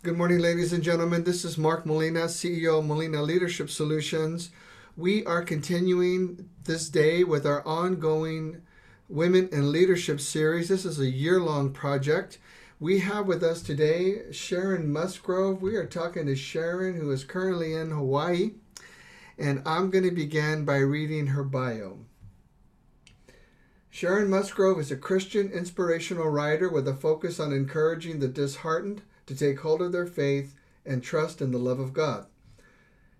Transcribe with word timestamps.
Good 0.00 0.16
morning, 0.16 0.38
ladies 0.38 0.72
and 0.72 0.84
gentlemen. 0.84 1.24
This 1.24 1.44
is 1.44 1.58
Mark 1.58 1.84
Molina, 1.84 2.26
CEO 2.26 2.78
of 2.78 2.84
Molina 2.84 3.20
Leadership 3.20 3.68
Solutions. 3.68 4.50
We 4.96 5.26
are 5.26 5.42
continuing 5.42 6.48
this 6.62 6.88
day 6.88 7.24
with 7.24 7.44
our 7.44 7.66
ongoing 7.66 8.62
Women 9.08 9.48
in 9.50 9.72
Leadership 9.72 10.20
series. 10.20 10.68
This 10.68 10.84
is 10.84 11.00
a 11.00 11.10
year 11.10 11.40
long 11.40 11.72
project. 11.72 12.38
We 12.78 13.00
have 13.00 13.26
with 13.26 13.42
us 13.42 13.60
today 13.60 14.30
Sharon 14.30 14.92
Musgrove. 14.92 15.60
We 15.60 15.74
are 15.74 15.84
talking 15.84 16.26
to 16.26 16.36
Sharon, 16.36 16.94
who 16.94 17.10
is 17.10 17.24
currently 17.24 17.74
in 17.74 17.90
Hawaii, 17.90 18.52
and 19.36 19.64
I'm 19.66 19.90
going 19.90 20.04
to 20.04 20.12
begin 20.12 20.64
by 20.64 20.76
reading 20.76 21.26
her 21.26 21.42
bio. 21.42 21.98
Sharon 23.90 24.30
Musgrove 24.30 24.78
is 24.78 24.92
a 24.92 24.96
Christian 24.96 25.50
inspirational 25.50 26.28
writer 26.28 26.68
with 26.68 26.86
a 26.86 26.94
focus 26.94 27.40
on 27.40 27.52
encouraging 27.52 28.20
the 28.20 28.28
disheartened 28.28 29.02
to 29.28 29.36
take 29.36 29.60
hold 29.60 29.80
of 29.80 29.92
their 29.92 30.06
faith 30.06 30.54
and 30.84 31.02
trust 31.02 31.40
in 31.40 31.52
the 31.52 31.58
love 31.58 31.78
of 31.78 31.92
God. 31.92 32.26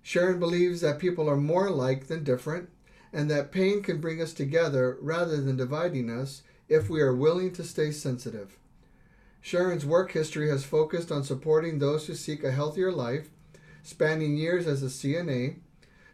Sharon 0.02 0.41
believes 0.41 0.80
that 0.80 0.98
people 0.98 1.28
are 1.28 1.37
more 1.37 1.66
alike 1.66 2.06
than 2.06 2.24
different, 2.24 2.70
and 3.12 3.30
that 3.30 3.52
pain 3.52 3.82
can 3.82 4.01
bring 4.01 4.20
us 4.20 4.32
together 4.32 4.96
rather 5.01 5.41
than 5.41 5.56
dividing 5.56 6.10
us 6.10 6.42
if 6.68 6.88
we 6.88 7.01
are 7.01 7.15
willing 7.15 7.52
to 7.52 7.65
stay 7.65 7.91
sensitive. 7.91 8.59
Sharon's 9.41 9.87
work 9.87 10.12
history 10.12 10.48
has 10.48 10.65
focused 10.65 11.12
on 11.12 11.24
supporting 11.24 11.79
those 11.79 12.06
who 12.06 12.15
seek 12.15 12.43
a 12.43 12.51
healthier 12.51 12.90
life, 12.90 13.29
spanning 13.82 14.37
years 14.37 14.66
as 14.66 14.82
a 14.82 14.87
CNA, 14.87 15.56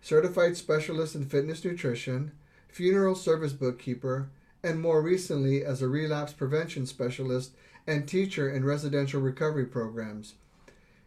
certified 0.03 0.57
specialist 0.57 1.15
in 1.15 1.25
fitness 1.25 1.65
nutrition, 1.65 2.33
funeral 2.69 3.15
service 3.15 3.53
bookkeeper, 3.53 4.29
and 4.63 4.81
more 4.81 5.03
recently 5.03 5.65
as 5.65 5.83
a 5.83 5.89
relapse 5.89 6.33
prevention 6.33 6.87
specialist 6.87 7.53
and 7.87 8.07
teacher 8.09 8.51
in 8.51 8.65
residential 8.65 9.21
recovery 9.21 9.67
programs. 9.67 10.35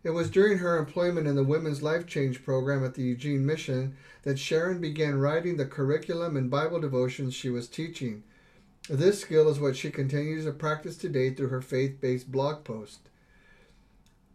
It 0.04 0.12
was 0.12 0.30
during 0.30 0.60
her 0.60 0.78
employment 0.78 1.28
in 1.28 1.36
the 1.36 1.44
Women's 1.44 1.82
Life 1.82 2.06
Change 2.08 2.44
program 2.44 2.86
at 2.86 2.94
the 2.94 3.04
Eugene 3.04 3.46
Mission 3.46 3.98
that 4.24 4.40
Sharon 4.40 4.80
began 4.80 5.20
writing 5.20 5.58
the 5.58 5.66
curriculum 5.66 6.38
and 6.38 6.50
Bible 6.50 6.80
devotions 6.80 7.34
she 7.34 7.50
was 7.50 7.68
teaching. 7.68 8.24
This 8.90 9.22
skill 9.22 9.50
is 9.50 9.60
what 9.60 9.76
she 9.76 9.90
continues 9.90 10.46
to 10.46 10.54
practice 10.54 10.96
today 10.96 11.34
through 11.34 11.50
her 11.50 11.62
faith 11.62 12.00
based 12.00 12.32
blog 12.32 12.64
post. 12.64 13.00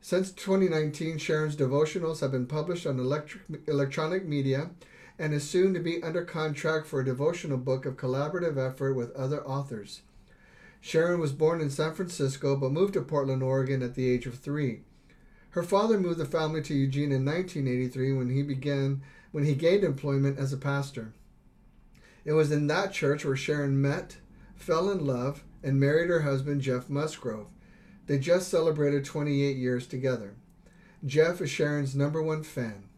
Since 0.02 0.32
2019, 0.32 1.16
Sharon's 1.18 1.56
devotionals 1.56 2.20
have 2.20 2.32
been 2.32 2.46
published 2.46 2.86
on 2.86 2.98
electric, 2.98 3.42
electronic 3.68 4.26
media 4.26 4.70
and 5.18 5.32
is 5.32 5.48
soon 5.48 5.72
to 5.74 5.80
be 5.80 6.02
under 6.02 6.24
contract 6.24 6.86
for 6.86 7.00
a 7.00 7.04
devotional 7.04 7.56
book 7.56 7.86
of 7.86 7.96
collaborative 7.96 8.58
effort 8.58 8.94
with 8.94 9.14
other 9.14 9.46
authors. 9.46 10.02
Sharon 10.84 11.20
was 11.20 11.32
born 11.32 11.60
in 11.60 11.70
San 11.70 11.94
Francisco 11.94 12.56
but 12.56 12.72
moved 12.72 12.94
to 12.94 13.02
Portland, 13.02 13.40
Oregon 13.40 13.82
at 13.82 13.94
the 13.94 14.10
age 14.10 14.26
of 14.26 14.40
three. 14.40 14.80
Her 15.50 15.62
father 15.62 15.98
moved 15.98 16.18
the 16.18 16.26
family 16.26 16.60
to 16.62 16.74
Eugene 16.74 17.12
in 17.12 17.24
1983 17.24 18.12
when 18.14 18.30
he 18.30 18.42
began 18.42 19.00
when 19.30 19.44
he 19.44 19.54
gained 19.54 19.84
employment 19.84 20.38
as 20.38 20.52
a 20.52 20.58
pastor. 20.58 21.14
It 22.24 22.32
was 22.32 22.50
in 22.50 22.66
that 22.66 22.92
church 22.92 23.24
where 23.24 23.36
Sharon 23.36 23.80
met, 23.80 24.16
fell 24.56 24.90
in 24.90 25.06
love, 25.06 25.44
and 25.62 25.78
married 25.78 26.10
her 26.10 26.22
husband 26.22 26.60
Jeff 26.60 26.90
Musgrove. 26.90 27.48
They 28.06 28.18
just 28.18 28.48
celebrated 28.48 29.04
28 29.04 29.56
years 29.56 29.86
together. 29.86 30.34
Jeff 31.06 31.40
is 31.40 31.48
Sharon's 31.48 31.94
number 31.94 32.20
one 32.20 32.42
fan. 32.42 32.88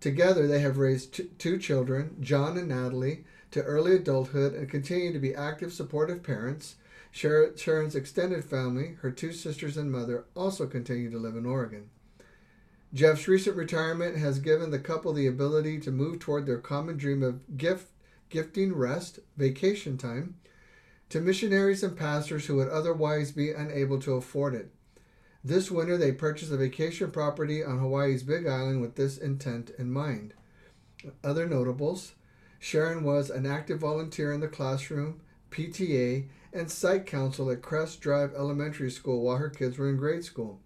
Together, 0.00 0.46
they 0.48 0.60
have 0.60 0.78
raised 0.78 1.14
t- 1.14 1.30
two 1.38 1.58
children, 1.58 2.16
John 2.20 2.58
and 2.58 2.68
Natalie, 2.68 3.24
to 3.52 3.62
early 3.62 3.94
adulthood 3.94 4.52
and 4.54 4.68
continue 4.68 5.12
to 5.12 5.18
be 5.18 5.34
active, 5.34 5.72
supportive 5.72 6.22
parents 6.22 6.74
Sharon's 7.10 7.94
extended 7.94 8.44
family, 8.44 8.96
her 9.00 9.10
two 9.10 9.32
sisters 9.32 9.76
and 9.76 9.90
mother, 9.90 10.26
also 10.34 10.66
continue 10.66 11.10
to 11.10 11.18
live 11.18 11.36
in 11.36 11.46
Oregon. 11.46 11.90
Jeff's 12.94 13.28
recent 13.28 13.56
retirement 13.56 14.16
has 14.16 14.38
given 14.38 14.70
the 14.70 14.78
couple 14.78 15.12
the 15.12 15.26
ability 15.26 15.78
to 15.80 15.90
move 15.90 16.18
toward 16.18 16.46
their 16.46 16.58
common 16.58 16.96
dream 16.96 17.22
of 17.22 17.58
gift, 17.58 17.90
gifting 18.30 18.74
rest, 18.74 19.18
vacation 19.36 19.98
time, 19.98 20.36
to 21.10 21.20
missionaries 21.20 21.82
and 21.82 21.96
pastors 21.96 22.46
who 22.46 22.56
would 22.56 22.68
otherwise 22.68 23.32
be 23.32 23.50
unable 23.50 23.98
to 24.00 24.14
afford 24.14 24.54
it. 24.54 24.70
This 25.44 25.70
winter, 25.70 25.96
they 25.96 26.12
purchased 26.12 26.52
a 26.52 26.56
vacation 26.56 27.10
property 27.10 27.62
on 27.62 27.78
Hawaii's 27.78 28.22
Big 28.22 28.46
Island 28.46 28.80
with 28.80 28.96
this 28.96 29.16
intent 29.16 29.70
in 29.78 29.92
mind. 29.92 30.34
Other 31.22 31.46
notables 31.46 32.12
Sharon 32.58 33.04
was 33.04 33.30
an 33.30 33.46
active 33.46 33.78
volunteer 33.78 34.32
in 34.32 34.40
the 34.40 34.48
classroom, 34.48 35.20
PTA, 35.50 36.26
and 36.52 36.70
site 36.70 37.06
council 37.06 37.50
at 37.50 37.62
Crest 37.62 38.00
Drive 38.00 38.34
Elementary 38.34 38.90
School 38.90 39.22
while 39.22 39.36
her 39.36 39.50
kids 39.50 39.78
were 39.78 39.88
in 39.88 39.96
grade 39.96 40.24
school. 40.24 40.60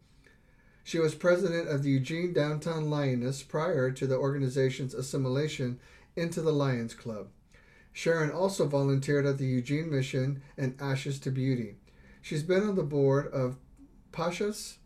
She 0.84 0.98
was 0.98 1.14
president 1.14 1.68
of 1.68 1.82
the 1.82 1.90
Eugene 1.90 2.32
Downtown 2.32 2.90
Lioness 2.90 3.42
prior 3.42 3.90
to 3.92 4.06
the 4.06 4.16
organization's 4.16 4.94
assimilation 4.94 5.78
into 6.16 6.42
the 6.42 6.52
Lions 6.52 6.94
Club. 6.94 7.28
Sharon 7.92 8.30
also 8.30 8.66
volunteered 8.66 9.26
at 9.26 9.38
the 9.38 9.46
Eugene 9.46 9.90
Mission 9.90 10.42
and 10.56 10.74
Ashes 10.80 11.20
to 11.20 11.30
Beauty. 11.30 11.76
She's 12.20 12.42
been 12.42 12.62
on 12.62 12.74
the 12.74 12.82
board 12.82 13.26
of 13.32 13.58
Pasha's 14.12 14.78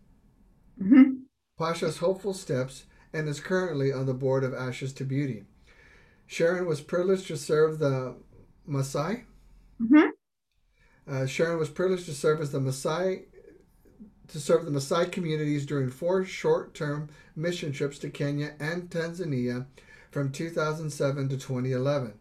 mm-hmm. 0.80 1.22
Pasha's 1.58 1.98
Hopeful 1.98 2.34
Steps 2.34 2.84
and 3.12 3.28
is 3.28 3.40
currently 3.40 3.92
on 3.92 4.06
the 4.06 4.14
board 4.14 4.44
of 4.44 4.54
Ashes 4.54 4.92
to 4.94 5.04
Beauty. 5.04 5.44
Sharon 6.26 6.66
was 6.66 6.80
privileged 6.80 7.28
to 7.28 7.36
serve 7.36 7.78
the 7.78 8.16
Maasai. 8.68 9.24
Mm-hmm. 9.80 10.08
Uh, 11.08 11.26
Sharon 11.26 11.58
was 11.58 11.68
privileged 11.68 12.06
to 12.06 12.14
serve 12.14 12.40
as 12.40 12.50
the 12.50 12.58
Maasai 12.58 13.22
to 14.28 14.40
serve 14.40 14.64
the 14.64 14.72
Maasai 14.72 15.10
communities 15.12 15.64
during 15.64 15.88
four 15.88 16.24
short-term 16.24 17.08
mission 17.36 17.70
trips 17.70 17.98
to 18.00 18.10
Kenya 18.10 18.54
and 18.58 18.90
Tanzania 18.90 19.66
from 20.10 20.32
2007 20.32 21.28
to 21.28 21.36
2011. 21.36 22.14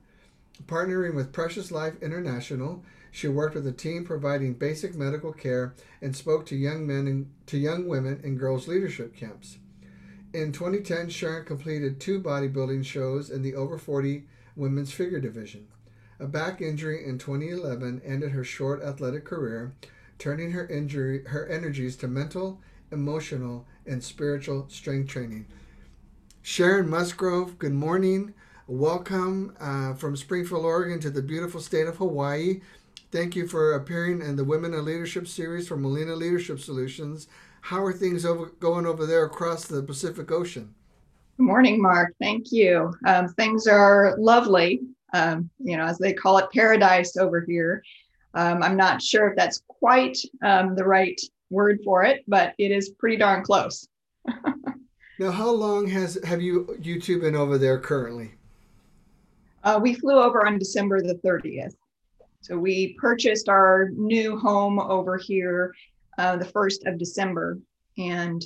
Partnering 0.68 1.16
with 1.16 1.34
Precious 1.34 1.72
Life 1.72 1.96
International, 2.01 2.84
she 3.12 3.28
worked 3.28 3.56
with 3.56 3.66
a 3.66 3.72
team 3.72 4.06
providing 4.06 4.53
basic 4.53 4.94
medical 4.94 5.34
care 5.34 5.73
and 6.02 6.16
spoke 6.16 6.46
to 6.46 6.56
young 6.56 6.85
men 6.85 7.07
and 7.07 7.31
to 7.47 7.57
young 7.57 7.88
women 7.88 8.22
in 8.23 8.38
girls 8.38 8.67
leadership 8.67 9.16
camps. 9.16 9.57
In 10.34 10.52
2010, 10.52 11.09
Sharon 11.09 11.46
completed 11.46 12.00
two 12.00 12.22
bodybuilding 12.22 12.85
shows 12.85 13.29
in 13.29 13.41
the 13.41 13.56
over 13.56 13.78
40 13.78 14.25
women's 14.56 14.91
figure 14.91 15.19
division. 15.19 15.67
A 16.18 16.28
back 16.28 16.62
injury 16.62 17.06
in 17.06 17.18
2011 17.18 18.02
ended 18.06 18.31
her 18.31 18.44
short 18.46 18.81
athletic 18.81 19.26
career, 19.26 19.74
turning 20.18 20.53
her 20.53 20.66
injury 20.68 21.26
her 21.26 21.46
energies 21.48 21.98
to 21.98 22.08
mental, 22.08 22.62
emotional, 22.90 23.68
and 23.86 24.02
spiritual 24.02 24.66
strength 24.70 25.09
training. 25.09 25.46
Sharon 26.42 26.90
Musgrove, 26.90 27.59
good 27.59 27.74
morning. 27.74 28.34
Welcome 28.66 29.58
uh, 29.59 29.96
from 29.96 30.16
Springfield, 30.16 30.64
Oregon 30.64 31.02
to 31.02 31.09
the 31.09 31.22
beautiful 31.22 31.59
state 31.59 31.86
of 31.86 31.98
Hawaii. 31.98 32.62
Thank 33.12 33.36
you 33.36 33.46
for 33.46 33.74
appearing 33.74 34.22
in 34.22 34.38
the 34.38 34.46
Women 34.46 34.74
in 34.74 34.86
Leadership 34.86 35.28
series 35.28 35.68
from 35.68 35.82
Molina 35.82 36.16
Leadership 36.16 36.62
Solutions. 36.62 37.28
How 37.59 37.84
are 37.84 37.92
things 37.92 38.26
over, 38.26 38.46
going 38.62 38.86
over 38.86 39.06
there 39.06 39.26
across 39.26 39.66
the 39.66 39.84
Pacific 39.84 40.32
Ocean? 40.32 40.74
Good 41.36 41.44
morning, 41.44 41.82
Mark. 41.82 42.14
Thank 42.22 42.53
you. 42.53 42.94
Um, 43.06 43.28
things 43.28 43.68
are 43.68 44.16
lovely 44.18 44.95
um, 45.14 45.50
you 45.60 45.78
know, 45.78 45.86
as 45.86 45.98
they 45.98 46.14
call 46.14 46.38
it, 46.38 46.52
paradise 46.54 47.18
over 47.18 47.42
here. 47.42 47.84
Um, 48.34 48.62
I'm 48.62 48.76
not 48.76 49.02
sure 49.02 49.30
if 49.30 49.36
that's 49.36 49.64
quite 49.68 50.18
um, 50.44 50.76
the 50.76 50.84
right 50.84 51.20
word 51.50 51.80
for 51.84 52.04
it, 52.04 52.24
but 52.28 52.54
it 52.58 52.72
is 52.72 52.90
pretty 52.90 53.18
darn 53.18 53.44
close. 53.44 53.88
now, 55.20 55.32
how 55.32 55.50
long 55.50 55.88
has 55.88 56.18
have 56.24 56.42
you 56.42 56.78
you 56.82 57.00
two 57.00 57.20
been 57.20 57.36
over 57.36 57.58
there 57.58 57.80
currently? 57.80 58.34
Uh, 59.64 59.80
we 59.82 59.96
flew 59.96 60.20
over 60.20 60.46
on 60.46 60.60
December 60.60 61.02
the 61.02 61.20
30th. 61.26 61.74
So 62.42 62.56
we 62.56 62.94
purchased 63.00 63.50
our 63.50 63.90
new 63.96 64.38
home 64.38 64.80
over 64.80 65.18
here 65.18 65.74
uh, 66.20 66.38
the 66.38 66.46
1st 66.46 66.86
of 66.86 67.00
December 67.00 67.58
and 67.97 68.46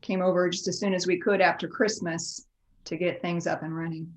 came 0.00 0.20
over 0.20 0.48
just 0.48 0.66
as 0.66 0.80
soon 0.80 0.94
as 0.94 1.06
we 1.06 1.20
could 1.20 1.40
after 1.40 1.68
Christmas 1.68 2.46
to 2.86 2.96
get 2.96 3.22
things 3.22 3.46
up 3.46 3.62
and 3.62 3.76
running. 3.76 4.12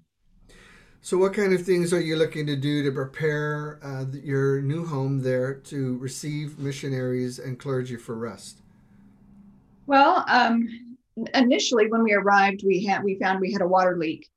So, 1.06 1.18
what 1.18 1.34
kind 1.34 1.52
of 1.52 1.62
things 1.62 1.92
are 1.92 2.00
you 2.00 2.16
looking 2.16 2.48
to 2.48 2.56
do 2.56 2.82
to 2.82 2.90
prepare 2.90 3.78
uh, 3.84 4.06
your 4.24 4.62
new 4.62 4.86
home 4.86 5.20
there 5.22 5.54
to 5.54 5.98
receive 5.98 6.58
missionaries 6.60 7.40
and 7.40 7.60
clergy 7.60 7.98
for 7.98 8.16
rest? 8.16 8.62
Well, 9.86 10.24
um, 10.30 10.66
initially 11.34 11.92
when 11.92 12.04
we 12.04 12.14
arrived, 12.14 12.64
we 12.66 12.86
had 12.86 13.04
we 13.04 13.20
found 13.20 13.42
we 13.42 13.52
had 13.52 13.62
a 13.62 13.68
water 13.68 13.98
leak, 13.98 14.30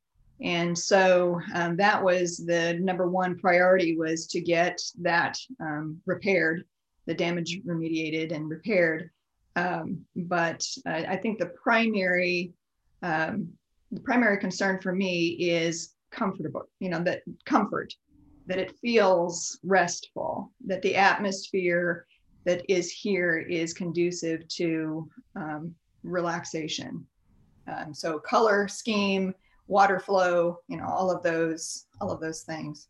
and 0.42 0.76
so 0.76 1.40
um, 1.54 1.76
that 1.76 2.02
was 2.02 2.38
the 2.38 2.74
number 2.80 3.08
one 3.08 3.38
priority 3.38 3.96
was 3.96 4.26
to 4.26 4.40
get 4.40 4.82
that 5.02 5.38
um, 5.60 6.02
repaired, 6.04 6.64
the 7.06 7.14
damage 7.14 7.60
remediated 7.64 8.34
and 8.34 8.50
repaired. 8.50 9.10
Um, 9.54 10.04
but 10.16 10.66
I 10.84 11.16
think 11.16 11.38
the 11.38 11.46
primary 11.46 12.54
um, 13.04 13.50
the 13.92 14.00
primary 14.00 14.38
concern 14.38 14.80
for 14.80 14.92
me 14.92 15.28
is 15.28 15.92
comfortable, 16.16 16.64
you 16.80 16.88
know, 16.88 17.02
that 17.02 17.22
comfort, 17.44 17.94
that 18.46 18.58
it 18.58 18.76
feels 18.78 19.58
restful, 19.62 20.52
that 20.66 20.82
the 20.82 20.96
atmosphere 20.96 22.06
that 22.44 22.62
is 22.68 22.90
here 22.90 23.38
is 23.38 23.72
conducive 23.72 24.46
to 24.48 25.08
um, 25.34 25.74
relaxation. 26.02 27.04
Um, 27.66 27.92
so 27.92 28.18
color 28.18 28.68
scheme, 28.68 29.34
water 29.66 29.98
flow, 29.98 30.58
you 30.68 30.76
know, 30.76 30.86
all 30.86 31.10
of 31.10 31.22
those, 31.22 31.86
all 32.00 32.12
of 32.12 32.20
those 32.20 32.42
things. 32.42 32.88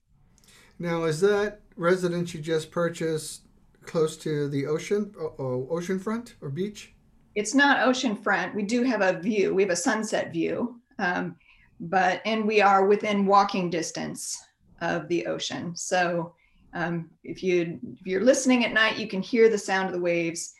Now, 0.79 1.05
is 1.05 1.21
that 1.23 1.61
residence 1.77 2.35
you 2.35 2.41
just 2.41 2.71
purchased 2.71 3.43
close 3.83 4.17
to 4.19 4.49
the 4.49 4.67
ocean, 4.67 5.15
oh, 5.19 5.67
ocean 5.71 5.99
front 5.99 6.37
or 6.43 6.51
beach? 6.51 6.93
It's 7.35 7.55
not 7.55 7.87
ocean 7.87 8.17
front. 8.17 8.55
We 8.55 8.63
do 8.63 8.83
have 8.83 9.01
a 9.01 9.19
view. 9.19 9.55
We 9.55 9.63
have 9.63 9.71
a 9.71 9.77
sunset 9.77 10.33
view, 10.33 10.81
um, 10.99 11.37
but 11.81 12.23
and 12.25 12.47
we 12.47 12.61
are 12.61 12.87
within 12.87 13.27
walking 13.27 13.71
distance 13.71 14.39
of 14.81 15.09
the 15.09 15.27
ocean. 15.27 15.75
So 15.77 16.35
um, 16.75 17.11
if 17.25 17.43
you 17.43 17.79
if 18.01 18.07
you're 18.07 18.25
listening 18.25 18.65
at 18.65 18.73
night, 18.73 18.99
you 18.99 19.09
can 19.09 19.23
hear 19.23 19.49
the 19.49 19.59
sound 19.59 19.87
of 19.87 19.93
the 19.93 20.01
waves, 20.01 20.55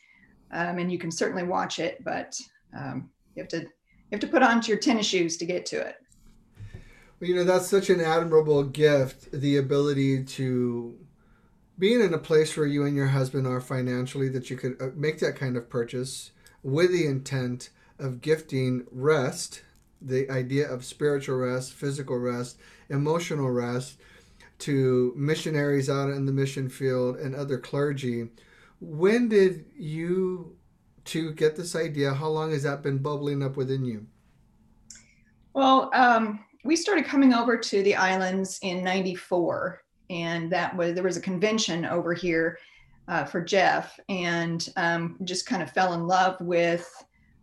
um, 0.51 0.79
and 0.79 0.91
you 0.91 0.97
can 0.97 1.11
certainly 1.11 1.43
watch 1.43 1.79
it. 1.79 2.03
But 2.03 2.39
um, 2.75 3.09
you 3.35 3.43
have 3.43 3.49
to 3.49 3.61
you 3.61 3.67
have 4.11 4.21
to 4.21 4.27
put 4.27 4.43
on 4.43 4.61
your 4.63 4.77
tennis 4.77 5.05
shoes 5.05 5.37
to 5.37 5.45
get 5.45 5.65
to 5.67 5.77
it. 5.77 5.95
Well, 7.19 7.29
you 7.29 7.35
know 7.35 7.43
that's 7.43 7.67
such 7.67 7.89
an 7.89 8.01
admirable 8.01 8.63
gift, 8.63 9.31
the 9.31 9.57
ability 9.57 10.23
to 10.23 10.97
being 11.79 12.01
in 12.01 12.13
a 12.13 12.19
place 12.19 12.57
where 12.57 12.65
you 12.65 12.85
and 12.85 12.95
your 12.95 13.07
husband 13.07 13.45
are 13.45 13.61
financially 13.61 14.29
that 14.29 14.49
you 14.49 14.57
could 14.57 14.81
uh, 14.81 14.89
make 14.95 15.19
that 15.19 15.35
kind 15.35 15.55
of 15.55 15.69
purchase 15.69 16.31
with 16.63 16.91
the 16.91 17.05
intent 17.05 17.69
of 17.99 18.21
gifting 18.21 18.85
rest, 18.91 19.61
the 20.01 20.29
idea 20.29 20.69
of 20.69 20.85
spiritual 20.85 21.37
rest, 21.37 21.73
physical 21.73 22.17
rest, 22.17 22.57
emotional 22.89 23.49
rest 23.49 23.97
to 24.59 25.13
missionaries 25.15 25.89
out 25.89 26.09
in 26.09 26.25
the 26.25 26.31
mission 26.31 26.69
field 26.69 27.17
and 27.17 27.35
other 27.35 27.57
clergy. 27.57 28.29
When 28.79 29.29
did 29.29 29.65
you 29.75 30.55
to 31.05 31.31
get 31.33 31.55
this 31.55 31.75
idea? 31.75 32.13
How 32.13 32.27
long 32.27 32.51
has 32.51 32.63
that 32.63 32.83
been 32.83 32.97
bubbling 32.97 33.41
up 33.41 33.55
within 33.55 33.85
you? 33.85 34.05
Well, 35.53 35.89
um, 35.93 36.43
we 36.63 36.75
started 36.75 37.05
coming 37.05 37.33
over 37.33 37.57
to 37.57 37.83
the 37.83 37.95
islands 37.95 38.59
in 38.61 38.83
94 38.83 39.81
and 40.09 40.51
that 40.51 40.75
was 40.75 40.93
there 40.93 41.03
was 41.03 41.17
a 41.17 41.21
convention 41.21 41.85
over 41.85 42.13
here 42.13 42.57
uh, 43.07 43.23
for 43.23 43.41
Jeff 43.41 43.99
and 44.09 44.69
um, 44.75 45.17
just 45.23 45.45
kind 45.45 45.63
of 45.63 45.71
fell 45.71 45.93
in 45.93 46.07
love 46.07 46.39
with 46.41 46.89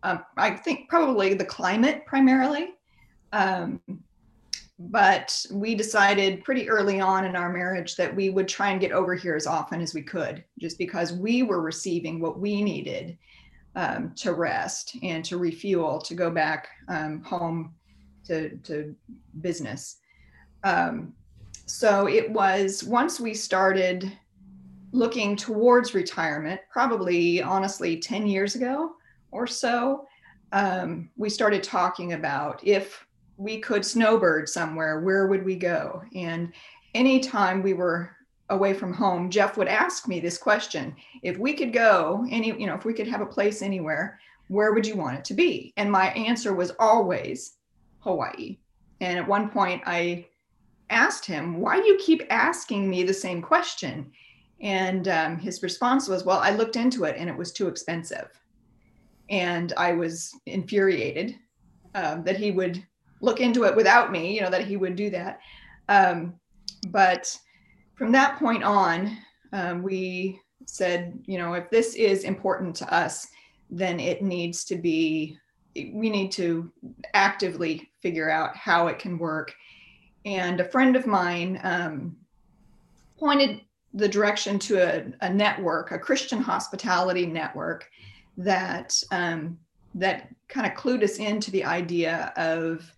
um, 0.05 0.23
I 0.37 0.51
think 0.51 0.89
probably 0.89 1.33
the 1.33 1.45
climate 1.45 2.05
primarily 2.05 2.75
um, 3.33 3.81
but 4.77 5.45
we 5.51 5.73
decided 5.73 6.43
pretty 6.43 6.69
early 6.69 6.99
on 6.99 7.25
in 7.25 7.35
our 7.35 7.51
marriage 7.51 7.95
that 7.95 8.13
we 8.13 8.29
would 8.29 8.47
try 8.47 8.71
and 8.71 8.81
get 8.81 8.91
over 8.91 9.15
here 9.15 9.35
as 9.35 9.47
often 9.47 9.81
as 9.81 9.93
we 9.93 10.01
could, 10.01 10.43
just 10.59 10.77
because 10.77 11.13
we 11.13 11.43
were 11.43 11.61
receiving 11.61 12.19
what 12.19 12.39
we 12.39 12.61
needed 12.61 13.17
um, 13.75 14.11
to 14.15 14.33
rest 14.33 14.97
and 15.01 15.23
to 15.25 15.37
refuel, 15.37 15.99
to 15.99 16.13
go 16.13 16.29
back 16.29 16.67
um, 16.89 17.21
home 17.23 17.73
to, 18.25 18.57
to 18.57 18.93
business. 19.39 19.97
Um, 20.63 21.13
so 21.65 22.07
it 22.07 22.29
was 22.29 22.83
once 22.83 23.19
we 23.19 23.33
started 23.33 24.11
looking 24.91 25.35
towards 25.37 25.93
retirement, 25.93 26.59
probably 26.69 27.41
honestly 27.41 27.97
10 27.97 28.27
years 28.27 28.55
ago 28.55 28.94
or 29.35 29.45
so, 29.45 30.07
um, 30.51 31.09
we 31.17 31.29
started 31.29 31.61
talking 31.61 32.13
about 32.13 32.61
if 32.63 33.05
we 33.37 33.59
could 33.59 33.85
snowbird 33.85 34.47
somewhere, 34.47 35.01
where 35.01 35.27
would 35.27 35.43
we 35.43 35.55
go? 35.55 36.01
And 36.15 36.53
anytime 36.93 37.61
we 37.61 37.73
were 37.73 38.11
away 38.49 38.73
from 38.73 38.93
home, 38.93 39.29
Jeff 39.29 39.57
would 39.57 39.67
ask 39.67 40.07
me 40.07 40.19
this 40.19 40.37
question 40.37 40.95
if 41.21 41.37
we 41.37 41.53
could 41.53 41.73
go 41.73 42.25
any, 42.29 42.47
you 42.59 42.65
know, 42.65 42.75
if 42.75 42.85
we 42.85 42.93
could 42.93 43.07
have 43.07 43.21
a 43.21 43.25
place 43.25 43.61
anywhere, 43.61 44.19
where 44.47 44.73
would 44.73 44.87
you 44.87 44.95
want 44.95 45.17
it 45.17 45.25
to 45.25 45.33
be? 45.33 45.73
And 45.75 45.91
my 45.91 46.07
answer 46.11 46.53
was 46.53 46.71
always 46.79 47.57
Hawaii. 47.99 48.57
And 49.01 49.17
at 49.17 49.27
one 49.27 49.49
point, 49.49 49.81
I 49.85 50.27
asked 50.89 51.25
him, 51.25 51.59
Why 51.59 51.81
do 51.81 51.87
you 51.87 51.97
keep 51.97 52.23
asking 52.29 52.89
me 52.89 53.03
the 53.03 53.13
same 53.13 53.41
question? 53.41 54.11
And 54.61 55.07
um, 55.09 55.37
his 55.37 55.63
response 55.63 56.07
was, 56.07 56.23
Well, 56.23 56.39
I 56.39 56.51
looked 56.51 56.77
into 56.77 57.03
it 57.03 57.15
and 57.17 57.29
it 57.29 57.35
was 57.35 57.51
too 57.51 57.67
expensive. 57.67 58.29
And 59.29 59.73
I 59.77 59.93
was 59.93 60.31
infuriated 60.45 61.35
um, 61.95 62.23
that 62.23 62.37
he 62.37 62.51
would 62.51 62.83
look 63.21 63.39
into 63.39 63.63
it 63.63 63.75
without 63.75 64.11
me, 64.11 64.35
you 64.35 64.41
know, 64.41 64.49
that 64.49 64.65
he 64.65 64.77
would 64.77 64.95
do 64.95 65.09
that. 65.09 65.39
Um, 65.89 66.35
but 66.89 67.35
from 67.95 68.11
that 68.11 68.37
point 68.37 68.63
on, 68.63 69.17
um, 69.53 69.81
we 69.81 70.39
said, 70.65 71.17
you 71.25 71.37
know, 71.37 71.53
if 71.53 71.69
this 71.69 71.95
is 71.95 72.23
important 72.23 72.75
to 72.77 72.93
us, 72.93 73.27
then 73.69 73.99
it 73.99 74.21
needs 74.21 74.65
to 74.65 74.75
be, 74.75 75.37
we 75.75 76.09
need 76.09 76.31
to 76.33 76.71
actively 77.13 77.89
figure 78.01 78.29
out 78.29 78.55
how 78.55 78.87
it 78.87 78.99
can 78.99 79.17
work. 79.17 79.53
And 80.25 80.59
a 80.59 80.65
friend 80.65 80.95
of 80.95 81.07
mine 81.07 81.59
um, 81.63 82.17
pointed 83.17 83.61
the 83.93 84.07
direction 84.07 84.59
to 84.59 84.77
a, 84.77 85.05
a, 85.21 85.33
network, 85.33 85.91
a 85.91 85.99
Christian 85.99 86.41
hospitality 86.41 87.25
network 87.25 87.89
that 88.37 89.01
um, 89.11 89.57
that 89.93 90.29
kind 90.49 90.67
of 90.67 90.73
clued 90.77 91.03
us 91.03 91.17
into 91.17 91.51
the 91.51 91.63
idea 91.63 92.33
of 92.35 92.91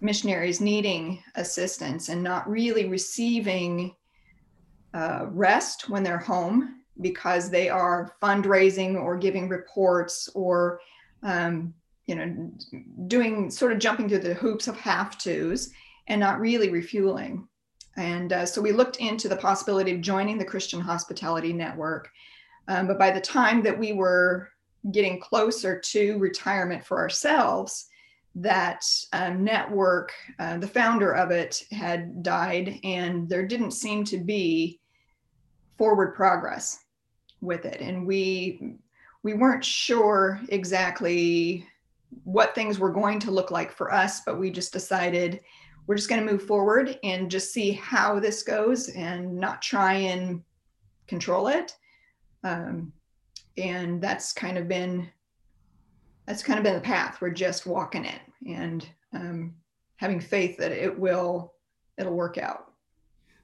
missionaries 0.00 0.60
needing 0.60 1.22
assistance 1.36 2.08
and 2.08 2.22
not 2.22 2.48
really 2.48 2.86
receiving 2.86 3.94
uh, 4.92 5.26
rest 5.30 5.88
when 5.88 6.02
they're 6.02 6.18
home 6.18 6.82
because 7.00 7.50
they 7.50 7.68
are 7.68 8.14
fundraising 8.22 9.00
or 9.00 9.16
giving 9.16 9.48
reports 9.48 10.28
or 10.34 10.80
um, 11.22 11.72
you 12.06 12.14
know 12.14 12.52
doing 13.06 13.50
sort 13.50 13.72
of 13.72 13.78
jumping 13.78 14.08
through 14.08 14.18
the 14.18 14.34
hoops 14.34 14.68
of 14.68 14.76
have 14.76 15.16
tos 15.18 15.70
and 16.08 16.20
not 16.20 16.40
really 16.40 16.70
refueling. 16.70 17.48
And 17.96 18.32
uh, 18.32 18.46
so 18.46 18.60
we 18.60 18.72
looked 18.72 18.98
into 18.98 19.28
the 19.28 19.36
possibility 19.36 19.92
of 19.94 20.00
joining 20.02 20.36
the 20.38 20.44
christian 20.44 20.80
hospitality 20.80 21.52
network 21.52 22.10
um, 22.68 22.86
but 22.86 22.98
by 22.98 23.10
the 23.10 23.20
time 23.20 23.62
that 23.62 23.78
we 23.78 23.92
were 23.92 24.48
getting 24.92 25.20
closer 25.20 25.78
to 25.80 26.18
retirement 26.18 26.84
for 26.84 26.98
ourselves 26.98 27.86
that 28.36 28.84
um, 29.14 29.42
network, 29.42 30.12
uh, 30.38 30.58
the 30.58 30.68
founder 30.68 31.12
of 31.12 31.30
it 31.30 31.64
had 31.70 32.22
died, 32.22 32.78
and 32.84 33.28
there 33.28 33.46
didn't 33.46 33.70
seem 33.70 34.04
to 34.04 34.18
be 34.18 34.78
forward 35.78 36.14
progress 36.14 36.84
with 37.40 37.64
it. 37.64 37.80
And 37.80 38.06
we 38.06 38.76
we 39.22 39.34
weren't 39.34 39.64
sure 39.64 40.40
exactly 40.50 41.66
what 42.24 42.54
things 42.54 42.78
were 42.78 42.92
going 42.92 43.18
to 43.20 43.30
look 43.30 43.50
like 43.50 43.72
for 43.72 43.92
us, 43.92 44.20
but 44.20 44.38
we 44.38 44.50
just 44.50 44.72
decided 44.72 45.40
we're 45.86 45.96
just 45.96 46.08
going 46.08 46.24
to 46.24 46.32
move 46.32 46.42
forward 46.42 46.98
and 47.02 47.30
just 47.30 47.52
see 47.52 47.72
how 47.72 48.20
this 48.20 48.42
goes 48.42 48.88
and 48.90 49.34
not 49.36 49.62
try 49.62 49.94
and 49.94 50.42
control 51.08 51.48
it. 51.48 51.74
Um, 52.44 52.92
and 53.56 54.00
that's 54.00 54.32
kind 54.32 54.58
of 54.58 54.68
been 54.68 55.08
that's 56.26 56.42
kind 56.42 56.58
of 56.58 56.64
been 56.64 56.74
the 56.74 56.80
path. 56.80 57.20
We're 57.20 57.30
just 57.30 57.66
walking 57.66 58.04
it 58.04 58.20
and 58.46 58.86
um, 59.12 59.54
having 59.96 60.20
faith 60.20 60.56
that 60.58 60.72
it 60.72 60.98
will 60.98 61.54
it'll 61.98 62.14
work 62.14 62.38
out. 62.38 62.72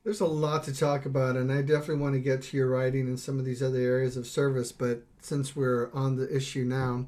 There's 0.04 0.20
a 0.20 0.26
lot 0.26 0.64
to 0.64 0.74
talk 0.74 1.06
about, 1.06 1.36
and 1.36 1.52
I 1.52 1.62
definitely 1.62 2.02
want 2.02 2.14
to 2.14 2.20
get 2.20 2.42
to 2.42 2.56
your 2.56 2.68
writing 2.68 3.06
and 3.06 3.20
some 3.20 3.38
of 3.38 3.44
these 3.44 3.62
other 3.62 3.78
areas 3.78 4.16
of 4.16 4.26
service. 4.26 4.72
But 4.72 5.04
since 5.20 5.54
we're 5.54 5.92
on 5.92 6.16
the 6.16 6.34
issue 6.34 6.64
now, 6.64 7.06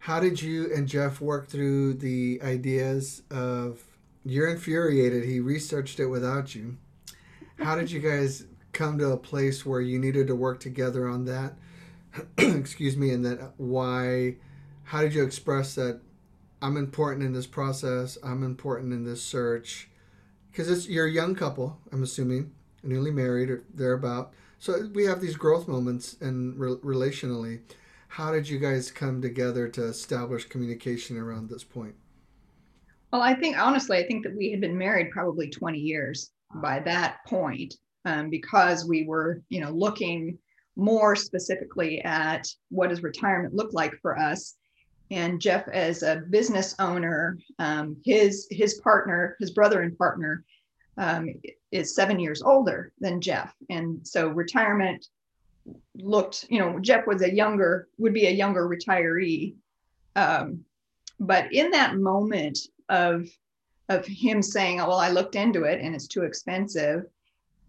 how 0.00 0.20
did 0.20 0.42
you 0.42 0.70
and 0.74 0.86
Jeff 0.86 1.22
work 1.22 1.48
through 1.48 1.94
the 1.94 2.40
ideas 2.42 3.22
of 3.30 3.82
you're 4.22 4.48
infuriated? 4.48 5.24
He 5.24 5.40
researched 5.40 5.98
it 5.98 6.06
without 6.06 6.54
you. 6.54 6.76
How 7.58 7.74
did 7.74 7.90
you 7.90 8.00
guys 8.00 8.44
come 8.74 8.98
to 8.98 9.12
a 9.12 9.16
place 9.16 9.64
where 9.64 9.80
you 9.80 9.98
needed 9.98 10.26
to 10.26 10.34
work 10.34 10.60
together 10.60 11.08
on 11.08 11.24
that? 11.24 11.54
Excuse 12.38 12.96
me, 12.96 13.10
and 13.10 13.24
that 13.24 13.54
why? 13.56 14.36
How 14.84 15.00
did 15.00 15.14
you 15.14 15.24
express 15.24 15.74
that 15.74 16.00
I'm 16.64 16.78
important 16.78 17.26
in 17.26 17.34
this 17.34 17.46
process. 17.46 18.16
I'm 18.22 18.42
important 18.42 18.94
in 18.94 19.04
this 19.04 19.22
search 19.22 19.90
because 20.50 20.70
it's 20.70 20.88
you're 20.88 21.06
a 21.06 21.12
young 21.12 21.34
couple. 21.34 21.78
I'm 21.92 22.02
assuming 22.02 22.52
newly 22.82 23.10
married 23.10 23.50
or 23.50 23.64
thereabout. 23.74 24.32
So 24.58 24.88
we 24.94 25.04
have 25.04 25.20
these 25.20 25.36
growth 25.36 25.68
moments 25.68 26.16
and 26.22 26.58
re- 26.58 26.76
relationally. 26.76 27.60
How 28.08 28.32
did 28.32 28.48
you 28.48 28.58
guys 28.58 28.90
come 28.90 29.20
together 29.20 29.68
to 29.68 29.84
establish 29.84 30.48
communication 30.48 31.18
around 31.18 31.50
this 31.50 31.64
point? 31.64 31.96
Well, 33.12 33.20
I 33.20 33.34
think 33.34 33.58
honestly, 33.58 33.98
I 33.98 34.06
think 34.06 34.24
that 34.24 34.34
we 34.34 34.50
had 34.50 34.62
been 34.62 34.78
married 34.78 35.10
probably 35.10 35.50
20 35.50 35.78
years 35.78 36.30
by 36.62 36.80
that 36.80 37.18
point, 37.26 37.74
um, 38.06 38.30
because 38.30 38.88
we 38.88 39.04
were, 39.04 39.42
you 39.50 39.60
know, 39.60 39.70
looking 39.70 40.38
more 40.76 41.14
specifically 41.14 42.02
at 42.02 42.46
what 42.70 42.90
does 42.90 43.02
retirement 43.02 43.54
look 43.54 43.72
like 43.72 43.94
for 44.00 44.18
us. 44.18 44.56
And 45.10 45.40
Jeff, 45.40 45.68
as 45.68 46.02
a 46.02 46.22
business 46.30 46.74
owner, 46.78 47.38
um, 47.58 47.96
his 48.04 48.48
his 48.50 48.74
partner, 48.80 49.36
his 49.38 49.50
brother 49.50 49.82
and 49.82 49.96
partner, 49.96 50.44
um, 50.96 51.28
is 51.70 51.94
seven 51.94 52.18
years 52.18 52.42
older 52.42 52.92
than 53.00 53.20
Jeff, 53.20 53.54
and 53.70 54.06
so 54.06 54.28
retirement 54.28 55.06
looked, 55.96 56.46
you 56.50 56.58
know, 56.58 56.78
Jeff 56.78 57.06
was 57.06 57.22
a 57.22 57.34
younger, 57.34 57.88
would 57.98 58.14
be 58.14 58.26
a 58.26 58.30
younger 58.30 58.68
retiree. 58.68 59.54
Um, 60.16 60.64
but 61.20 61.52
in 61.52 61.70
that 61.70 61.96
moment 61.96 62.58
of 62.88 63.28
of 63.88 64.06
him 64.06 64.42
saying, 64.42 64.80
"Oh, 64.80 64.88
well, 64.88 64.98
I 64.98 65.10
looked 65.10 65.36
into 65.36 65.64
it 65.64 65.80
and 65.80 65.94
it's 65.94 66.08
too 66.08 66.22
expensive," 66.22 67.04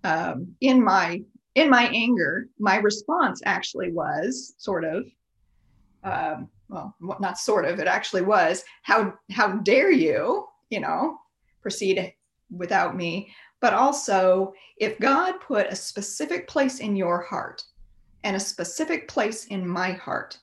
um, 0.03 0.55
in 0.61 0.83
my 0.83 1.23
in 1.55 1.69
my 1.69 1.87
anger, 1.87 2.49
my 2.59 2.77
response 2.77 3.41
actually 3.45 3.91
was 3.91 4.53
sort 4.57 4.83
of, 4.83 5.05
um, 6.03 6.49
well, 6.69 6.95
not 7.19 7.37
sort 7.37 7.65
of, 7.65 7.79
it 7.79 7.87
actually 7.87 8.21
was, 8.21 8.63
"How 8.83 9.13
how 9.31 9.57
dare 9.57 9.91
you?" 9.91 10.47
You 10.69 10.81
know, 10.81 11.17
proceed 11.61 12.13
without 12.49 12.95
me. 12.95 13.33
But 13.61 13.73
also, 13.73 14.53
if 14.77 14.99
God 14.99 15.39
put 15.39 15.67
a 15.67 15.75
specific 15.75 16.47
place 16.47 16.79
in 16.79 16.95
your 16.95 17.21
heart 17.21 17.63
and 18.23 18.35
a 18.35 18.39
specific 18.39 19.07
place 19.07 19.45
in 19.45 19.67
my 19.67 19.93
heart, 19.93 20.37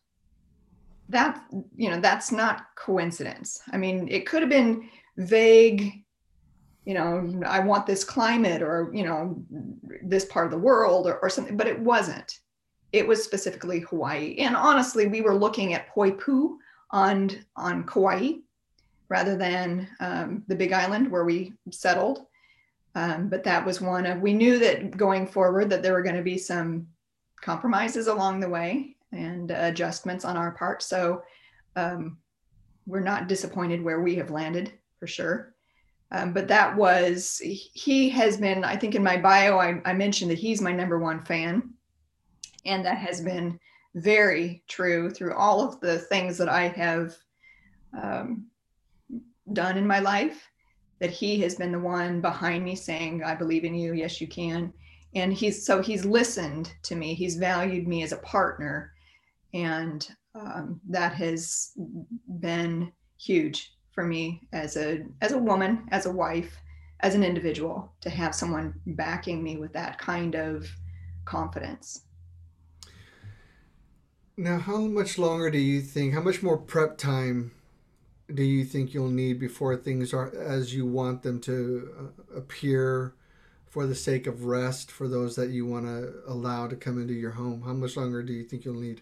that 1.08 1.44
you 1.76 1.90
know 1.90 2.00
that's 2.00 2.32
not 2.32 2.66
coincidence. 2.76 3.60
I 3.72 3.76
mean, 3.76 4.08
it 4.08 4.26
could 4.26 4.42
have 4.42 4.50
been 4.50 4.88
vague 5.18 6.04
you 6.84 6.94
know 6.94 7.42
i 7.46 7.60
want 7.60 7.86
this 7.86 8.02
climate 8.04 8.60
or 8.60 8.90
you 8.92 9.04
know 9.04 9.42
this 10.02 10.24
part 10.24 10.46
of 10.46 10.50
the 10.50 10.58
world 10.58 11.06
or, 11.06 11.18
or 11.20 11.30
something 11.30 11.56
but 11.56 11.68
it 11.68 11.78
wasn't. 11.78 12.40
It 12.92 13.06
was 13.06 13.24
specifically 13.24 13.80
hawaii. 13.80 14.36
And 14.38 14.54
honestly 14.54 15.06
we 15.06 15.22
were 15.22 15.34
looking 15.34 15.74
at 15.74 15.88
poipu 15.94 16.56
on 16.90 17.30
on 17.56 17.84
kauai 17.84 18.32
rather 19.08 19.36
than 19.36 19.88
um, 20.00 20.42
the 20.48 20.54
big 20.54 20.72
island 20.72 21.10
where 21.10 21.24
we 21.24 21.52
settled. 21.70 22.26
Um, 22.94 23.28
but 23.28 23.44
that 23.44 23.64
was 23.64 23.80
one 23.80 24.04
of 24.04 24.20
we 24.20 24.34
knew 24.34 24.58
that 24.58 24.96
going 24.96 25.26
forward 25.26 25.70
that 25.70 25.82
there 25.82 25.94
were 25.94 26.02
going 26.02 26.16
to 26.16 26.22
be 26.22 26.36
some 26.36 26.86
compromises 27.40 28.06
along 28.06 28.40
the 28.40 28.48
way 28.48 28.96
and 29.12 29.50
uh, 29.50 29.56
adjustments 29.60 30.24
on 30.24 30.36
our 30.36 30.52
part. 30.52 30.82
So 30.82 31.22
um, 31.76 32.18
we're 32.86 33.00
not 33.00 33.28
disappointed 33.28 33.82
where 33.82 34.00
we 34.00 34.16
have 34.16 34.30
landed 34.30 34.72
for 34.98 35.06
sure. 35.06 35.51
Um, 36.12 36.34
but 36.34 36.46
that 36.48 36.76
was, 36.76 37.40
he 37.42 38.10
has 38.10 38.36
been, 38.36 38.64
I 38.64 38.76
think 38.76 38.94
in 38.94 39.02
my 39.02 39.16
bio, 39.16 39.58
I, 39.58 39.80
I 39.86 39.94
mentioned 39.94 40.30
that 40.30 40.38
he's 40.38 40.60
my 40.60 40.72
number 40.72 40.98
one 40.98 41.24
fan. 41.24 41.70
And 42.66 42.84
that 42.84 42.98
has 42.98 43.22
been 43.22 43.58
very 43.94 44.62
true 44.68 45.10
through 45.10 45.34
all 45.34 45.66
of 45.66 45.80
the 45.80 45.98
things 45.98 46.36
that 46.38 46.50
I 46.50 46.68
have 46.68 47.16
um, 48.00 48.46
done 49.52 49.78
in 49.78 49.86
my 49.86 50.00
life. 50.00 50.46
That 51.00 51.10
he 51.10 51.40
has 51.40 51.56
been 51.56 51.72
the 51.72 51.80
one 51.80 52.20
behind 52.20 52.62
me 52.62 52.76
saying, 52.76 53.24
I 53.24 53.34
believe 53.34 53.64
in 53.64 53.74
you. 53.74 53.92
Yes, 53.92 54.20
you 54.20 54.28
can. 54.28 54.72
And 55.14 55.32
he's 55.32 55.66
so 55.66 55.82
he's 55.82 56.04
listened 56.04 56.72
to 56.84 56.94
me. 56.94 57.14
He's 57.14 57.36
valued 57.36 57.88
me 57.88 58.04
as 58.04 58.12
a 58.12 58.18
partner. 58.18 58.92
And 59.52 60.06
um, 60.34 60.80
that 60.88 61.14
has 61.14 61.72
been 62.38 62.92
huge 63.18 63.72
for 63.92 64.04
me 64.04 64.40
as 64.52 64.76
a 64.76 65.04
as 65.20 65.32
a 65.32 65.38
woman, 65.38 65.86
as 65.90 66.06
a 66.06 66.12
wife, 66.12 66.56
as 67.00 67.14
an 67.14 67.22
individual 67.22 67.92
to 68.00 68.10
have 68.10 68.34
someone 68.34 68.74
backing 68.86 69.42
me 69.42 69.56
with 69.56 69.72
that 69.74 69.98
kind 69.98 70.34
of 70.34 70.66
confidence. 71.24 72.02
Now, 74.36 74.58
how 74.58 74.78
much 74.78 75.18
longer 75.18 75.50
do 75.50 75.58
you 75.58 75.80
think? 75.80 76.14
How 76.14 76.22
much 76.22 76.42
more 76.42 76.56
prep 76.56 76.96
time 76.96 77.52
do 78.32 78.42
you 78.42 78.64
think 78.64 78.94
you'll 78.94 79.10
need 79.10 79.38
before 79.38 79.76
things 79.76 80.14
are 80.14 80.34
as 80.34 80.74
you 80.74 80.86
want 80.86 81.22
them 81.22 81.40
to 81.42 81.90
uh, 81.98 82.38
appear? 82.38 83.14
For 83.68 83.86
the 83.86 83.94
sake 83.94 84.26
of 84.26 84.44
rest, 84.44 84.90
for 84.90 85.08
those 85.08 85.34
that 85.36 85.48
you 85.48 85.64
want 85.64 85.86
to 85.86 86.12
allow 86.26 86.66
to 86.66 86.76
come 86.76 87.00
into 87.00 87.14
your 87.14 87.30
home, 87.30 87.62
how 87.62 87.72
much 87.72 87.96
longer 87.96 88.22
do 88.22 88.34
you 88.34 88.44
think 88.44 88.66
you'll 88.66 88.74
need? 88.74 89.00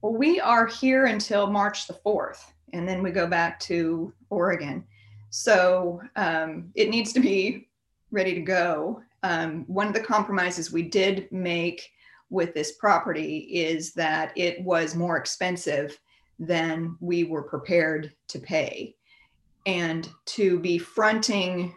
Well, 0.00 0.14
we 0.14 0.38
are 0.38 0.68
here 0.68 1.06
until 1.06 1.48
March 1.48 1.88
the 1.88 1.94
4th 1.94 2.52
and 2.74 2.88
then 2.88 3.02
we 3.02 3.10
go 3.10 3.26
back 3.26 3.58
to 3.60 4.12
Oregon. 4.30 4.84
So 5.30 6.02
um, 6.16 6.70
it 6.74 6.90
needs 6.90 7.12
to 7.14 7.20
be 7.20 7.68
ready 8.10 8.34
to 8.34 8.40
go. 8.40 9.00
Um, 9.22 9.64
one 9.66 9.86
of 9.86 9.94
the 9.94 10.00
compromises 10.00 10.72
we 10.72 10.82
did 10.82 11.30
make 11.32 11.90
with 12.30 12.52
this 12.52 12.72
property 12.72 13.38
is 13.38 13.92
that 13.94 14.32
it 14.36 14.60
was 14.62 14.94
more 14.94 15.16
expensive 15.16 15.98
than 16.38 16.96
we 17.00 17.24
were 17.24 17.42
prepared 17.42 18.12
to 18.28 18.38
pay 18.38 18.96
and 19.66 20.08
to 20.26 20.58
be 20.58 20.78
fronting 20.78 21.74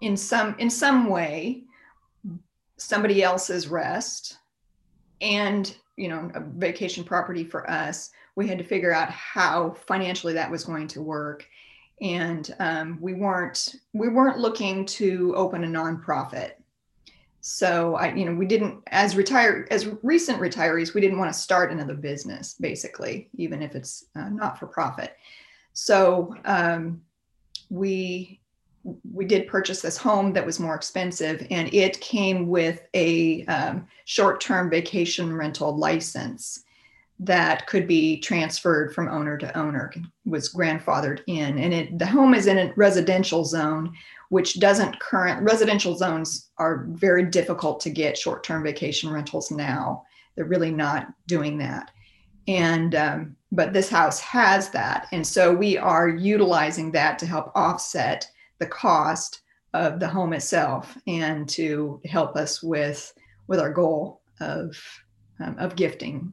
in 0.00 0.16
some 0.16 0.56
in 0.58 0.70
some 0.70 1.08
way 1.08 1.62
somebody 2.78 3.22
else's 3.22 3.68
rest 3.68 4.38
and 5.20 5.76
you 5.96 6.08
know 6.08 6.30
a 6.34 6.40
vacation 6.40 7.04
property 7.04 7.44
for 7.44 7.70
us 7.70 8.10
we 8.34 8.48
had 8.48 8.58
to 8.58 8.64
figure 8.64 8.92
out 8.92 9.10
how 9.10 9.76
financially 9.86 10.32
that 10.34 10.50
was 10.50 10.64
going 10.64 10.88
to 10.88 11.02
work. 11.02 11.46
And 12.00 12.52
um, 12.58 12.98
we 13.00 13.14
weren't 13.14 13.76
we 13.92 14.08
weren't 14.08 14.38
looking 14.38 14.84
to 14.86 15.34
open 15.36 15.64
a 15.64 15.68
nonprofit. 15.68 16.52
So 17.44 17.96
i 17.96 18.12
you 18.14 18.24
know 18.24 18.34
we 18.34 18.46
didn't 18.46 18.82
as 18.88 19.16
retire 19.16 19.66
as 19.70 19.88
recent 20.02 20.40
retirees 20.40 20.94
we 20.94 21.00
didn't 21.00 21.18
want 21.18 21.32
to 21.32 21.38
start 21.38 21.72
another 21.72 21.94
business 21.94 22.54
basically 22.54 23.28
even 23.34 23.62
if 23.62 23.74
it's 23.74 24.06
uh, 24.16 24.28
not 24.28 24.58
for 24.58 24.66
profit. 24.66 25.16
So 25.72 26.34
um, 26.44 27.02
we 27.70 28.40
we 29.12 29.24
did 29.24 29.46
purchase 29.46 29.80
this 29.80 29.96
home 29.96 30.32
that 30.32 30.46
was 30.46 30.58
more 30.58 30.74
expensive 30.74 31.46
and 31.50 31.72
it 31.72 32.00
came 32.00 32.48
with 32.48 32.82
a 32.94 33.44
um, 33.46 33.86
short-term 34.06 34.70
vacation 34.70 35.32
rental 35.32 35.76
license 35.76 36.64
that 37.18 37.66
could 37.66 37.86
be 37.86 38.18
transferred 38.18 38.94
from 38.94 39.08
owner 39.08 39.38
to 39.38 39.56
owner 39.56 39.92
was 40.24 40.52
grandfathered 40.52 41.20
in. 41.26 41.58
And 41.58 41.72
it 41.72 41.98
the 41.98 42.06
home 42.06 42.34
is 42.34 42.46
in 42.46 42.58
a 42.58 42.72
residential 42.76 43.44
zone 43.44 43.94
which 44.30 44.58
doesn't 44.58 44.98
current 44.98 45.42
residential 45.42 45.94
zones 45.94 46.50
are 46.56 46.86
very 46.88 47.22
difficult 47.24 47.80
to 47.80 47.90
get 47.90 48.16
short-term 48.16 48.62
vacation 48.62 49.10
rentals 49.12 49.50
now. 49.50 50.04
They're 50.34 50.46
really 50.46 50.70
not 50.70 51.12
doing 51.26 51.58
that. 51.58 51.90
And 52.48 52.94
um, 52.94 53.36
but 53.52 53.72
this 53.72 53.90
house 53.90 54.18
has 54.20 54.70
that. 54.70 55.06
And 55.12 55.24
so 55.26 55.54
we 55.54 55.76
are 55.76 56.08
utilizing 56.08 56.90
that 56.92 57.18
to 57.18 57.26
help 57.26 57.52
offset 57.54 58.26
the 58.58 58.66
cost 58.66 59.42
of 59.74 60.00
the 60.00 60.08
home 60.08 60.32
itself 60.32 60.96
and 61.06 61.48
to 61.50 62.00
help 62.06 62.36
us 62.36 62.62
with 62.62 63.12
with 63.46 63.60
our 63.60 63.72
goal 63.72 64.22
of 64.40 64.76
um, 65.40 65.56
of 65.58 65.76
gifting. 65.76 66.32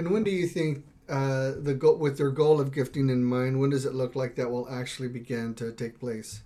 And 0.00 0.12
when 0.12 0.24
do 0.24 0.30
you 0.30 0.46
think 0.46 0.86
uh, 1.10 1.52
the 1.60 1.74
goal 1.74 1.98
with 1.98 2.16
their 2.16 2.30
goal 2.30 2.58
of 2.58 2.72
gifting 2.72 3.10
in 3.10 3.22
mind? 3.22 3.60
When 3.60 3.68
does 3.68 3.84
it 3.84 3.92
look 3.92 4.16
like 4.16 4.34
that 4.36 4.50
will 4.50 4.66
actually 4.70 5.08
begin 5.08 5.54
to 5.56 5.72
take 5.72 6.00
place? 6.00 6.40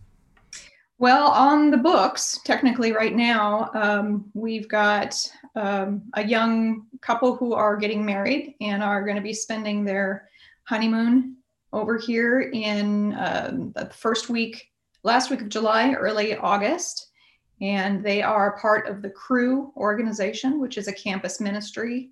Well, 0.99 1.28
on 1.28 1.70
the 1.70 1.76
books, 1.76 2.40
technically, 2.44 2.90
right 2.90 3.14
now, 3.14 3.70
um, 3.75 4.25
we've 4.34 4.66
got 4.68 5.14
um, 5.54 6.02
a 6.14 6.26
young 6.26 6.87
couple 7.00 7.37
who 7.37 7.54
are 7.54 7.76
getting 7.76 8.04
married 8.04 8.56
and 8.61 8.82
are 8.82 9.04
going 9.04 9.14
to 9.14 9.23
be 9.23 9.32
spending 9.32 9.84
their 9.84 10.28
honeymoon 10.64 11.37
over 11.73 11.96
here 11.96 12.50
in 12.52 13.12
uh, 13.12 13.52
the 13.76 13.88
first 13.94 14.28
week, 14.28 14.73
last 15.04 15.30
week 15.30 15.42
of 15.42 15.49
July, 15.49 15.92
early 15.92 16.37
August. 16.37 17.12
And 17.61 18.02
they 18.02 18.20
are 18.20 18.58
part 18.58 18.88
of 18.88 19.00
the 19.00 19.11
Cru 19.11 19.73
organization, 19.76 20.61
which 20.61 20.76
is 20.76 20.88
a 20.88 20.92
campus 20.92 21.40
ministry 21.40 22.11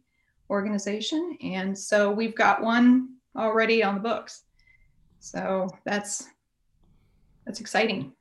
organization. 0.52 1.36
And 1.42 1.76
so 1.76 2.12
we've 2.12 2.36
got 2.36 2.62
one 2.62 3.16
already 3.36 3.82
on 3.82 3.94
the 3.94 4.00
books. 4.00 4.44
So 5.18 5.68
that's 5.84 6.28
that's 7.46 7.60
exciting. 7.60 8.12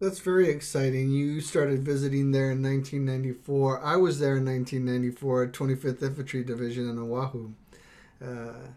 That's 0.00 0.20
very 0.20 0.48
exciting. 0.48 1.10
You 1.10 1.40
started 1.40 1.80
visiting 1.80 2.30
there 2.30 2.52
in 2.52 2.62
1994. 2.62 3.82
I 3.82 3.96
was 3.96 4.18
there 4.18 4.36
in 4.36 4.44
1994 4.44 5.44
at 5.44 5.52
25th 5.52 6.02
Infantry 6.02 6.44
Division 6.44 6.88
in 6.88 6.98
Oahu. 6.98 7.52
Uh, 8.24 8.68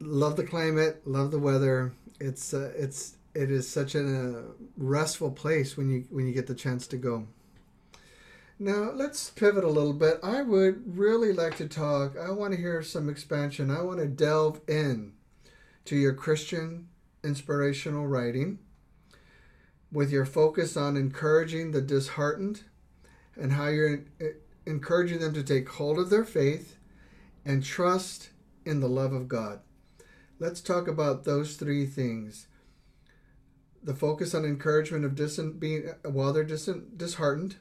love 0.00 0.36
the 0.36 0.44
climate, 0.44 1.00
love 1.06 1.30
the 1.30 1.38
weather. 1.38 1.92
It's 2.20 2.52
uh, 2.52 2.72
it's 2.76 3.16
it 3.34 3.50
is 3.50 3.68
such 3.68 3.94
a 3.94 4.44
restful 4.76 5.30
place 5.30 5.76
when 5.76 5.90
you 5.90 6.04
when 6.10 6.26
you 6.26 6.34
get 6.34 6.46
the 6.46 6.54
chance 6.54 6.86
to 6.88 6.96
go. 6.96 7.26
Now 8.58 8.92
let's 8.94 9.30
pivot 9.30 9.64
a 9.64 9.68
little 9.68 9.92
bit. 9.92 10.20
I 10.22 10.42
would 10.42 10.96
really 10.96 11.32
like 11.32 11.56
to 11.56 11.68
talk. 11.68 12.16
I 12.16 12.30
want 12.30 12.52
to 12.52 12.60
hear 12.60 12.82
some 12.82 13.08
expansion. 13.08 13.70
I 13.70 13.82
want 13.82 13.98
to 13.98 14.06
delve 14.06 14.60
in 14.68 15.14
to 15.86 15.96
your 15.96 16.12
Christian 16.12 16.88
inspirational 17.24 18.06
writing 18.06 18.58
with 19.90 20.10
your 20.10 20.24
focus 20.24 20.76
on 20.76 20.96
encouraging 20.96 21.70
the 21.70 21.82
disheartened 21.82 22.62
and 23.36 23.52
how 23.52 23.68
you're 23.68 24.04
uh, 24.20 24.26
encouraging 24.66 25.20
them 25.20 25.34
to 25.34 25.42
take 25.42 25.68
hold 25.68 25.98
of 25.98 26.10
their 26.10 26.24
faith 26.24 26.76
and 27.44 27.64
trust 27.64 28.30
in 28.64 28.80
the 28.80 28.88
love 28.88 29.12
of 29.12 29.28
God. 29.28 29.60
Let's 30.38 30.60
talk 30.60 30.88
about 30.88 31.24
those 31.24 31.56
three 31.56 31.86
things. 31.86 32.46
The 33.82 33.94
focus 33.94 34.34
on 34.34 34.44
encouragement 34.44 35.04
of 35.04 35.14
dis- 35.14 35.38
being 35.38 35.92
while 36.04 36.32
they're 36.32 36.44
dis- 36.44 36.68
disheartened, 36.96 37.56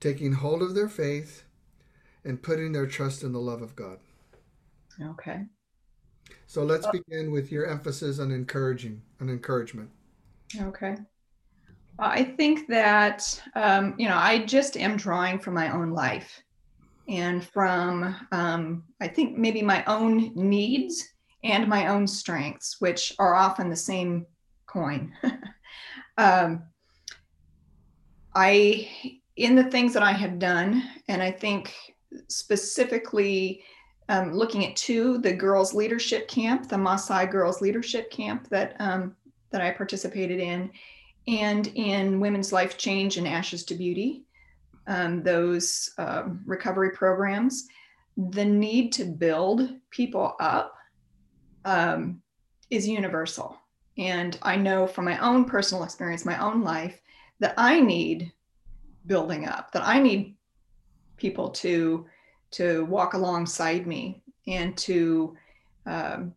taking 0.00 0.32
hold 0.32 0.62
of 0.62 0.74
their 0.74 0.88
faith, 0.88 1.44
and 2.24 2.42
putting 2.42 2.72
their 2.72 2.86
trust 2.86 3.22
in 3.22 3.32
the 3.32 3.40
love 3.40 3.62
of 3.62 3.76
God. 3.76 3.98
Okay. 5.00 5.44
So 6.46 6.64
let's 6.64 6.86
begin 6.88 7.30
with 7.30 7.52
your 7.52 7.66
emphasis 7.66 8.18
on 8.18 8.30
encouraging, 8.30 9.02
on 9.20 9.28
encouragement. 9.28 9.90
Okay. 10.60 10.96
I 11.98 12.24
think 12.24 12.68
that, 12.68 13.42
um, 13.54 13.94
you 13.98 14.08
know, 14.08 14.16
I 14.16 14.44
just 14.44 14.76
am 14.76 14.96
drawing 14.96 15.38
from 15.38 15.54
my 15.54 15.72
own 15.72 15.90
life 15.90 16.42
and 17.08 17.44
from, 17.44 18.14
um, 18.32 18.84
I 19.00 19.08
think, 19.08 19.38
maybe 19.38 19.62
my 19.62 19.84
own 19.86 20.32
needs 20.34 21.04
and 21.42 21.68
my 21.68 21.88
own 21.88 22.06
strengths, 22.06 22.80
which 22.80 23.14
are 23.18 23.34
often 23.34 23.70
the 23.70 23.76
same 23.76 24.26
coin. 24.66 25.12
um, 26.18 26.64
I, 28.34 29.15
in 29.36 29.54
the 29.54 29.64
things 29.64 29.92
that 29.92 30.02
I 30.02 30.12
have 30.12 30.38
done, 30.38 30.82
and 31.08 31.22
I 31.22 31.30
think 31.30 31.74
specifically 32.28 33.62
um, 34.08 34.32
looking 34.32 34.64
at 34.64 34.76
two, 34.76 35.18
the 35.18 35.32
girls 35.32 35.74
leadership 35.74 36.28
camp, 36.28 36.68
the 36.68 36.76
Maasai 36.76 37.30
girls 37.30 37.60
leadership 37.60 38.10
camp 38.10 38.48
that 38.48 38.76
um, 38.78 39.14
that 39.50 39.60
I 39.60 39.70
participated 39.70 40.40
in, 40.40 40.70
and 41.28 41.66
in 41.68 42.20
Women's 42.20 42.52
Life 42.52 42.78
Change 42.78 43.16
and 43.16 43.28
Ashes 43.28 43.64
to 43.64 43.74
Beauty, 43.74 44.24
um, 44.86 45.22
those 45.22 45.90
um, 45.98 46.42
recovery 46.46 46.90
programs, 46.90 47.66
the 48.16 48.44
need 48.44 48.92
to 48.92 49.04
build 49.04 49.70
people 49.90 50.34
up 50.40 50.74
um, 51.64 52.22
is 52.70 52.88
universal. 52.88 53.58
And 53.98 54.38
I 54.42 54.56
know 54.56 54.86
from 54.86 55.04
my 55.04 55.18
own 55.18 55.44
personal 55.44 55.84
experience, 55.84 56.24
my 56.24 56.38
own 56.38 56.62
life, 56.62 57.00
that 57.40 57.54
I 57.56 57.80
need 57.80 58.32
building 59.06 59.46
up, 59.46 59.72
that 59.72 59.82
I 59.86 60.00
need 60.00 60.36
people 61.16 61.50
to 61.50 62.06
to 62.52 62.84
walk 62.86 63.14
alongside 63.14 63.86
me 63.86 64.22
and 64.46 64.76
to 64.78 65.36
um, 65.86 66.34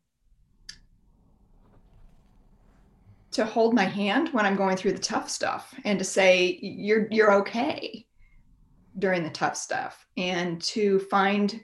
to 3.32 3.46
hold 3.46 3.74
my 3.74 3.86
hand 3.86 4.30
when 4.30 4.46
I'm 4.46 4.56
going 4.56 4.76
through 4.76 4.94
the 4.94 5.00
tough 5.00 5.30
stuff 5.30 5.74
and 5.86 6.00
to 6.00 6.06
say 6.06 6.60
you're 6.62 7.08
you're 7.12 7.34
okay 7.34 8.06
during 8.98 9.24
the 9.24 9.30
tough 9.30 9.56
stuff. 9.56 10.06
And 10.18 10.62
to 10.64 11.00
find 11.00 11.64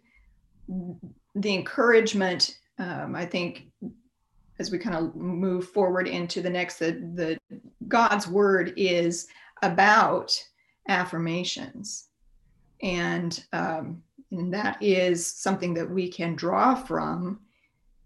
the 0.68 1.54
encouragement 1.54 2.58
um, 2.78 3.16
I 3.16 3.26
think 3.26 3.68
as 4.60 4.72
we 4.72 4.78
kind 4.78 4.96
of 4.96 5.16
move 5.16 5.70
forward 5.70 6.08
into 6.08 6.42
the 6.42 6.50
next 6.50 6.80
the, 6.80 6.92
the 7.16 7.60
God's 7.88 8.28
word 8.28 8.74
is 8.78 9.28
about 9.62 10.32
affirmations. 10.88 12.08
And 12.82 13.44
um, 13.54 14.04
and 14.32 14.54
that 14.54 14.82
is 14.82 15.26
something 15.26 15.74
that 15.76 15.90
we 15.90 16.10
can 16.10 16.36
draw 16.36 16.76
from 16.76 17.40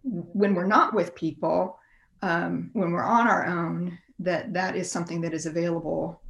when 0.03 0.53
we're 0.53 0.67
not 0.67 0.93
with 0.93 1.15
people 1.15 1.79
um, 2.21 2.69
when 2.73 2.91
we're 2.91 3.03
on 3.03 3.27
our 3.27 3.45
own 3.45 3.97
that 4.19 4.53
that 4.53 4.75
is 4.75 4.91
something 4.91 5.21
that 5.21 5.33
is 5.33 5.45
available 5.45 6.21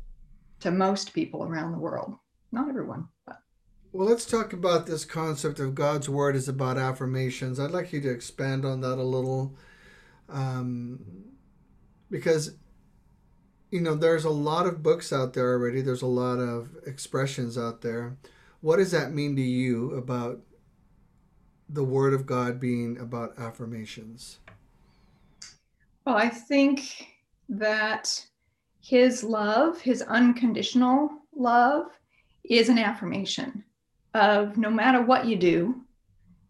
to 0.59 0.71
most 0.71 1.13
people 1.13 1.43
around 1.43 1.71
the 1.71 1.77
world. 1.77 2.15
Not 2.51 2.69
everyone 2.69 3.07
but. 3.25 3.41
Well 3.91 4.07
let's 4.07 4.25
talk 4.25 4.53
about 4.53 4.85
this 4.85 5.05
concept 5.05 5.59
of 5.59 5.75
god's 5.75 6.07
word 6.07 6.35
is 6.35 6.47
about 6.47 6.77
affirmations. 6.77 7.59
I'd 7.59 7.71
like 7.71 7.91
you 7.91 8.01
to 8.01 8.09
expand 8.09 8.65
on 8.65 8.81
that 8.81 8.99
a 8.99 9.03
little 9.03 9.55
um, 10.29 10.99
because 12.11 12.55
you 13.71 13.81
know 13.81 13.95
there's 13.95 14.25
a 14.25 14.29
lot 14.29 14.65
of 14.65 14.83
books 14.83 15.13
out 15.13 15.33
there 15.33 15.51
already. 15.53 15.81
There's 15.81 16.01
a 16.01 16.07
lot 16.07 16.39
of 16.39 16.69
expressions 16.85 17.57
out 17.57 17.81
there. 17.81 18.17
What 18.61 18.77
does 18.77 18.91
that 18.91 19.13
mean 19.13 19.35
to 19.35 19.41
you 19.41 19.91
about 19.91 20.41
the 21.69 21.83
word 21.83 22.13
of 22.13 22.25
god 22.25 22.59
being 22.59 22.97
about 22.97 23.37
affirmations? 23.37 24.39
Well, 26.05 26.17
I 26.17 26.29
think 26.29 27.07
that 27.47 28.25
his 28.81 29.23
love, 29.23 29.79
his 29.79 30.01
unconditional 30.01 31.09
love, 31.35 31.85
is 32.43 32.69
an 32.69 32.79
affirmation 32.79 33.63
of 34.15 34.57
no 34.57 34.71
matter 34.71 35.01
what 35.01 35.25
you 35.25 35.35
do, 35.35 35.81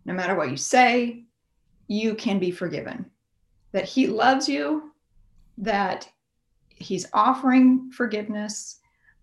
no 0.05 0.13
matter 0.13 0.35
what 0.35 0.49
you 0.49 0.57
say, 0.57 1.25
you 1.87 2.15
can 2.15 2.39
be 2.39 2.51
forgiven. 2.51 3.05
That 3.73 3.85
he 3.85 4.07
loves 4.07 4.47
you, 4.47 4.93
that 5.57 6.09
he's 6.79 7.05
offering 7.13 7.91
forgiveness, 7.91 8.79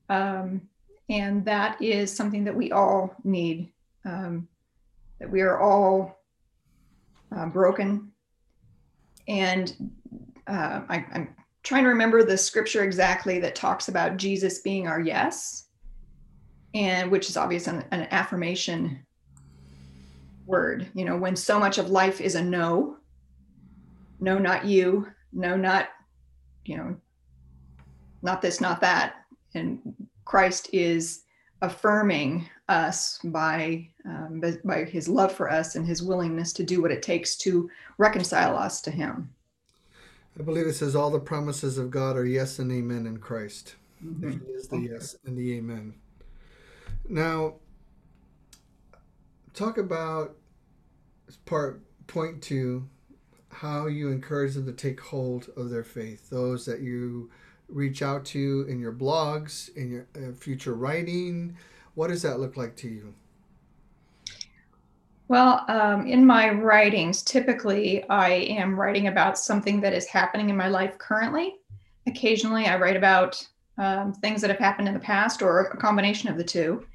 um, 0.09 0.61
and 1.09 1.45
that 1.45 1.81
is 1.81 2.15
something 2.15 2.45
that 2.45 2.55
we 2.55 2.73
all 2.73 3.15
need. 3.25 3.73
Um, 4.05 4.49
that 5.19 5.31
we 5.31 5.41
are 5.41 5.59
all 5.59 6.19
uh, 7.35 7.47
broken, 7.47 8.13
and 9.27 9.91
uh, 10.47 10.83
I, 10.89 11.05
I'm 11.13 11.35
trying 11.63 11.83
to 11.83 11.89
remember 11.89 12.23
the 12.23 12.39
scripture 12.39 12.85
exactly 12.85 13.41
that 13.41 13.57
talks 13.57 13.89
about 13.89 14.17
Jesus 14.17 14.61
being 14.61 14.87
our 14.87 15.01
yes, 15.01 15.67
and 16.75 17.11
which 17.11 17.29
is 17.29 17.37
obvious 17.37 17.67
an, 17.67 17.85
an 17.91 18.07
affirmation 18.11 19.05
word. 20.47 20.87
You 20.95 21.05
know, 21.05 21.17
when 21.17 21.35
so 21.35 21.59
much 21.59 21.79
of 21.79 21.91
life 21.91 22.21
is 22.21 22.37
a 22.37 22.43
no, 22.43 22.99
no, 24.21 24.39
not 24.39 24.65
you, 24.65 25.09
no, 25.33 25.57
not, 25.57 25.89
you 26.65 26.77
know, 26.77 26.97
not 28.27 28.43
this, 28.43 28.61
not 28.61 28.81
that. 28.83 29.25
And 29.55 29.81
Christ 30.27 30.69
is 30.73 31.23
affirming 31.63 32.47
us 32.69 33.19
by, 33.25 33.89
um, 34.05 34.43
by 34.65 34.85
his 34.85 35.09
love 35.09 35.33
for 35.33 35.51
us 35.51 35.77
and 35.77 35.87
his 35.87 36.03
willingness 36.03 36.53
to 36.55 36.65
do 36.65 36.83
what 36.83 36.91
it 36.91 37.03
takes 37.03 37.37
to 37.39 37.71
reconcile 37.97 38.59
us 38.59 38.83
to 38.83 38.91
him. 38.91 39.31
I 40.39 40.43
believe 40.43 40.67
it 40.67 40.75
says 40.75 40.95
all 40.95 41.11
the 41.11 41.19
promises 41.19 41.79
of 41.79 41.91
God 41.91 42.17
are 42.17 42.27
yes 42.27 42.59
and 42.59 42.71
amen 42.71 43.07
in 43.07 43.17
Christ. 43.19 43.77
Mm-hmm. 44.05 44.33
He 44.33 44.53
is 44.53 44.69
the 44.69 44.81
yes 44.81 45.17
and 45.25 45.39
the 45.39 45.57
amen. 45.57 45.95
Now, 47.09 47.55
talk 49.55 49.79
about 49.79 50.37
part 51.47 51.81
point 52.07 52.43
two 52.43 52.87
how 53.51 53.87
you 53.87 54.11
encourage 54.11 54.55
them 54.55 54.67
to 54.67 54.73
take 54.73 55.01
hold 55.01 55.49
of 55.57 55.71
their 55.71 55.85
faith. 55.85 56.29
Those 56.29 56.67
that 56.67 56.81
you 56.81 57.31
reach 57.69 58.03
out 58.03 58.25
to 58.27 58.39
you 58.39 58.63
in 58.63 58.79
your 58.79 58.93
blogs, 58.93 59.75
in 59.77 59.91
your 59.91 60.07
uh, 60.17 60.33
future 60.33 60.75
writing. 60.75 61.57
What 61.95 62.09
does 62.09 62.23
that 62.23 62.41
look 62.41 62.57
like 62.57 62.77
to 62.77 62.89
you? 62.89 63.15
Well, 65.29 65.65
um, 65.69 66.07
in 66.07 66.25
my 66.25 66.51
writings, 66.51 67.23
typically 67.23 68.09
I 68.09 68.31
am 68.31 68.79
writing 68.79 69.09
about 69.09 69.39
something 69.39 69.81
that 69.81 69.93
is 69.93 70.07
happening 70.07 70.51
in 70.51 70.57
my 70.57 70.69
life 70.69 70.97
currently. 70.99 71.57
Occasionally, 72.07 72.67
I 72.67 72.77
write 72.77 72.97
about 72.97 73.45
um, 73.79 74.13
things 74.15 74.41
that 74.41 74.51
have 74.51 74.61
happened 74.61 74.87
in 74.87 74.95
the 74.95 75.01
past 75.01 75.43
or 75.43 75.61
a 75.61 75.77
combination 75.77 76.29
of 76.31 76.37
the 76.37 76.45
two, 76.45 76.87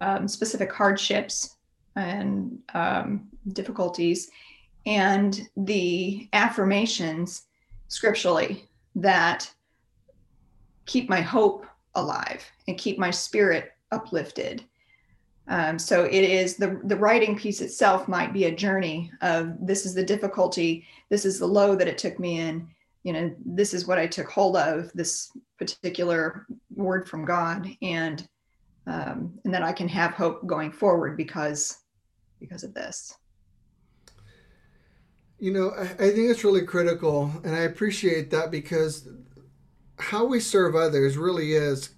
um, 0.00 0.26
specific 0.26 0.72
hardships 0.72 1.56
and 1.96 2.58
um, 2.72 3.28
difficulties, 3.52 4.30
and 4.86 5.48
the 5.56 6.28
affirmations 6.32 7.42
scripturally 7.88 8.68
that 8.94 9.52
keep 10.86 11.08
my 11.08 11.20
hope 11.20 11.66
alive 11.94 12.44
and 12.68 12.78
keep 12.78 12.98
my 12.98 13.10
spirit 13.10 13.72
uplifted 13.92 14.64
um, 15.48 15.78
so 15.78 16.04
it 16.04 16.24
is 16.24 16.56
the 16.56 16.80
the 16.84 16.96
writing 16.96 17.36
piece 17.36 17.60
itself 17.60 18.08
might 18.08 18.32
be 18.32 18.44
a 18.44 18.54
journey 18.54 19.12
of 19.20 19.54
this 19.60 19.86
is 19.86 19.94
the 19.94 20.04
difficulty, 20.04 20.84
this 21.08 21.24
is 21.24 21.38
the 21.38 21.46
low 21.46 21.76
that 21.76 21.86
it 21.86 21.98
took 21.98 22.18
me 22.18 22.40
in, 22.40 22.68
you 23.04 23.12
know, 23.12 23.32
this 23.44 23.72
is 23.72 23.86
what 23.86 23.98
I 23.98 24.08
took 24.08 24.28
hold 24.28 24.56
of, 24.56 24.90
this 24.94 25.30
particular 25.58 26.46
word 26.74 27.08
from 27.08 27.24
God, 27.24 27.68
and 27.80 28.26
um, 28.88 29.38
and 29.44 29.54
that 29.54 29.62
I 29.62 29.72
can 29.72 29.88
have 29.88 30.12
hope 30.12 30.44
going 30.46 30.72
forward 30.72 31.16
because 31.16 31.78
because 32.40 32.64
of 32.64 32.74
this. 32.74 33.14
You 35.38 35.52
know, 35.52 35.70
I, 35.70 35.82
I 35.82 36.10
think 36.10 36.30
it's 36.30 36.42
really 36.42 36.66
critical, 36.66 37.30
and 37.44 37.54
I 37.54 37.60
appreciate 37.60 38.30
that 38.32 38.50
because 38.50 39.08
how 39.98 40.24
we 40.24 40.40
serve 40.40 40.74
others 40.74 41.16
really 41.16 41.52
is 41.52 41.90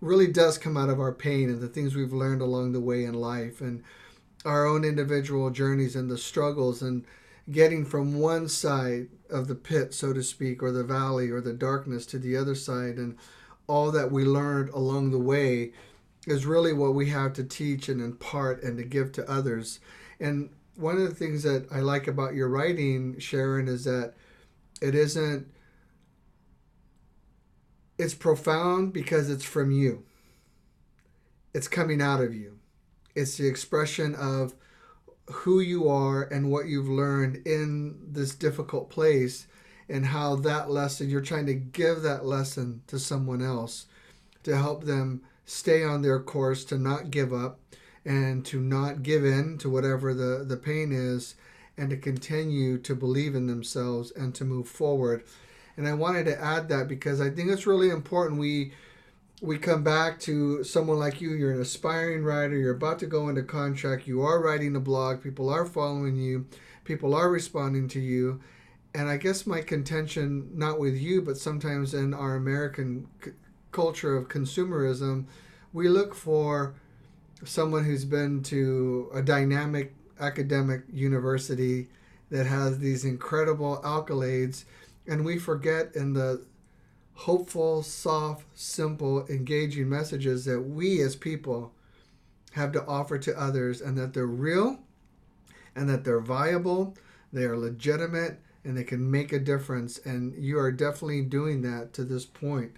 really 0.00 0.28
does 0.28 0.58
come 0.58 0.76
out 0.76 0.88
of 0.88 1.00
our 1.00 1.12
pain 1.12 1.48
and 1.48 1.60
the 1.60 1.68
things 1.68 1.94
we've 1.94 2.12
learned 2.12 2.40
along 2.40 2.72
the 2.72 2.80
way 2.80 3.04
in 3.04 3.14
life 3.14 3.60
and 3.60 3.82
our 4.44 4.64
own 4.64 4.84
individual 4.84 5.50
journeys 5.50 5.96
and 5.96 6.10
the 6.10 6.18
struggles 6.18 6.82
and 6.82 7.04
getting 7.50 7.84
from 7.84 8.18
one 8.18 8.48
side 8.48 9.08
of 9.30 9.48
the 9.48 9.54
pit, 9.54 9.94
so 9.94 10.12
to 10.12 10.22
speak, 10.22 10.62
or 10.62 10.70
the 10.70 10.84
valley 10.84 11.30
or 11.30 11.40
the 11.40 11.52
darkness 11.52 12.06
to 12.06 12.18
the 12.18 12.36
other 12.36 12.54
side 12.54 12.96
and 12.96 13.16
all 13.66 13.90
that 13.90 14.12
we 14.12 14.24
learned 14.24 14.68
along 14.70 15.10
the 15.10 15.18
way 15.18 15.72
is 16.26 16.46
really 16.46 16.72
what 16.72 16.94
we 16.94 17.08
have 17.08 17.32
to 17.32 17.44
teach 17.44 17.88
and 17.88 18.00
impart 18.00 18.62
and 18.62 18.76
to 18.76 18.84
give 18.84 19.12
to 19.12 19.30
others. 19.30 19.80
And 20.20 20.50
one 20.76 20.96
of 20.96 21.08
the 21.08 21.14
things 21.14 21.42
that 21.42 21.66
I 21.72 21.80
like 21.80 22.06
about 22.06 22.34
your 22.34 22.48
writing, 22.48 23.18
Sharon, 23.18 23.66
is 23.66 23.84
that 23.84 24.14
it 24.80 24.94
isn't 24.94 25.48
it's 27.98 28.14
profound 28.14 28.92
because 28.92 29.28
it's 29.28 29.44
from 29.44 29.70
you. 29.70 30.04
It's 31.52 31.68
coming 31.68 32.00
out 32.00 32.20
of 32.20 32.34
you. 32.34 32.58
It's 33.14 33.36
the 33.36 33.48
expression 33.48 34.14
of 34.14 34.54
who 35.26 35.60
you 35.60 35.88
are 35.88 36.22
and 36.22 36.50
what 36.50 36.66
you've 36.66 36.88
learned 36.88 37.46
in 37.46 37.98
this 38.12 38.34
difficult 38.34 38.88
place 38.88 39.46
and 39.88 40.06
how 40.06 40.36
that 40.36 40.70
lesson 40.70 41.08
you're 41.08 41.20
trying 41.20 41.46
to 41.46 41.54
give 41.54 42.02
that 42.02 42.24
lesson 42.24 42.82
to 42.86 42.98
someone 42.98 43.42
else 43.42 43.86
to 44.44 44.56
help 44.56 44.84
them 44.84 45.22
stay 45.44 45.82
on 45.82 46.02
their 46.02 46.20
course 46.20 46.64
to 46.66 46.78
not 46.78 47.10
give 47.10 47.32
up 47.32 47.58
and 48.04 48.44
to 48.46 48.60
not 48.60 49.02
give 49.02 49.24
in 49.24 49.58
to 49.58 49.68
whatever 49.68 50.14
the, 50.14 50.44
the 50.46 50.56
pain 50.56 50.92
is 50.92 51.34
and 51.76 51.90
to 51.90 51.96
continue 51.96 52.78
to 52.78 52.94
believe 52.94 53.34
in 53.34 53.46
themselves 53.46 54.10
and 54.12 54.34
to 54.34 54.44
move 54.44 54.68
forward 54.68 55.24
and 55.78 55.88
i 55.88 55.94
wanted 55.94 56.24
to 56.24 56.38
add 56.38 56.68
that 56.68 56.86
because 56.86 57.22
i 57.22 57.30
think 57.30 57.50
it's 57.50 57.66
really 57.66 57.88
important 57.88 58.38
we 58.38 58.72
we 59.40 59.56
come 59.56 59.84
back 59.84 60.18
to 60.18 60.64
someone 60.64 60.98
like 60.98 61.20
you. 61.20 61.32
You're 61.32 61.52
an 61.52 61.60
aspiring 61.60 62.24
writer. 62.24 62.56
You're 62.56 62.74
about 62.74 62.98
to 63.00 63.06
go 63.06 63.28
into 63.28 63.42
contract. 63.42 64.06
You 64.06 64.22
are 64.22 64.42
writing 64.42 64.74
a 64.74 64.80
blog. 64.80 65.22
People 65.22 65.48
are 65.48 65.64
following 65.64 66.16
you. 66.16 66.46
People 66.84 67.14
are 67.14 67.30
responding 67.30 67.88
to 67.88 68.00
you. 68.00 68.40
And 68.94 69.08
i 69.08 69.16
guess 69.16 69.46
my 69.46 69.60
contention 69.60 70.50
not 70.54 70.80
with 70.80 70.96
you 70.96 71.20
but 71.22 71.36
sometimes 71.36 71.92
in 71.94 72.14
our 72.14 72.34
american 72.34 73.06
c- 73.22 73.32
culture 73.70 74.16
of 74.16 74.28
consumerism 74.28 75.26
we 75.72 75.88
look 75.88 76.14
for 76.14 76.74
someone 77.44 77.84
who's 77.84 78.06
been 78.06 78.42
to 78.44 79.10
a 79.14 79.22
dynamic 79.22 79.94
academic 80.18 80.82
university 80.90 81.88
that 82.30 82.46
has 82.46 82.78
these 82.78 83.04
incredible 83.04 83.80
accolades 83.84 84.64
and 85.08 85.24
we 85.24 85.38
forget 85.38 85.96
in 85.96 86.12
the 86.12 86.44
hopeful, 87.14 87.82
soft, 87.82 88.44
simple, 88.54 89.26
engaging 89.28 89.88
messages 89.88 90.44
that 90.44 90.60
we 90.60 91.02
as 91.02 91.16
people 91.16 91.72
have 92.52 92.70
to 92.72 92.86
offer 92.86 93.18
to 93.18 93.40
others 93.40 93.80
and 93.80 93.96
that 93.98 94.14
they're 94.14 94.26
real 94.26 94.78
and 95.74 95.88
that 95.88 96.04
they're 96.04 96.20
viable, 96.20 96.94
they 97.32 97.44
are 97.44 97.56
legitimate, 97.56 98.38
and 98.64 98.76
they 98.76 98.84
can 98.84 99.10
make 99.10 99.32
a 99.32 99.38
difference. 99.38 99.98
And 99.98 100.34
you 100.36 100.58
are 100.58 100.70
definitely 100.70 101.22
doing 101.22 101.62
that 101.62 101.92
to 101.94 102.04
this 102.04 102.24
point. 102.24 102.72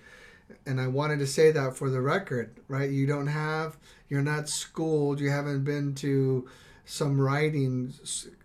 And 0.67 0.81
I 0.81 0.87
wanted 0.87 1.19
to 1.19 1.27
say 1.27 1.51
that 1.51 1.77
for 1.77 1.91
the 1.91 2.01
record, 2.01 2.57
right? 2.69 2.91
You 2.91 3.07
don't 3.07 3.27
have, 3.27 3.77
you're 4.09 4.23
not 4.23 4.49
schooled, 4.49 5.21
you 5.21 5.31
haven't 5.31 5.65
been 5.65 5.95
to 5.97 6.49
some 6.85 7.21
writing 7.21 7.93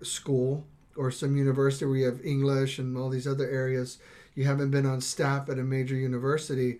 school 0.01 0.65
or 0.95 1.11
some 1.11 1.35
university 1.35 1.85
where 1.85 1.97
you 1.97 2.05
have 2.05 2.25
English 2.25 2.79
and 2.79 2.97
all 2.97 3.09
these 3.09 3.27
other 3.27 3.49
areas 3.49 3.97
you 4.35 4.43
haven't 4.43 4.71
been 4.71 4.85
on 4.85 5.01
staff 5.01 5.49
at 5.49 5.57
a 5.57 5.63
major 5.63 5.95
university, 5.95 6.79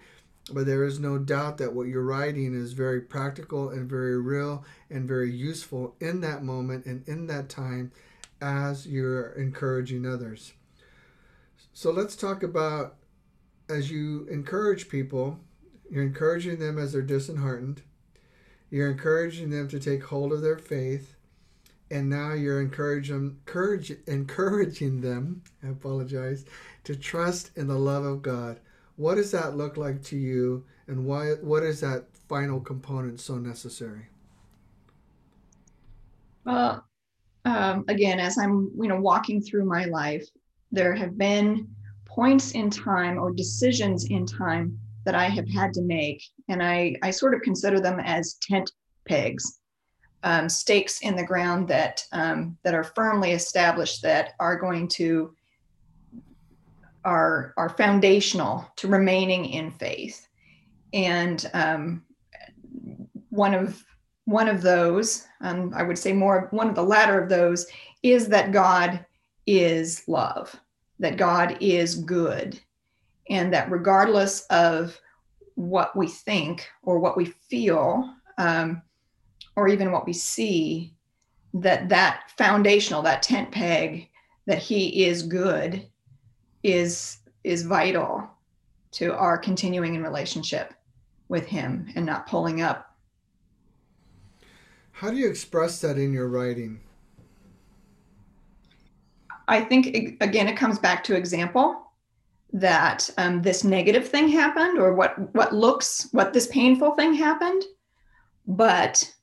but 0.52 0.66
there 0.66 0.84
is 0.84 1.00
no 1.00 1.18
doubt 1.18 1.58
that 1.58 1.74
what 1.74 1.88
you're 1.88 2.04
writing 2.04 2.54
is 2.54 2.74
very 2.74 3.02
practical 3.02 3.70
and 3.70 3.90
very 3.90 4.22
real 4.22 4.64
and 4.90 5.08
very 5.08 5.32
useful 5.32 5.96
in 6.02 6.22
that 6.22 6.44
moment 6.44 6.86
and 6.86 7.08
in 7.08 7.28
that 7.28 7.50
time 7.50 7.92
as 8.42 8.86
you're 8.86 9.30
encouraging 9.32 10.06
others. 10.06 10.54
So 11.74 11.92
let's 11.92 12.16
talk 12.16 12.44
about 12.44 12.96
as 13.70 13.90
you 13.90 14.28
encourage 14.30 14.90
people, 14.90 15.40
you're 15.90 16.04
encouraging 16.04 16.60
them 16.60 16.78
as 16.78 16.92
they're 16.92 17.02
disheartened. 17.02 17.82
You're 18.70 18.92
encouraging 18.92 19.50
them 19.50 19.68
to 19.70 19.80
take 19.80 20.04
hold 20.04 20.34
of 20.34 20.42
their 20.42 20.58
faith. 20.58 21.15
And 21.92 22.10
now 22.10 22.34
you're 22.34 22.62
encouraging, 22.62 23.38
encourage, 23.46 23.92
encouraging 24.08 25.02
them, 25.02 25.44
I 25.64 25.68
apologize, 25.68 26.46
to 26.84 26.96
trust 26.96 27.52
in 27.56 27.68
the 27.68 27.78
love 27.78 28.04
of 28.04 28.22
God. 28.22 28.60
What 28.96 29.16
does 29.16 29.32
that 29.32 29.56
look 29.56 29.78
like 29.78 30.02
to 30.04 30.18
you, 30.18 30.64
and 30.88 31.06
why? 31.06 31.34
What 31.42 31.64
is 31.64 31.82
that 31.82 32.06
final 32.28 32.60
component 32.60 33.20
so 33.20 33.36
necessary? 33.36 34.08
Well, 36.46 36.86
um, 37.44 37.86
again, 37.88 38.20
as 38.20 38.38
I'm 38.38 38.72
you 38.80 38.88
know 38.88 39.00
walking 39.00 39.42
through 39.42 39.66
my 39.66 39.86
life, 39.86 40.26
there 40.72 40.96
have 40.96 41.18
been 41.18 41.68
points 42.06 42.52
in 42.52 42.70
time 42.70 43.20
or 43.20 43.32
decisions 43.32 44.06
in 44.06 44.26
time 44.26 44.80
that 45.06 45.14
I 45.16 45.26
have 45.26 45.48
had 45.50 45.74
to 45.74 45.82
make, 45.82 46.24
and 46.48 46.64
I 46.64 46.96
I 47.04 47.12
sort 47.12 47.36
of 47.36 47.42
consider 47.42 47.80
them 47.80 48.00
as 48.00 48.38
tent 48.42 48.72
pegs. 49.08 49.60
Um, 50.26 50.50
stakes 50.50 51.02
in 51.02 51.16
the 51.16 51.24
ground 51.24 51.68
that 51.68 52.04
um, 52.12 52.58
that 52.64 52.74
are 52.74 52.84
firmly 52.84 53.32
established 53.32 54.02
that 54.02 54.34
are 54.40 54.58
going 54.58 54.88
to 54.90 55.36
are 57.04 57.54
are 57.58 57.70
foundational 57.70 58.66
to 58.78 58.88
remaining 58.88 59.46
in 59.46 59.72
faith. 59.72 60.28
And 60.94 61.48
um, 61.54 62.04
one 63.30 63.54
of 63.54 63.86
one 64.26 64.48
of 64.48 64.62
those 64.62 65.28
um, 65.42 65.72
i 65.76 65.84
would 65.84 65.98
say 65.98 66.12
more 66.12 66.48
one 66.52 66.68
of 66.68 66.76
the 66.76 66.84
latter 66.84 67.22
of 67.22 67.30
those 67.30 67.68
is 68.02 68.28
that 68.28 68.52
god 68.52 69.06
is 69.46 70.08
love 70.08 70.56
that 71.00 71.18
god 71.18 71.58
is 71.60 71.96
good 71.96 72.60
and 73.30 73.54
that 73.54 73.70
regardless 73.70 74.46
of 74.48 75.00
what 75.56 75.96
we 75.96 76.08
think 76.08 76.68
or 76.84 77.00
what 77.00 77.16
we 77.16 77.26
feel 77.26 78.14
um, 78.38 78.82
or 79.56 79.68
even 79.68 79.92
what 79.92 80.06
we 80.06 80.14
see 80.14 80.94
that 81.54 81.90
that 81.90 82.32
foundational 82.38 83.02
that 83.02 83.24
tent 83.24 83.52
peg 83.52 84.10
that 84.46 84.60
he 84.60 85.06
is 85.06 85.24
good 85.24 85.88
is 86.64 87.18
is 87.44 87.64
vital 87.64 88.30
to 88.92 89.14
our 89.16 89.38
continuing 89.38 89.96
in 89.96 90.04
relationship 90.04 90.74
with 91.28 91.46
him 91.46 91.88
and 91.96 92.06
not 92.06 92.28
pulling 92.28 92.62
up. 92.62 92.96
How 94.92 95.10
do 95.10 95.18
you 95.18 95.28
express 95.28 95.82
that 95.82 95.98
in 95.98 96.14
your 96.14 96.28
writing? 96.28 96.80
I 99.48 99.62
think 99.62 100.18
again 100.22 100.48
it 100.48 100.58
comes 100.58 100.80
back 100.80 101.04
to 101.06 101.16
example 101.16 101.82
that 102.54 103.10
um, 103.18 103.42
this 103.42 103.64
negative 103.64 104.08
thing 104.08 104.28
happened 104.30 104.80
or 104.80 104.94
what 104.94 105.34
what 105.36 105.54
looks 105.54 106.08
what 106.12 106.34
this 106.34 106.48
painful 106.48 106.92
thing 106.92 107.14
happened 107.14 107.64
but 108.48 109.15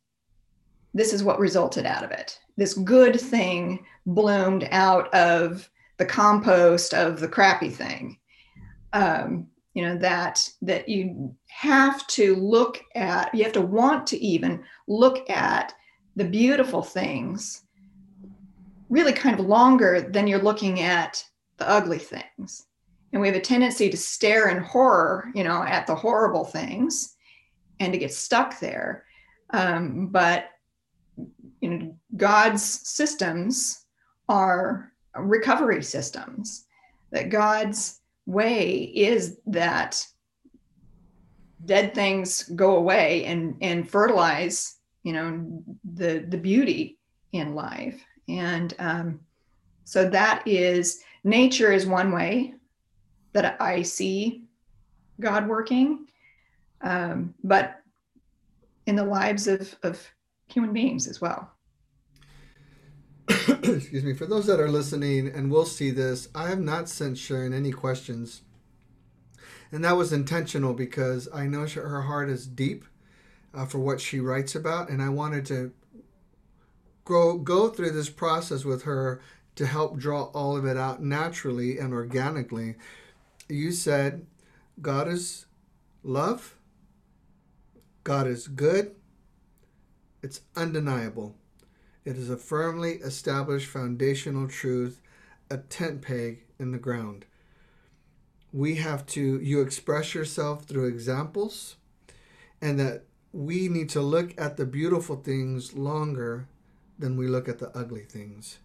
this 0.95 1.13
is 1.13 1.23
what 1.23 1.39
resulted 1.39 1.87
out 1.87 2.05
of 2.05 2.11
it. 2.11 2.39
This 2.57 2.75
good 2.75 3.21
thing 3.21 3.85
bloomed 4.07 4.69
out 4.71 5.13
of 5.15 5.69
the 5.99 6.05
compost 6.05 6.95
of 6.95 7.21
the 7.21 7.29
crappy 7.29 7.71
thing. 7.71 8.19
Um, 8.93 9.47
you 9.75 9.83
know 9.83 9.97
that 9.99 10.47
that 10.61 10.89
you 10.89 11.35
have 11.49 12.07
to 12.09 12.37
look 12.37 12.83
at 12.95 13.35
you 13.35 13.43
have 13.45 13.55
to 13.55 13.63
want 13.63 14.07
to 14.09 14.23
even 14.23 14.63
look 14.87 15.29
at 15.31 15.75
the 16.17 16.25
beautiful 16.25 16.83
things 16.83 17.63
really 18.91 19.15
kind 19.15 19.39
of 19.39 19.47
longer 19.47 20.03
than 20.03 20.27
you're 20.27 20.43
looking 20.43 20.81
at 20.81 21.25
the 21.57 21.67
ugly 21.67 21.99
things. 21.99 22.67
And 23.13 23.23
we 23.23 23.29
have 23.29 23.37
a 23.37 23.41
tendency 23.41 23.89
to 23.89 23.97
stare 23.97 24.51
in 24.51 24.63
horror 24.63 25.31
you 25.35 25.43
know 25.43 25.63
at 25.63 25.87
the 25.87 25.95
horrible 25.95 26.45
things 26.45 27.17
and 27.81 27.93
to 27.95 27.99
get 27.99 28.13
stuck 28.13 28.61
there. 28.61 29.05
Um, 29.51 30.09
but 30.09 30.51
you 31.63 31.71
know 31.71 31.97
god's 32.15 32.63
systems 32.63 33.87
are 34.29 34.93
recovery 35.17 35.83
systems. 35.83 36.67
That 37.11 37.29
God's 37.29 38.01
way 38.27 38.91
is 38.95 39.39
that 39.47 40.05
dead 41.65 41.95
things 41.95 42.45
go 42.45 42.77
away 42.77 43.25
and 43.27 43.57
and 43.61 43.89
fertilize, 43.89 44.79
you 45.03 45.13
know, 45.13 45.63
the 45.95 46.25
the 46.29 46.39
beauty 46.39 46.99
in 47.33 47.55
life. 47.55 48.03
And 48.29 48.75
um, 48.79 49.21
so 49.85 50.09
that 50.09 50.47
is 50.47 51.03
nature 51.25 51.73
is 51.73 51.87
one 51.87 52.13
way 52.13 52.55
that 53.33 53.61
I 53.61 53.83
see 53.83 54.45
God 55.21 55.47
working, 55.47 56.07
um, 56.81 57.35
but 57.45 57.77
in 58.87 58.97
the 58.97 59.05
lives 59.05 59.47
of 59.47 59.75
of 59.83 60.03
human 60.53 60.73
beings 60.73 61.07
as 61.07 61.21
well. 61.21 61.51
excuse 63.29 64.05
me, 64.05 64.15
for 64.15 64.27
those 64.27 64.47
that 64.47 64.61
are 64.61 64.71
listening 64.71 65.29
and 65.29 65.51
will 65.51 65.65
see 65.65 65.91
this, 65.91 66.29
I 66.35 66.49
have 66.49 66.61
not 66.61 66.89
sent 66.89 67.19
Sharon 67.19 67.53
any 67.53 67.71
questions. 67.73 68.43
And 69.71 69.85
that 69.85 69.97
was 69.97 70.13
intentional 70.13 70.75
because 70.75 71.29
I 71.33 71.47
know 71.47 71.67
her 71.67 72.03
heart 72.03 72.29
is 72.29 72.47
deep 72.47 72.85
uh, 73.55 73.67
for 73.67 73.79
what 73.79 74.01
she 74.01 74.21
writes 74.21 74.55
about. 74.55 74.91
And 74.91 75.01
I 75.01 75.09
wanted 75.09 75.47
to 75.47 75.73
go, 77.05 77.39
go 77.39 77.69
through 77.69 77.93
this 77.93 78.11
process 78.11 78.65
with 78.65 78.83
her 78.83 79.21
to 79.55 79.67
help 79.67 79.99
draw 79.99 80.25
all 80.25 80.57
of 80.57 80.65
it 80.65 80.77
out 80.77 81.03
naturally 81.03 81.79
and 81.79 81.93
organically. 81.93 82.77
You 83.49 83.73
said 83.73 84.27
God 84.81 85.09
is 85.09 85.47
love, 86.03 86.57
God 88.05 88.27
is 88.27 88.49
good, 88.49 88.95
it's 90.23 90.41
undeniable. 90.57 91.35
It 92.05 92.17
is 92.17 92.31
a 92.31 92.37
firmly 92.37 92.95
established 92.95 93.69
foundational 93.69 94.49
truth, 94.49 95.01
a 95.51 95.59
tent 95.59 96.03
peg 96.03 96.45
in 96.59 96.73
the 96.73 96.79
ground. 96.79 97.27
We 98.53 98.77
have 98.77 99.07
to, 99.07 99.41
you 99.41 99.61
express 99.61 100.15
yourself 100.15 100.65
through 100.65 100.89
examples, 100.89 101.77
and 102.61 102.79
that 102.79 103.05
we 103.33 103.69
need 103.69 103.89
to 103.91 104.01
look 104.01 104.35
at 104.39 104.57
the 104.57 104.67
beautiful 104.67 105.17
things 105.17 105.75
longer 105.75 106.47
than 106.99 107.17
we 107.17 107.27
look 107.27 107.49
at 107.49 107.59
the 107.59 107.77
ugly 107.77 108.05
things. 108.05 108.59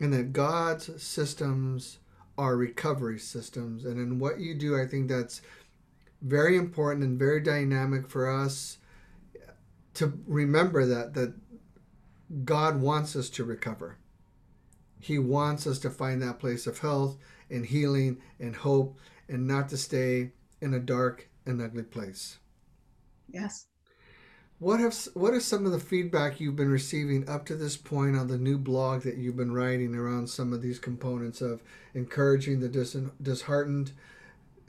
And 0.00 0.12
that 0.12 0.32
God's 0.32 1.02
systems 1.02 1.98
are 2.36 2.56
recovery 2.56 3.18
systems. 3.18 3.84
And 3.84 3.98
in 3.98 4.18
what 4.20 4.38
you 4.38 4.54
do, 4.54 4.80
I 4.80 4.86
think 4.86 5.08
that's 5.08 5.42
very 6.22 6.56
important 6.56 7.04
and 7.04 7.18
very 7.18 7.40
dynamic 7.40 8.08
for 8.08 8.30
us 8.30 8.77
to 9.98 10.16
remember 10.28 10.86
that 10.86 11.14
that 11.14 11.34
God 12.44 12.80
wants 12.80 13.16
us 13.16 13.28
to 13.30 13.44
recover. 13.44 13.98
He 15.00 15.18
wants 15.18 15.66
us 15.66 15.80
to 15.80 15.90
find 15.90 16.22
that 16.22 16.38
place 16.38 16.66
of 16.68 16.78
health 16.78 17.16
and 17.50 17.66
healing 17.66 18.18
and 18.38 18.54
hope 18.54 18.98
and 19.28 19.46
not 19.46 19.68
to 19.70 19.76
stay 19.76 20.30
in 20.60 20.72
a 20.72 20.78
dark 20.78 21.28
and 21.46 21.60
ugly 21.60 21.82
place. 21.82 22.38
Yes. 23.28 23.66
What 24.60 24.78
have 24.78 24.96
what 25.14 25.34
are 25.34 25.40
some 25.40 25.66
of 25.66 25.72
the 25.72 25.80
feedback 25.80 26.38
you've 26.38 26.56
been 26.56 26.70
receiving 26.70 27.28
up 27.28 27.44
to 27.46 27.56
this 27.56 27.76
point 27.76 28.16
on 28.16 28.28
the 28.28 28.38
new 28.38 28.58
blog 28.58 29.02
that 29.02 29.16
you've 29.16 29.36
been 29.36 29.52
writing 29.52 29.96
around 29.96 30.28
some 30.28 30.52
of 30.52 30.62
these 30.62 30.78
components 30.78 31.40
of 31.40 31.60
encouraging 31.94 32.60
the 32.60 32.68
dis- 32.68 32.96
disheartened, 33.20 33.92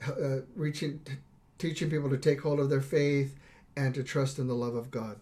uh, 0.08 0.42
reaching, 0.56 1.00
t- 1.06 1.14
teaching 1.60 1.90
people 1.90 2.10
to 2.10 2.18
take 2.18 2.42
hold 2.42 2.60
of 2.60 2.70
their 2.70 2.82
faith 2.82 3.36
and 3.80 3.96
to 3.96 4.04
trust 4.04 4.40
in 4.40 4.48
the 4.48 4.56
love 4.56 4.76
of 4.76 4.92
God? 4.92 5.20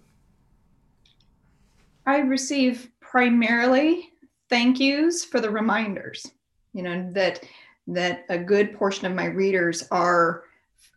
I 2.06 2.20
receive 2.20 2.90
primarily 3.00 4.10
thank 4.50 4.80
yous 4.80 5.24
for 5.24 5.40
the 5.40 5.50
reminders. 5.50 6.26
You 6.74 6.84
know 6.84 7.10
that 7.14 7.44
that 7.88 8.26
a 8.30 8.38
good 8.38 8.74
portion 8.76 9.06
of 9.06 9.14
my 9.14 9.26
readers 9.26 9.88
are 9.92 10.44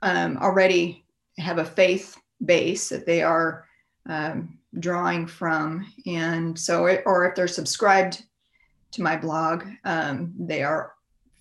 um, 0.02 0.38
already 0.38 1.04
have 1.38 1.58
a 1.58 1.64
faith 1.64 2.16
base 2.44 2.88
that 2.88 3.06
they 3.06 3.22
are 3.22 3.66
um, 4.08 4.58
drawing 4.78 5.26
from, 5.26 5.92
and 6.06 6.58
so 6.58 6.86
it, 6.86 7.02
or 7.06 7.26
if 7.26 7.34
they're 7.34 7.48
subscribed 7.48 8.24
to 8.92 9.02
my 9.02 9.16
blog, 9.16 9.64
um, 9.84 10.32
they 10.38 10.62
are 10.62 10.94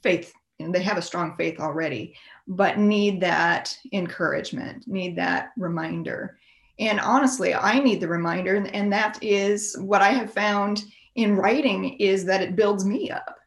faith. 0.03 0.34
they 0.60 0.84
have 0.84 0.97
a 0.97 1.01
strong 1.01 1.36
faith 1.38 1.60
already, 1.60 2.15
but 2.50 2.80
need 2.80 3.22
that 3.22 3.78
encouragement, 3.94 4.88
need 4.88 5.16
that 5.16 5.52
reminder. 5.56 6.40
And 6.80 7.00
honestly, 7.00 7.54
I 7.54 7.80
need 7.80 8.02
the 8.02 8.08
reminder, 8.08 8.56
and 8.56 8.92
that 8.92 9.20
is 9.22 9.78
what 9.80 10.02
I 10.02 10.10
have 10.10 10.34
found 10.34 10.84
in 11.16 11.36
writing 11.36 11.94
is 12.00 12.26
that 12.26 12.42
it 12.42 12.56
builds 12.56 12.86
me 12.86 13.12
up. 13.12 13.38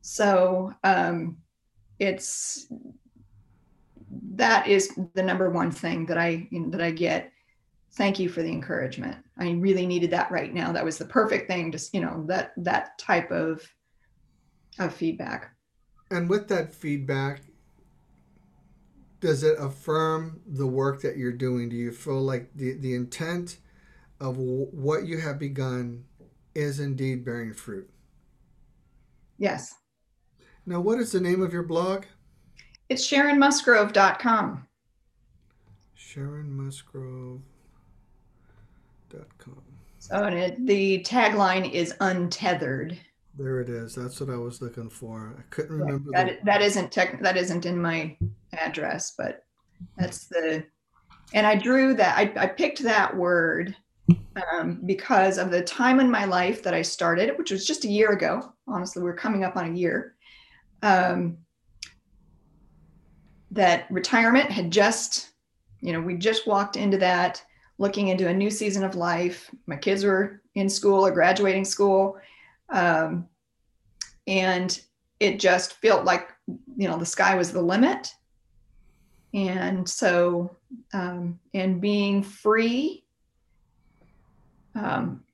So 0.00 0.72
um, 0.82 1.36
it's 1.98 2.66
that 4.36 4.66
is 4.66 4.98
the 5.14 5.22
number 5.22 5.50
one 5.50 5.70
thing 5.70 6.06
that 6.06 6.16
I 6.16 6.48
that 6.70 6.80
I 6.80 6.90
get. 6.90 7.30
Thank 7.94 8.18
you 8.18 8.28
for 8.28 8.42
the 8.42 8.52
encouragement. 8.52 9.16
I 9.38 9.50
really 9.52 9.86
needed 9.86 10.10
that 10.12 10.30
right 10.30 10.54
now. 10.54 10.72
That 10.72 10.84
was 10.84 10.96
the 10.96 11.04
perfect 11.04 11.48
thing. 11.48 11.70
Just 11.70 11.92
you 11.92 12.00
know 12.00 12.24
that 12.28 12.52
that 12.56 12.98
type 12.98 13.30
of 13.30 13.68
of 14.78 14.94
feedback. 14.94 15.52
And 16.10 16.30
with 16.30 16.48
that 16.48 16.72
feedback, 16.72 17.42
does 19.20 19.42
it 19.42 19.58
affirm 19.58 20.40
the 20.46 20.66
work 20.66 21.02
that 21.02 21.16
you're 21.16 21.32
doing? 21.32 21.68
Do 21.68 21.76
you 21.76 21.90
feel 21.92 22.20
like 22.20 22.50
the 22.54 22.74
the 22.74 22.94
intent 22.94 23.58
of 24.20 24.36
w- 24.36 24.66
what 24.66 25.06
you 25.06 25.18
have 25.18 25.38
begun 25.38 26.04
is 26.54 26.80
indeed 26.80 27.24
bearing 27.24 27.52
fruit? 27.52 27.88
Yes. 29.38 29.74
Now, 30.66 30.80
what 30.80 30.98
is 30.98 31.12
the 31.12 31.20
name 31.20 31.42
of 31.42 31.52
your 31.52 31.62
blog? 31.62 32.04
It's 32.88 33.06
SharonMusgrove.com. 33.06 34.66
SharonMusgrove.com. 35.96 37.42
So 40.00 40.24
and 40.24 40.38
it, 40.38 40.66
the 40.66 41.02
tagline 41.02 41.70
is 41.70 41.94
untethered. 42.00 42.98
There 43.38 43.60
it 43.60 43.68
is. 43.68 43.94
That's 43.94 44.20
what 44.20 44.30
I 44.30 44.36
was 44.36 44.60
looking 44.60 44.90
for. 44.90 45.36
I 45.38 45.42
couldn't 45.50 45.78
remember. 45.78 46.10
That, 46.12 46.44
that 46.44 46.60
isn't 46.60 46.90
tech, 46.90 47.22
that 47.22 47.36
isn't 47.36 47.66
in 47.66 47.80
my 47.80 48.16
address, 48.52 49.14
but 49.16 49.44
that's 49.96 50.26
the, 50.26 50.64
and 51.34 51.46
I 51.46 51.54
drew 51.54 51.94
that, 51.94 52.18
I, 52.18 52.32
I 52.36 52.46
picked 52.48 52.82
that 52.82 53.16
word 53.16 53.76
um, 54.52 54.80
because 54.86 55.38
of 55.38 55.52
the 55.52 55.62
time 55.62 56.00
in 56.00 56.10
my 56.10 56.24
life 56.24 56.64
that 56.64 56.74
I 56.74 56.82
started, 56.82 57.38
which 57.38 57.52
was 57.52 57.64
just 57.64 57.84
a 57.84 57.88
year 57.88 58.10
ago. 58.10 58.52
Honestly, 58.66 59.02
we're 59.02 59.14
coming 59.14 59.44
up 59.44 59.56
on 59.56 59.70
a 59.70 59.76
year. 59.76 60.16
Um, 60.82 61.38
that 63.52 63.86
retirement 63.88 64.50
had 64.50 64.72
just, 64.72 65.30
you 65.80 65.92
know, 65.92 66.00
we 66.00 66.14
just 66.14 66.48
walked 66.48 66.76
into 66.76 66.98
that, 66.98 67.40
looking 67.78 68.08
into 68.08 68.26
a 68.26 68.34
new 68.34 68.50
season 68.50 68.82
of 68.82 68.96
life. 68.96 69.48
My 69.66 69.76
kids 69.76 70.02
were 70.02 70.42
in 70.56 70.68
school 70.68 71.06
or 71.06 71.12
graduating 71.12 71.64
school. 71.64 72.18
Um, 72.70 73.28
and 74.26 74.80
it 75.20 75.40
just 75.40 75.74
felt 75.74 76.04
like, 76.04 76.30
you 76.46 76.88
know, 76.88 76.98
the 76.98 77.06
sky 77.06 77.34
was 77.34 77.52
the 77.52 77.62
limit. 77.62 78.12
And 79.34 79.88
so, 79.88 80.56
um, 80.92 81.38
and 81.54 81.80
being 81.80 82.22
free, 82.22 83.04
um, 84.74 85.24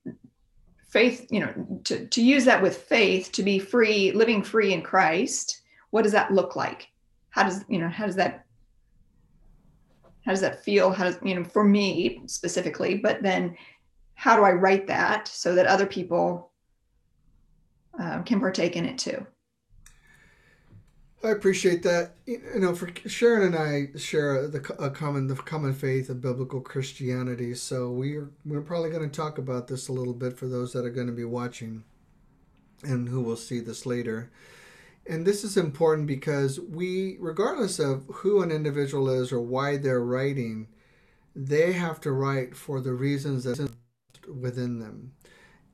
faith, 0.89 1.27
you 1.31 1.41
know, 1.41 1.81
to, 1.85 2.07
to 2.07 2.23
use 2.23 2.45
that 2.45 2.63
with 2.63 2.77
faith, 2.77 3.31
to 3.33 3.43
be 3.43 3.59
free, 3.59 4.13
living 4.13 4.43
free 4.43 4.73
in 4.73 4.83
Christ, 4.83 5.63
what 5.91 6.03
does 6.03 6.13
that 6.13 6.33
look 6.33 6.57
like? 6.57 6.89
how 7.35 7.43
does 7.43 7.65
you 7.69 7.81
know 7.81 7.89
how 7.89 8.07
does 8.07 8.15
that 8.15 8.45
how 10.25 10.31
does 10.31 10.41
that 10.41 10.63
feel 10.65 10.91
how 10.93 11.05
does 11.05 11.19
you 11.23 11.35
know 11.35 11.43
for 11.43 11.65
me 11.65 12.23
specifically 12.27 12.97
but 12.97 13.23
then 13.23 13.57
how 14.15 14.37
do 14.37 14.45
i 14.45 14.53
write 14.53 14.87
that 14.87 15.27
so 15.27 15.55
that 15.55 15.67
other 15.67 15.85
people 15.85 16.53
uh, 18.01 18.23
can 18.23 18.41
partake 18.41 18.77
in 18.77 18.85
it 18.85 18.99
too 18.99 19.27
I 21.25 21.31
appreciate 21.31 21.83
that. 21.85 22.13
You 22.27 22.41
know, 22.57 22.75
for 22.75 22.91
Sharon 23.07 23.55
and 23.55 23.57
I 23.57 23.99
share 23.99 24.47
the 24.47 24.59
a 24.79 24.91
common 24.91 25.27
the 25.27 25.35
common 25.35 25.73
faith 25.73 26.11
of 26.11 26.21
biblical 26.21 26.61
Christianity. 26.61 27.55
So 27.55 27.91
we're 27.91 28.31
we're 28.45 28.61
probably 28.61 28.91
going 28.91 29.09
to 29.09 29.17
talk 29.17 29.39
about 29.39 29.67
this 29.67 29.89
a 29.89 29.93
little 29.93 30.13
bit 30.13 30.37
for 30.37 30.47
those 30.47 30.75
that 30.75 30.85
are 30.85 30.91
going 30.91 31.07
to 31.07 31.15
be 31.15 31.25
watching, 31.25 31.85
and 32.83 33.09
who 33.09 33.23
will 33.23 33.37
see 33.37 33.61
this 33.61 33.87
later. 33.87 34.31
And 35.07 35.27
this 35.27 35.45
is 35.45 35.57
important 35.57 36.07
because 36.07 36.61
we, 36.61 37.17
regardless 37.19 37.79
of 37.79 38.05
who 38.07 38.43
an 38.43 38.51
individual 38.51 39.09
is 39.09 39.33
or 39.33 39.41
why 39.41 39.79
they're 39.79 40.05
writing, 40.05 40.69
they 41.35 41.73
have 41.73 42.01
to 42.03 42.13
write 42.13 42.55
for 42.55 42.81
the 42.81 42.93
reasons 42.93 43.45
that 43.45 43.71
within 44.29 44.79
them. 44.79 45.13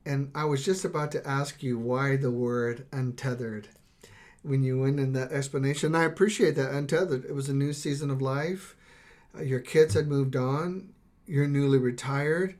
And 0.05 0.31
I 0.33 0.45
was 0.45 0.65
just 0.65 0.83
about 0.83 1.11
to 1.11 1.27
ask 1.27 1.61
you 1.61 1.77
why 1.77 2.15
the 2.15 2.31
word 2.31 2.87
untethered 2.91 3.69
when 4.41 4.63
you 4.63 4.79
went 4.79 4.99
in 4.99 5.13
that 5.13 5.31
explanation. 5.31 5.95
I 5.95 6.05
appreciate 6.05 6.55
that 6.55 6.71
untethered. 6.71 7.25
It 7.25 7.35
was 7.35 7.49
a 7.49 7.53
new 7.53 7.73
season 7.73 8.09
of 8.09 8.21
life. 8.21 8.75
Uh, 9.37 9.43
your 9.43 9.59
kids 9.59 9.93
had 9.93 10.07
moved 10.07 10.35
on. 10.35 10.89
You're 11.27 11.47
newly 11.47 11.77
retired, 11.77 12.55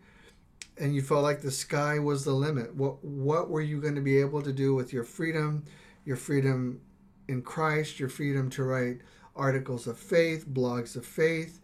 and 0.78 0.94
you 0.94 1.02
felt 1.02 1.24
like 1.24 1.42
the 1.42 1.52
sky 1.52 1.98
was 2.00 2.24
the 2.24 2.32
limit. 2.32 2.76
What 2.76 3.04
what 3.04 3.50
were 3.50 3.62
you 3.62 3.82
going 3.82 3.96
to 3.96 4.02
be 4.02 4.20
able 4.20 4.42
to 4.44 4.54
do 4.54 4.76
with 4.76 4.94
your 4.94 5.04
freedom? 5.04 5.66
your 6.06 6.18
freedom 6.18 6.82
in 7.28 7.42
Christ, 7.42 8.00
your 8.00 8.10
freedom 8.10 8.50
to 8.52 8.64
write 8.64 9.00
articles 9.36 9.88
of 9.88 9.98
faith, 9.98 10.48
blogs 10.48 10.96
of 10.96 11.06
faith. 11.06 11.60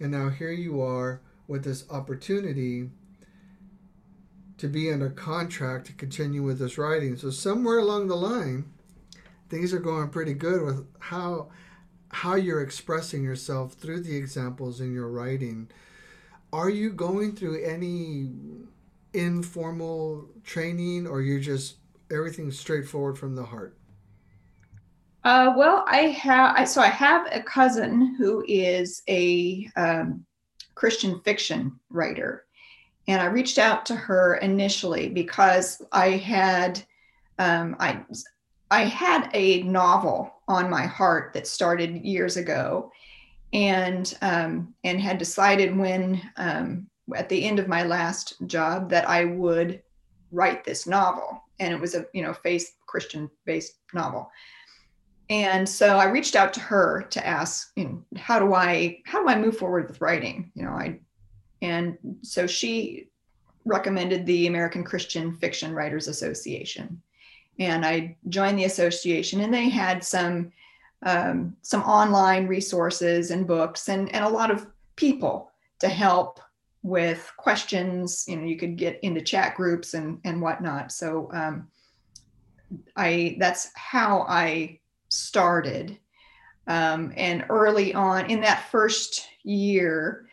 And 0.00 0.10
now 0.10 0.28
here 0.28 0.52
you 0.52 0.80
are 0.82 1.20
with 1.48 1.64
this 1.64 1.84
opportunity 1.90 2.90
to 4.58 4.68
be 4.68 4.90
under 4.92 5.10
contract 5.10 5.86
to 5.86 5.92
continue 5.92 6.42
with 6.42 6.58
this 6.58 6.78
writing. 6.78 7.16
So 7.16 7.30
somewhere 7.30 7.78
along 7.78 8.08
the 8.08 8.16
line, 8.16 8.64
things 9.48 9.72
are 9.72 9.78
going 9.78 10.08
pretty 10.08 10.34
good 10.34 10.62
with 10.62 10.86
how 10.98 11.50
how 12.10 12.36
you're 12.36 12.62
expressing 12.62 13.22
yourself 13.22 13.74
through 13.74 14.00
the 14.00 14.16
examples 14.16 14.80
in 14.80 14.94
your 14.94 15.08
writing. 15.08 15.68
Are 16.52 16.70
you 16.70 16.90
going 16.90 17.34
through 17.34 17.62
any 17.62 18.30
informal 19.12 20.28
training 20.44 21.06
or 21.06 21.20
you're 21.20 21.40
just 21.40 21.76
everything 22.10 22.50
straightforward 22.50 23.18
from 23.18 23.34
the 23.34 23.44
heart? 23.44 23.76
Uh, 25.24 25.52
well, 25.56 25.84
I 25.88 26.02
have. 26.02 26.68
So 26.68 26.80
I 26.80 26.86
have 26.86 27.26
a 27.32 27.42
cousin 27.42 28.14
who 28.14 28.44
is 28.46 29.02
a 29.08 29.68
um, 29.76 30.24
Christian 30.76 31.20
fiction 31.20 31.80
writer, 31.90 32.45
and 33.08 33.22
I 33.22 33.26
reached 33.26 33.58
out 33.58 33.86
to 33.86 33.94
her 33.94 34.36
initially 34.36 35.08
because 35.08 35.80
I 35.92 36.10
had, 36.10 36.82
um, 37.38 37.76
I, 37.78 38.04
I 38.70 38.84
had 38.84 39.30
a 39.32 39.62
novel 39.62 40.32
on 40.48 40.70
my 40.70 40.86
heart 40.86 41.32
that 41.34 41.46
started 41.46 42.04
years 42.04 42.36
ago, 42.36 42.90
and 43.52 44.16
um, 44.22 44.74
and 44.84 45.00
had 45.00 45.18
decided 45.18 45.76
when 45.76 46.20
um, 46.36 46.88
at 47.14 47.28
the 47.28 47.44
end 47.44 47.58
of 47.58 47.68
my 47.68 47.84
last 47.84 48.34
job 48.46 48.90
that 48.90 49.08
I 49.08 49.24
would 49.24 49.82
write 50.32 50.64
this 50.64 50.86
novel. 50.86 51.42
And 51.58 51.72
it 51.72 51.80
was 51.80 51.94
a 51.94 52.06
you 52.12 52.22
know 52.22 52.34
faith 52.34 52.74
christian 52.86 53.30
based 53.44 53.74
novel. 53.94 54.30
And 55.28 55.68
so 55.68 55.96
i 55.96 56.04
reached 56.04 56.36
out 56.36 56.52
to 56.54 56.60
her 56.60 57.02
to 57.10 57.26
ask 57.26 57.72
you 57.76 57.84
know 57.84 58.02
how 58.16 58.38
do 58.38 58.54
i 58.54 58.98
how 59.04 59.22
do 59.22 59.28
i 59.28 59.38
move 59.38 59.56
forward 59.56 59.88
with 59.88 60.00
writing? 60.00 60.52
You 60.54 60.64
know 60.64 60.70
i 60.70 61.00
and 61.62 61.96
so 62.22 62.46
she 62.46 63.08
recommended 63.64 64.24
the 64.24 64.46
American 64.46 64.84
Christian 64.84 65.36
Fiction 65.36 65.74
Writers 65.74 66.08
Association. 66.08 67.02
And 67.58 67.84
I 67.84 68.16
joined 68.28 68.58
the 68.58 68.64
association, 68.64 69.40
and 69.40 69.52
they 69.52 69.68
had 69.68 70.04
some 70.04 70.52
um, 71.02 71.56
some 71.62 71.82
online 71.82 72.46
resources 72.46 73.30
and 73.30 73.46
books 73.46 73.88
and, 73.88 74.12
and 74.14 74.24
a 74.24 74.28
lot 74.28 74.50
of 74.50 74.66
people 74.96 75.52
to 75.78 75.88
help 75.88 76.40
with 76.82 77.30
questions. 77.36 78.24
You 78.26 78.36
know, 78.36 78.44
you 78.44 78.56
could 78.56 78.76
get 78.76 78.98
into 79.02 79.20
chat 79.20 79.54
groups 79.56 79.94
and, 79.94 80.20
and 80.24 80.40
whatnot. 80.40 80.92
So 80.92 81.30
um, 81.32 81.68
I 82.96 83.36
that's 83.38 83.70
how 83.74 84.24
I 84.28 84.80
started. 85.08 85.98
Um, 86.66 87.12
and 87.16 87.44
early 87.48 87.94
on 87.94 88.28
in 88.30 88.40
that 88.40 88.68
first 88.70 89.28
year, 89.44 90.25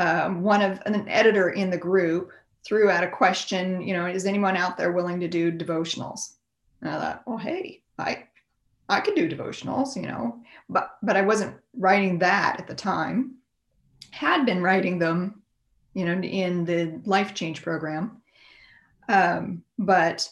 um, 0.00 0.42
one 0.42 0.62
of 0.62 0.80
an 0.86 1.06
editor 1.10 1.50
in 1.50 1.68
the 1.68 1.76
group 1.76 2.32
threw 2.64 2.88
out 2.88 3.04
a 3.04 3.10
question, 3.10 3.82
you 3.82 3.92
know, 3.92 4.06
is 4.06 4.24
anyone 4.24 4.56
out 4.56 4.78
there 4.78 4.92
willing 4.92 5.20
to 5.20 5.28
do 5.28 5.52
devotionals? 5.52 6.36
And 6.80 6.90
I 6.90 6.98
thought, 6.98 7.22
well, 7.26 7.36
hey, 7.36 7.82
I 7.98 8.24
I 8.88 9.00
could 9.00 9.14
do 9.14 9.28
devotionals, 9.28 9.96
you 9.96 10.08
know, 10.08 10.40
but 10.70 10.96
but 11.02 11.18
I 11.18 11.22
wasn't 11.22 11.54
writing 11.76 12.18
that 12.20 12.58
at 12.58 12.66
the 12.66 12.74
time. 12.74 13.34
Had 14.10 14.46
been 14.46 14.62
writing 14.62 14.98
them, 14.98 15.42
you 15.92 16.06
know, 16.06 16.18
in 16.22 16.64
the 16.64 16.98
life 17.04 17.34
change 17.34 17.60
program. 17.60 18.22
Um, 19.10 19.62
but 19.78 20.30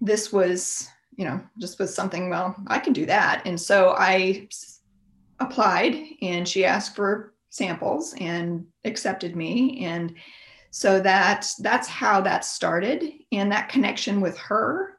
this 0.00 0.32
was, 0.32 0.88
you 1.16 1.24
know, 1.24 1.40
just 1.58 1.78
was 1.78 1.94
something, 1.94 2.28
well, 2.28 2.56
I 2.66 2.80
can 2.80 2.92
do 2.92 3.06
that. 3.06 3.42
And 3.46 3.60
so 3.60 3.94
I 3.96 4.48
applied 5.38 5.94
and 6.20 6.48
she 6.48 6.64
asked 6.64 6.96
for 6.96 7.31
samples 7.52 8.14
and 8.18 8.66
accepted 8.86 9.36
me. 9.36 9.84
And 9.84 10.14
so 10.70 11.00
that 11.00 11.46
that's 11.60 11.86
how 11.86 12.22
that 12.22 12.46
started. 12.46 13.04
And 13.30 13.52
that 13.52 13.68
connection 13.68 14.22
with 14.22 14.38
her 14.38 14.98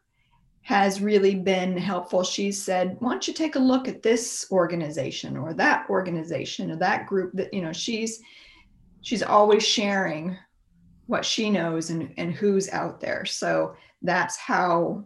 has 0.62 1.02
really 1.02 1.34
been 1.34 1.76
helpful. 1.76 2.24
She 2.24 2.52
said, 2.52 2.96
"Why 3.00 3.10
don't 3.10 3.28
you 3.28 3.34
take 3.34 3.56
a 3.56 3.60
look 3.60 3.88
at 3.88 4.04
this 4.04 4.46
organization 4.52 5.36
or 5.36 5.54
that 5.56 5.88
organization 5.90 6.70
or 6.72 6.76
that 6.78 7.08
group?" 7.08 7.32
That 7.34 7.54
you 7.54 7.62
know, 7.62 7.74
she's 7.74 8.22
she's 9.02 9.24
always 9.24 9.66
sharing 9.66 10.38
what 11.08 11.26
she 11.26 11.50
knows 11.50 11.90
and 11.90 12.14
and 12.18 12.34
who's 12.34 12.70
out 12.70 13.02
there. 13.02 13.26
So 13.26 13.76
that's 14.04 14.38
how 14.38 15.06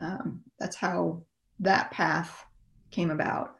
um, 0.00 0.40
that's 0.58 0.76
how 0.76 1.24
that 1.60 1.90
path 1.90 2.44
came 2.90 3.10
about. 3.10 3.56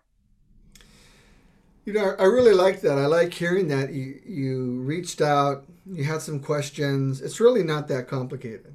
You 1.85 1.93
know, 1.93 2.15
I 2.19 2.25
really 2.25 2.55
like 2.55 2.81
that. 2.83 2.99
I 2.99 3.07
like 3.07 3.35
hearing 3.35 3.69
that 3.69 3.93
you 3.93 4.21
you 4.25 4.81
reached 4.83 5.21
out, 5.21 5.65
you 5.91 6.05
had 6.05 6.23
some 6.23 6.39
questions. 6.39 7.21
It's 7.21 7.41
really 7.41 7.65
not 7.65 7.89
that 7.89 8.07
complicated, 8.07 8.75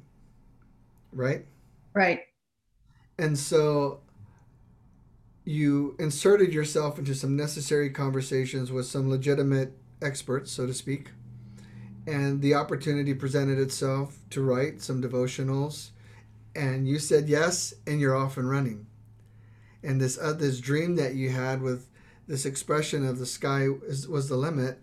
right? 1.12 1.46
Right. 1.94 2.20
And 3.18 3.38
so 3.38 4.00
you 5.44 5.96
inserted 5.98 6.52
yourself 6.52 6.98
into 6.98 7.14
some 7.14 7.34
necessary 7.34 7.88
conversations 7.88 8.70
with 8.70 8.84
some 8.84 9.08
legitimate 9.08 9.72
experts, 10.02 10.52
so 10.52 10.66
to 10.66 10.74
speak. 10.74 11.08
And 12.06 12.42
the 12.42 12.54
opportunity 12.54 13.14
presented 13.14 13.58
itself 13.58 14.18
to 14.30 14.42
write 14.42 14.82
some 14.82 15.02
devotionals. 15.02 15.90
And 16.54 16.86
you 16.86 16.98
said 16.98 17.28
yes, 17.28 17.72
and 17.86 18.00
you're 18.00 18.16
off 18.16 18.36
and 18.36 18.48
running. 18.48 18.86
And 19.82 20.00
this 20.00 20.18
uh, 20.18 20.34
this 20.34 20.60
dream 20.60 20.96
that 20.96 21.14
you 21.14 21.30
had 21.30 21.62
with 21.62 21.87
this 22.28 22.46
expression 22.46 23.04
of 23.04 23.18
the 23.18 23.26
sky 23.26 23.66
is, 23.86 24.06
was 24.06 24.28
the 24.28 24.36
limit. 24.36 24.78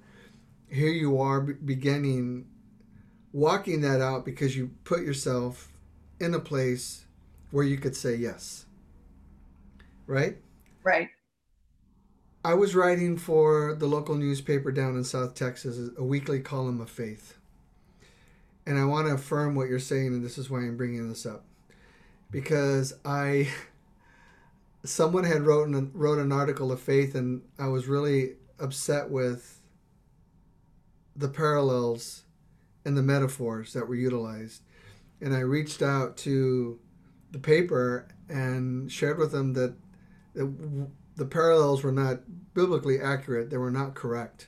Here 0.67 0.89
you 0.89 1.21
are 1.21 1.39
beginning 1.39 2.47
walking 3.31 3.81
that 3.81 4.01
out 4.01 4.25
because 4.25 4.57
you 4.57 4.71
put 4.83 5.01
yourself 5.01 5.71
in 6.19 6.33
a 6.33 6.39
place 6.39 7.05
where 7.51 7.65
you 7.65 7.77
could 7.77 7.95
say 7.95 8.15
yes. 8.15 8.65
Right? 10.07 10.37
Right. 10.83 11.09
I 12.43 12.53
was 12.53 12.75
writing 12.75 13.17
for 13.17 13.75
the 13.75 13.87
local 13.87 14.15
newspaper 14.15 14.71
down 14.71 14.95
in 14.95 15.03
South 15.03 15.35
Texas, 15.35 15.89
a 15.97 16.03
weekly 16.03 16.39
column 16.39 16.79
of 16.79 16.89
faith. 16.89 17.37
And 18.65 18.79
I 18.79 18.85
want 18.85 19.07
to 19.07 19.13
affirm 19.13 19.55
what 19.55 19.67
you're 19.67 19.79
saying, 19.79 20.07
and 20.07 20.23
this 20.23 20.37
is 20.37 20.49
why 20.49 20.59
I'm 20.59 20.77
bringing 20.77 21.09
this 21.09 21.25
up. 21.25 21.43
Because 22.31 22.93
I, 23.03 23.49
someone 24.89 25.23
had 25.23 25.43
wrote 25.43 25.67
an, 25.67 25.91
wrote 25.93 26.19
an 26.19 26.31
article 26.31 26.71
of 26.71 26.79
faith, 26.79 27.15
and 27.15 27.41
I 27.57 27.67
was 27.67 27.87
really 27.87 28.33
upset 28.59 29.09
with 29.09 29.61
the 31.15 31.29
parallels 31.29 32.23
and 32.83 32.97
the 32.97 33.03
metaphors 33.03 33.73
that 33.73 33.87
were 33.87 33.95
utilized. 33.95 34.61
And 35.21 35.33
I 35.33 35.39
reached 35.39 35.81
out 35.81 36.17
to 36.17 36.79
the 37.31 37.39
paper 37.39 38.07
and 38.29 38.91
shared 38.91 39.17
with 39.17 39.31
them 39.31 39.53
that 39.53 39.75
the, 40.33 40.87
the 41.15 41.25
parallels 41.25 41.83
were 41.83 41.91
not 41.91 42.53
biblically 42.53 42.99
accurate; 42.99 43.49
they 43.49 43.57
were 43.57 43.71
not 43.71 43.95
correct. 43.95 44.47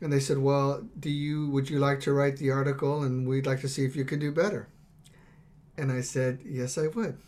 And 0.00 0.12
they 0.12 0.20
said, 0.20 0.38
"Well, 0.38 0.86
do 0.98 1.10
you 1.10 1.50
would 1.50 1.68
you 1.68 1.78
like 1.78 2.00
to 2.00 2.12
write 2.12 2.38
the 2.38 2.50
article, 2.50 3.02
and 3.02 3.28
we'd 3.28 3.46
like 3.46 3.60
to 3.60 3.68
see 3.68 3.84
if 3.84 3.96
you 3.96 4.04
could 4.04 4.20
do 4.20 4.32
better?" 4.32 4.68
And 5.76 5.92
I 5.92 6.00
said, 6.00 6.40
"Yes, 6.44 6.78
I 6.78 6.88
would." 6.88 7.18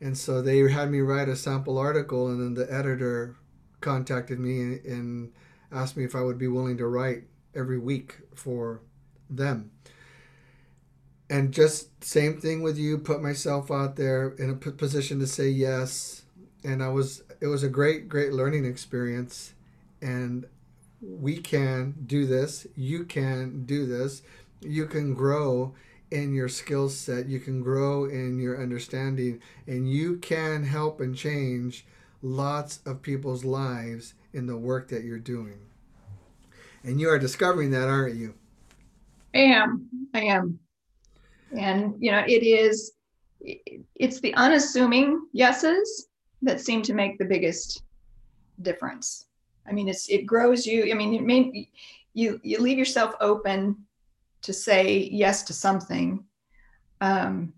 And 0.00 0.16
so 0.16 0.40
they 0.40 0.58
had 0.70 0.90
me 0.90 1.00
write 1.00 1.28
a 1.28 1.36
sample 1.36 1.78
article, 1.78 2.28
and 2.28 2.40
then 2.40 2.54
the 2.54 2.72
editor 2.72 3.36
contacted 3.80 4.38
me 4.38 4.78
and 4.86 5.32
asked 5.72 5.96
me 5.96 6.04
if 6.04 6.14
I 6.14 6.22
would 6.22 6.38
be 6.38 6.48
willing 6.48 6.76
to 6.78 6.86
write 6.86 7.24
every 7.54 7.78
week 7.78 8.16
for 8.34 8.80
them. 9.28 9.70
And 11.30 11.52
just 11.52 12.02
same 12.02 12.40
thing 12.40 12.62
with 12.62 12.78
you 12.78 12.98
put 12.98 13.22
myself 13.22 13.70
out 13.70 13.96
there 13.96 14.30
in 14.38 14.50
a 14.50 14.54
position 14.54 15.18
to 15.20 15.26
say 15.26 15.48
yes. 15.48 16.22
And 16.64 16.82
i 16.82 16.88
was 16.88 17.22
it 17.40 17.46
was 17.46 17.62
a 17.62 17.68
great 17.68 18.08
great 18.08 18.32
learning 18.32 18.64
experience. 18.64 19.52
And 20.00 20.46
we 21.02 21.36
can 21.36 21.94
do 22.06 22.26
this. 22.26 22.66
You 22.76 23.04
can 23.04 23.64
do 23.66 23.86
this. 23.86 24.22
You 24.60 24.86
can 24.86 25.14
grow 25.14 25.74
in 26.10 26.34
your 26.34 26.48
skill 26.48 26.88
set 26.88 27.26
you 27.26 27.38
can 27.38 27.62
grow 27.62 28.04
in 28.04 28.38
your 28.38 28.60
understanding 28.60 29.40
and 29.66 29.90
you 29.90 30.16
can 30.16 30.64
help 30.64 31.00
and 31.00 31.16
change 31.16 31.84
lots 32.22 32.80
of 32.86 33.02
people's 33.02 33.44
lives 33.44 34.14
in 34.32 34.46
the 34.46 34.56
work 34.56 34.88
that 34.88 35.04
you're 35.04 35.18
doing 35.18 35.58
and 36.82 37.00
you 37.00 37.08
are 37.08 37.18
discovering 37.18 37.70
that 37.70 37.88
aren't 37.88 38.16
you 38.16 38.34
i 39.34 39.38
am 39.38 39.88
i 40.14 40.20
am 40.20 40.58
and, 41.56 41.94
you 41.98 42.10
know, 42.10 42.24
it 42.26 42.42
is, 42.44 42.92
it's 43.40 44.20
the 44.20 44.34
unassuming 44.34 45.26
yeses 45.32 46.08
that 46.42 46.60
seem 46.60 46.82
to 46.82 46.94
make 46.94 47.18
the 47.18 47.24
biggest 47.24 47.82
difference. 48.62 49.26
I 49.66 49.72
mean, 49.72 49.88
it's, 49.88 50.08
it 50.08 50.26
grows 50.26 50.66
you. 50.66 50.90
I 50.90 50.94
mean, 50.94 51.14
it 51.14 51.22
may, 51.22 51.70
you, 52.14 52.40
you 52.42 52.58
leave 52.58 52.78
yourself 52.78 53.14
open 53.20 53.76
to 54.42 54.52
say 54.52 55.08
yes 55.12 55.42
to 55.44 55.52
something. 55.52 56.24
Um, 57.00 57.52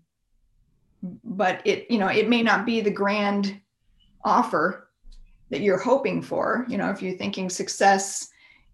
but 1.23 1.61
it, 1.65 1.89
you 1.89 1.97
know, 1.97 2.07
it 2.07 2.29
may 2.29 2.43
not 2.43 2.65
be 2.65 2.81
the 2.81 2.91
grand 2.91 3.59
offer 4.23 4.89
that 5.49 5.61
you're 5.61 5.79
hoping 5.79 6.21
for. 6.21 6.65
You 6.69 6.77
know, 6.77 6.89
if 6.89 7.01
you're 7.01 7.17
thinking 7.17 7.49
success, 7.49 8.29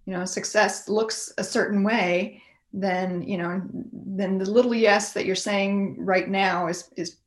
you 0.06 0.13
know, 0.13 0.26
success 0.26 0.89
looks 0.89 1.32
a 1.38 1.43
certain 1.43 1.84
way, 1.84 2.41
then 2.74 3.22
you 3.24 3.38
know 3.38 3.62
then 3.72 4.38
the 4.38 4.50
little 4.50 4.74
yes 4.74 5.13
that 5.13 5.26
you're 5.26 5.36
saying 5.36 5.96
right 6.00 6.30
now 6.30 6.67
is 6.67 6.89
is 6.96 7.17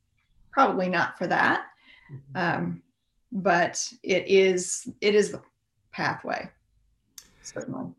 probably 0.52 0.88
not 0.88 1.16
for 1.16 1.26
that 1.26 1.66
mm-hmm. 2.12 2.36
um, 2.36 2.82
but 3.32 3.92
it 4.02 4.26
is 4.26 4.88
it 5.00 5.14
is 5.14 5.32
the 5.32 5.40
pathway 5.92 6.48
certainly 7.42 7.90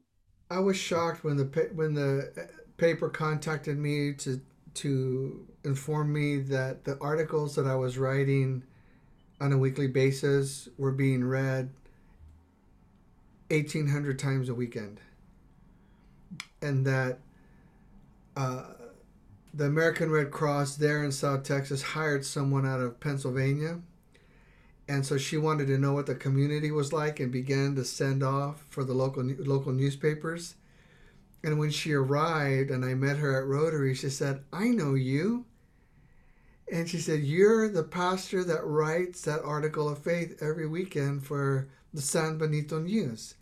i 0.49 0.59
was 0.59 0.77
shocked 0.77 1.23
when 1.23 1.35
the 1.35 1.69
when 1.73 1.93
the 1.93 2.31
paper 2.81 3.09
contacted 3.09 3.77
me 3.77 4.11
to 4.13 4.41
to 4.73 5.45
inform 5.63 6.11
me 6.11 6.37
that 6.37 6.83
the 6.83 6.97
articles 6.99 7.55
that 7.55 7.67
i 7.67 7.75
was 7.75 7.97
writing 7.97 8.63
on 9.39 9.53
a 9.53 9.57
weekly 9.57 9.87
basis 9.87 10.67
were 10.77 10.91
being 10.91 11.23
read 11.23 11.69
1800 13.49 14.17
times 14.17 14.49
a 14.49 14.53
weekend 14.53 14.99
and 16.61 16.85
that 16.85 17.19
uh, 18.35 18.63
the 19.53 19.65
American 19.65 20.09
Red 20.09 20.31
Cross 20.31 20.77
there 20.77 21.03
in 21.03 21.11
South 21.11 21.43
Texas 21.43 21.81
hired 21.81 22.25
someone 22.25 22.65
out 22.65 22.79
of 22.79 22.99
Pennsylvania. 22.99 23.81
And 24.87 25.05
so 25.05 25.17
she 25.17 25.37
wanted 25.37 25.67
to 25.67 25.77
know 25.77 25.93
what 25.93 26.05
the 26.05 26.15
community 26.15 26.71
was 26.71 26.93
like 26.93 27.19
and 27.19 27.31
began 27.31 27.75
to 27.75 27.85
send 27.85 28.23
off 28.23 28.63
for 28.69 28.83
the 28.83 28.93
local 28.93 29.23
local 29.23 29.71
newspapers. 29.71 30.55
And 31.43 31.57
when 31.57 31.71
she 31.71 31.93
arrived 31.93 32.69
and 32.69 32.85
I 32.85 32.93
met 32.93 33.17
her 33.17 33.39
at 33.39 33.47
Rotary, 33.47 33.95
she 33.95 34.09
said, 34.09 34.43
I 34.53 34.67
know 34.69 34.93
you. 34.93 35.45
And 36.71 36.87
she 36.87 36.99
said, 36.99 37.21
You're 37.21 37.67
the 37.67 37.83
pastor 37.83 38.43
that 38.43 38.65
writes 38.65 39.21
that 39.23 39.41
article 39.43 39.89
of 39.89 39.99
faith 39.99 40.41
every 40.41 40.67
weekend 40.67 41.25
for 41.25 41.67
the 41.93 42.01
San 42.01 42.37
Benito 42.37 42.79
News. 42.79 43.35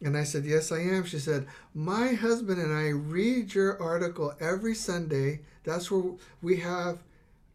And 0.00 0.16
I 0.16 0.24
said, 0.24 0.44
Yes, 0.44 0.72
I 0.72 0.80
am. 0.80 1.04
She 1.04 1.18
said, 1.18 1.46
My 1.74 2.14
husband 2.14 2.60
and 2.60 2.72
I 2.72 2.88
read 2.88 3.54
your 3.54 3.80
article 3.80 4.34
every 4.40 4.74
Sunday. 4.74 5.40
That's 5.64 5.90
where 5.90 6.14
we 6.40 6.56
have 6.58 7.02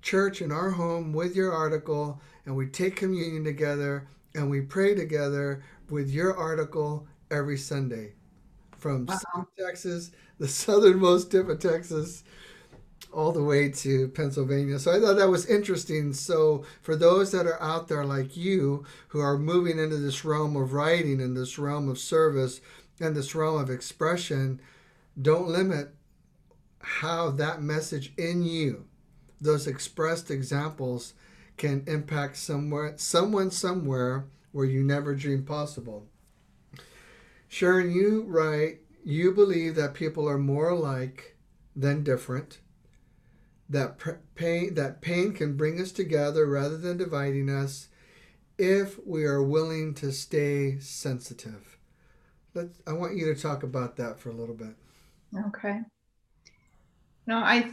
church 0.01 0.41
in 0.41 0.51
our 0.51 0.69
home 0.69 1.13
with 1.13 1.35
your 1.35 1.51
article, 1.51 2.21
and 2.45 2.55
we 2.55 2.67
take 2.67 2.95
communion 2.95 3.43
together 3.43 4.07
and 4.35 4.49
we 4.49 4.61
pray 4.61 4.93
together 4.93 5.63
with 5.89 6.09
your 6.09 6.37
article 6.37 7.07
every 7.31 7.57
Sunday. 7.57 8.13
From. 8.77 9.07
South 9.07 9.47
Texas, 9.57 10.11
the 10.39 10.47
southernmost 10.47 11.31
tip 11.31 11.49
of 11.49 11.59
Texas, 11.59 12.23
all 13.13 13.31
the 13.31 13.43
way 13.43 13.69
to 13.69 14.09
Pennsylvania. 14.09 14.79
So 14.79 14.91
I 14.91 14.99
thought 14.99 15.17
that 15.17 15.29
was 15.29 15.45
interesting. 15.45 16.13
So 16.13 16.65
for 16.81 16.95
those 16.95 17.31
that 17.31 17.47
are 17.47 17.61
out 17.61 17.87
there 17.87 18.05
like 18.05 18.37
you 18.37 18.85
who 19.09 19.19
are 19.19 19.37
moving 19.37 19.79
into 19.79 19.97
this 19.97 20.25
realm 20.25 20.55
of 20.55 20.73
writing 20.73 21.21
and 21.21 21.35
this 21.35 21.57
realm 21.57 21.89
of 21.89 21.97
service 21.97 22.61
and 22.99 23.15
this 23.15 23.33
realm 23.33 23.59
of 23.61 23.69
expression, 23.69 24.59
don't 25.19 25.47
limit 25.47 25.93
how 26.79 27.31
that 27.31 27.61
message 27.61 28.13
in 28.17 28.43
you, 28.43 28.85
those 29.41 29.67
expressed 29.67 30.29
examples, 30.31 31.13
can 31.57 31.83
impact 31.87 32.37
somewhere 32.37 32.93
someone 32.97 33.49
somewhere 33.49 34.25
where 34.51 34.65
you 34.65 34.83
never 34.83 35.15
dreamed 35.15 35.47
possible. 35.47 36.05
Sharon, 37.47 37.91
you 37.91 38.23
write, 38.23 38.79
you 39.03 39.31
believe 39.31 39.75
that 39.75 39.93
people 39.93 40.27
are 40.27 40.37
more 40.37 40.69
alike 40.69 41.37
than 41.75 42.03
different 42.03 42.59
that 43.69 43.97
pain 44.35 44.73
that 44.75 45.01
pain 45.01 45.33
can 45.33 45.57
bring 45.57 45.79
us 45.81 45.91
together 45.91 46.45
rather 46.45 46.77
than 46.77 46.97
dividing 46.97 47.49
us 47.49 47.89
if 48.57 48.97
we 49.05 49.25
are 49.25 49.43
willing 49.43 49.93
to 49.93 50.11
stay 50.11 50.79
sensitive. 50.79 51.77
Let's, 52.53 52.79
I 52.87 52.93
want 52.93 53.15
you 53.15 53.33
to 53.33 53.39
talk 53.39 53.63
about 53.63 53.97
that 53.97 54.19
for 54.19 54.29
a 54.29 54.33
little 54.33 54.55
bit. 54.55 54.75
Okay. 55.47 55.81
No, 57.27 57.37
I 57.37 57.71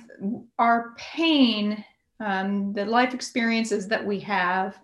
our 0.58 0.94
pain, 0.98 1.84
um, 2.18 2.72
the 2.72 2.84
life 2.84 3.14
experiences 3.14 3.86
that 3.88 4.04
we 4.04 4.18
have 4.20 4.78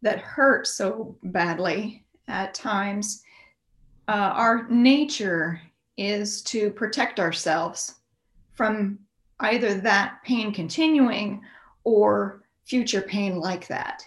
that 0.00 0.20
hurt 0.20 0.66
so 0.66 1.16
badly 1.24 2.04
at 2.26 2.54
times, 2.54 3.22
uh, 4.08 4.32
our 4.34 4.68
nature 4.68 5.60
is 5.96 6.42
to 6.42 6.70
protect 6.70 7.20
ourselves 7.20 7.94
from 8.52 8.98
either 9.40 9.74
that 9.74 10.18
pain 10.24 10.52
continuing 10.52 11.42
or 11.84 12.42
future 12.64 13.02
pain 13.02 13.36
like 13.36 13.66
that. 13.68 14.02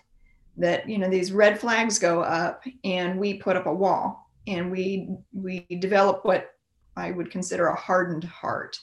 That 0.57 0.89
you 0.89 0.97
know 0.97 1.09
these 1.09 1.31
red 1.31 1.59
flags 1.59 1.99
go 1.99 2.21
up 2.21 2.63
and 2.83 3.19
we 3.19 3.35
put 3.35 3.55
up 3.55 3.67
a 3.67 3.73
wall 3.73 4.31
and 4.47 4.71
we 4.71 5.09
we 5.31 5.67
develop 5.79 6.25
what 6.25 6.51
i 6.95 7.11
would 7.11 7.29
consider 7.29 7.67
a 7.67 7.75
hardened 7.75 8.23
heart. 8.23 8.79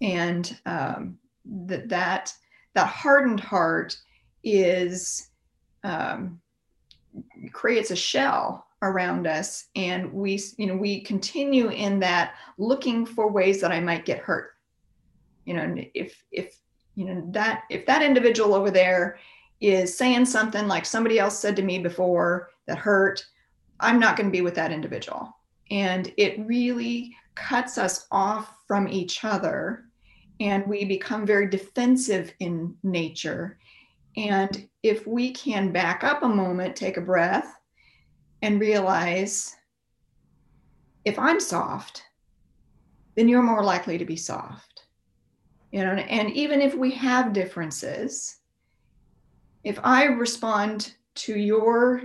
And 0.00 0.56
um, 0.66 1.18
that 1.44 1.88
that 1.88 2.32
that 2.74 2.86
hardened 2.86 3.40
heart 3.40 3.96
is 4.44 5.30
um, 5.82 6.40
creates 7.52 7.90
a 7.90 7.96
shell 7.96 8.65
around 8.90 9.26
us. 9.26 9.66
And 9.74 10.12
we 10.12 10.40
you 10.56 10.66
know 10.66 10.76
we 10.76 11.00
continue 11.02 11.68
in 11.68 12.00
that 12.00 12.34
looking 12.58 13.06
for 13.06 13.30
ways 13.30 13.60
that 13.60 13.72
i 13.72 13.80
might 13.80 14.04
get 14.04 14.18
hurt. 14.18 14.52
You 15.44 15.54
know 15.54 15.76
if 15.94 16.22
if 16.30 16.58
you 16.94 17.04
know 17.06 17.26
that 17.30 17.64
if 17.70 17.86
that 17.86 18.02
individual 18.02 18.54
over 18.54 18.70
there 18.70 19.18
is 19.60 19.96
saying 19.96 20.24
something 20.26 20.66
like 20.66 20.84
somebody 20.84 21.18
else 21.18 21.38
said 21.38 21.56
to 21.56 21.62
me 21.62 21.78
before 21.78 22.50
that 22.66 22.76
hurt 22.76 23.24
i'm 23.80 23.98
not 23.98 24.16
going 24.16 24.26
to 24.26 24.32
be 24.32 24.42
with 24.42 24.54
that 24.54 24.72
individual. 24.72 25.36
And 25.70 26.12
it 26.16 26.46
really 26.46 27.14
cuts 27.34 27.76
us 27.76 28.06
off 28.10 28.56
from 28.66 28.88
each 28.88 29.24
other 29.24 29.84
and 30.40 30.66
we 30.66 30.84
become 30.84 31.26
very 31.26 31.48
defensive 31.48 32.32
in 32.40 32.76
nature. 32.82 33.58
And 34.16 34.68
if 34.82 35.06
we 35.06 35.32
can 35.32 35.72
back 35.72 36.04
up 36.04 36.22
a 36.22 36.28
moment 36.28 36.76
take 36.76 36.96
a 36.96 37.02
breath 37.02 37.55
and 38.46 38.60
realize 38.60 39.56
if 41.04 41.18
i'm 41.18 41.40
soft 41.40 42.04
then 43.16 43.28
you're 43.28 43.42
more 43.42 43.64
likely 43.64 43.98
to 43.98 44.04
be 44.04 44.14
soft 44.14 44.84
you 45.72 45.82
know 45.84 45.90
and 45.90 46.30
even 46.30 46.60
if 46.62 46.72
we 46.72 46.92
have 46.92 47.32
differences 47.32 48.36
if 49.64 49.80
i 49.82 50.04
respond 50.04 50.94
to 51.16 51.36
your 51.36 52.02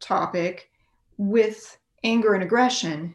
topic 0.00 0.70
with 1.18 1.76
anger 2.04 2.32
and 2.32 2.42
aggression 2.42 3.14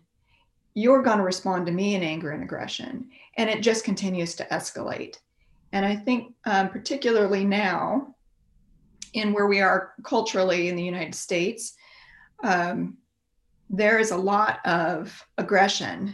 you're 0.75 1.01
going 1.01 1.17
to 1.17 1.23
respond 1.23 1.65
to 1.65 1.71
me 1.71 1.95
in 1.95 2.03
anger 2.03 2.29
and 2.29 2.43
aggression 2.43 3.09
and 3.37 3.49
it 3.49 3.63
just 3.63 3.83
continues 3.83 4.35
to 4.35 4.45
escalate. 4.51 5.17
And 5.71 5.83
i 5.83 5.95
think 5.95 6.35
um, 6.45 6.69
particularly 6.69 7.43
now 7.43 8.13
in 9.13 9.33
where 9.33 9.47
we 9.47 9.61
are 9.61 9.93
culturally 10.03 10.67
in 10.69 10.75
the 10.75 10.83
united 10.83 11.15
states 11.15 11.76
um, 12.43 12.97
there 13.69 13.99
is 13.99 14.11
a 14.11 14.17
lot 14.17 14.65
of 14.65 15.25
aggression 15.37 16.13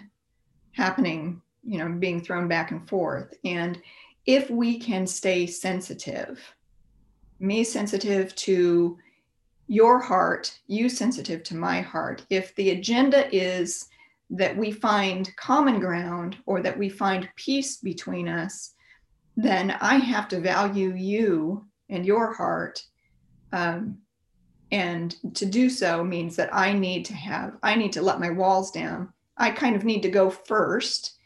happening 0.71 1.41
you 1.63 1.77
know 1.77 1.89
being 1.89 2.21
thrown 2.21 2.47
back 2.47 2.71
and 2.71 2.87
forth. 2.89 3.33
And 3.45 3.81
if 4.25 4.49
we 4.49 4.79
can 4.79 5.05
stay 5.05 5.45
sensitive 5.45 6.39
me 7.39 7.63
sensitive 7.63 8.33
to 8.35 8.97
your 9.67 9.99
heart 9.99 10.59
you 10.67 10.87
sensitive 10.87 11.43
to 11.43 11.55
my 11.55 11.81
heart 11.81 12.25
if 12.29 12.55
the 12.55 12.71
agenda 12.71 13.33
is 13.35 13.87
that 14.29 14.55
we 14.55 14.71
find 14.71 15.35
common 15.35 15.79
ground 15.79 16.37
or 16.45 16.61
that 16.61 16.77
we 16.77 16.89
find 16.89 17.29
peace 17.35 17.77
between 17.77 18.27
us 18.27 18.73
then 19.35 19.71
i 19.81 19.95
have 19.95 20.27
to 20.27 20.39
value 20.39 20.93
you 20.95 21.65
and 21.89 22.05
your 22.05 22.33
heart 22.33 22.81
um, 23.51 23.97
and 24.73 25.15
to 25.35 25.45
do 25.45 25.69
so 25.69 26.03
means 26.03 26.35
that 26.35 26.53
i 26.53 26.73
need 26.73 27.05
to 27.05 27.13
have 27.13 27.55
i 27.63 27.75
need 27.75 27.93
to 27.93 28.01
let 28.01 28.19
my 28.19 28.29
walls 28.29 28.71
down. 28.71 29.13
I 29.37 29.51
kind 29.51 29.75
of 29.75 29.83
need 29.83 30.01
to 30.01 30.09
go 30.09 30.29
first 30.29 31.17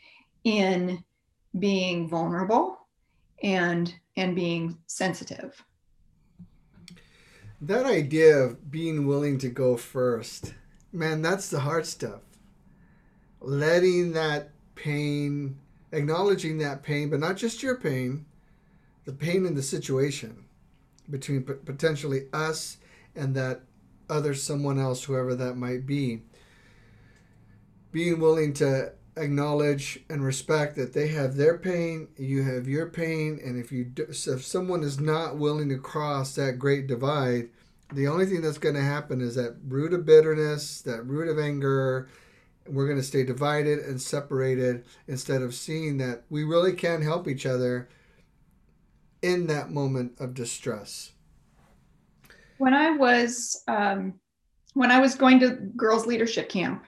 in 0.44 1.04
being 1.60 2.08
vulnerable 2.08 2.80
and 3.44 3.94
and 4.16 4.36
being 4.36 4.78
sensitive. 4.88 5.64
That 7.62 7.86
idea 7.86 8.38
of 8.38 8.72
being 8.72 9.08
willing 9.08 9.38
to 9.40 9.50
go 9.50 9.78
first 9.78 10.54
man 10.92 11.22
that's 11.22 11.50
the 11.50 11.60
hard 11.60 11.86
stuff. 11.86 12.22
Letting 13.40 14.14
that 14.14 14.52
pain 14.76 15.58
acknowledging 15.92 16.58
that 16.60 16.84
pain 16.84 17.10
but 17.10 17.20
not 17.20 17.38
just 17.38 17.64
your 17.64 17.76
pain 17.76 18.26
the 19.06 19.14
pain 19.14 19.46
in 19.46 19.56
the 19.56 19.64
situation 19.64 20.44
between 21.10 21.42
potentially 21.44 22.28
us 22.34 22.78
and 23.18 23.36
that 23.36 23.62
other 24.10 24.34
someone 24.34 24.80
else 24.80 25.04
whoever 25.04 25.36
that 25.36 25.56
might 25.56 25.86
be 25.86 26.22
being 27.92 28.20
willing 28.20 28.54
to 28.54 28.92
acknowledge 29.18 30.00
and 30.10 30.24
respect 30.24 30.76
that 30.76 30.94
they 30.94 31.08
have 31.08 31.36
their 31.36 31.58
pain, 31.58 32.08
you 32.18 32.44
have 32.44 32.68
your 32.68 32.88
pain, 32.88 33.40
and 33.44 33.60
if 33.60 33.72
you 33.72 33.84
do, 33.84 34.14
so 34.14 34.34
if 34.34 34.46
someone 34.46 34.84
is 34.84 35.00
not 35.00 35.38
willing 35.38 35.70
to 35.70 35.78
cross 35.78 36.36
that 36.36 36.60
great 36.60 36.88
divide, 36.88 37.50
the 37.92 38.08
only 38.08 38.26
thing 38.26 38.42
that's 38.42 38.58
going 38.58 38.76
to 38.76 38.82
happen 38.82 39.22
is 39.22 39.36
that 39.36 39.56
root 39.68 39.94
of 39.94 40.06
bitterness, 40.06 40.82
that 40.82 41.04
root 41.04 41.30
of 41.30 41.40
anger, 41.40 42.08
we're 42.68 42.86
going 42.86 43.00
to 43.00 43.04
stay 43.04 43.24
divided 43.24 43.80
and 43.80 44.02
separated 44.02 44.86
instead 45.08 45.42
of 45.42 45.56
seeing 45.56 45.98
that 45.98 46.24
we 46.30 46.44
really 46.44 46.74
can 46.74 47.02
help 47.02 47.28
each 47.28 47.46
other 47.46 47.88
in 49.22 49.48
that 49.48 49.72
moment 49.72 50.14
of 50.20 50.34
distress. 50.34 51.14
When 52.58 52.74
I 52.74 52.92
was 52.92 53.64
um, 53.68 54.16
when 54.74 54.92
I 54.92 55.00
was 55.00 55.16
going 55.16 55.40
to 55.40 55.52
girls 55.76 56.06
leadership 56.06 56.50
camp, 56.50 56.86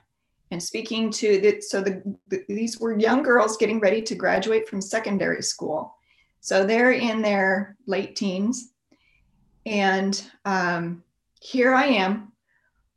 and 0.52 0.62
speaking 0.62 1.12
to 1.12 1.40
the, 1.40 1.62
so 1.62 1.82
the, 1.82 2.02
the, 2.28 2.44
these 2.48 2.80
were 2.80 2.98
young 2.98 3.24
girls 3.24 3.58
getting 3.58 3.80
ready 3.80 4.02
to 4.02 4.16
graduate 4.16 4.68
from 4.68 4.82
secondary 4.82 5.44
school. 5.44 5.96
So 6.42 6.66
they're 6.66 6.92
in 6.92 7.22
their 7.22 7.78
late 7.86 8.16
teens. 8.16 8.74
And 9.66 10.22
um, 10.46 11.04
here 11.42 11.74
i 11.74 11.86
am 11.86 12.32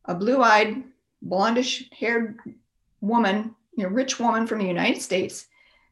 a 0.07 0.15
blue-eyed 0.15 0.83
blondish 1.25 1.93
haired 1.93 2.39
woman 3.01 3.55
you 3.77 3.85
know 3.85 3.91
rich 3.91 4.19
woman 4.19 4.47
from 4.47 4.59
the 4.59 4.67
united 4.67 5.01
states 5.01 5.47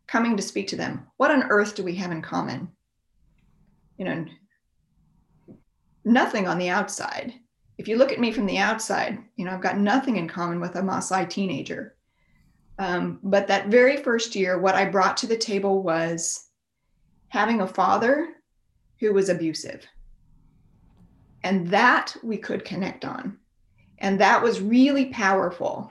coming 0.08 0.36
to 0.36 0.42
speak 0.42 0.66
to 0.66 0.76
them. 0.76 1.06
What 1.18 1.30
on 1.30 1.44
earth 1.44 1.76
do 1.76 1.84
we 1.84 1.94
have 1.94 2.10
in 2.10 2.20
common? 2.20 2.68
You 3.96 4.04
know 4.04 4.24
nothing 6.10 6.46
on 6.46 6.58
the 6.58 6.68
outside 6.68 7.34
if 7.80 7.88
you 7.88 7.96
look 7.96 8.12
at 8.12 8.20
me 8.20 8.30
from 8.30 8.44
the 8.44 8.58
outside, 8.58 9.18
you 9.36 9.46
know, 9.46 9.52
I've 9.52 9.62
got 9.62 9.78
nothing 9.78 10.16
in 10.16 10.28
common 10.28 10.60
with 10.60 10.76
a 10.76 10.82
Maasai 10.82 11.26
teenager. 11.30 11.96
Um, 12.78 13.18
but 13.22 13.46
that 13.46 13.68
very 13.68 13.96
first 13.96 14.34
year, 14.34 14.58
what 14.58 14.74
I 14.74 14.84
brought 14.84 15.16
to 15.16 15.26
the 15.26 15.38
table 15.38 15.82
was 15.82 16.50
having 17.28 17.62
a 17.62 17.66
father 17.66 18.34
who 18.98 19.14
was 19.14 19.30
abusive. 19.30 19.86
And 21.42 21.68
that 21.68 22.14
we 22.22 22.36
could 22.36 22.66
connect 22.66 23.06
on. 23.06 23.38
And 23.96 24.20
that 24.20 24.42
was 24.42 24.60
really 24.60 25.06
powerful 25.06 25.90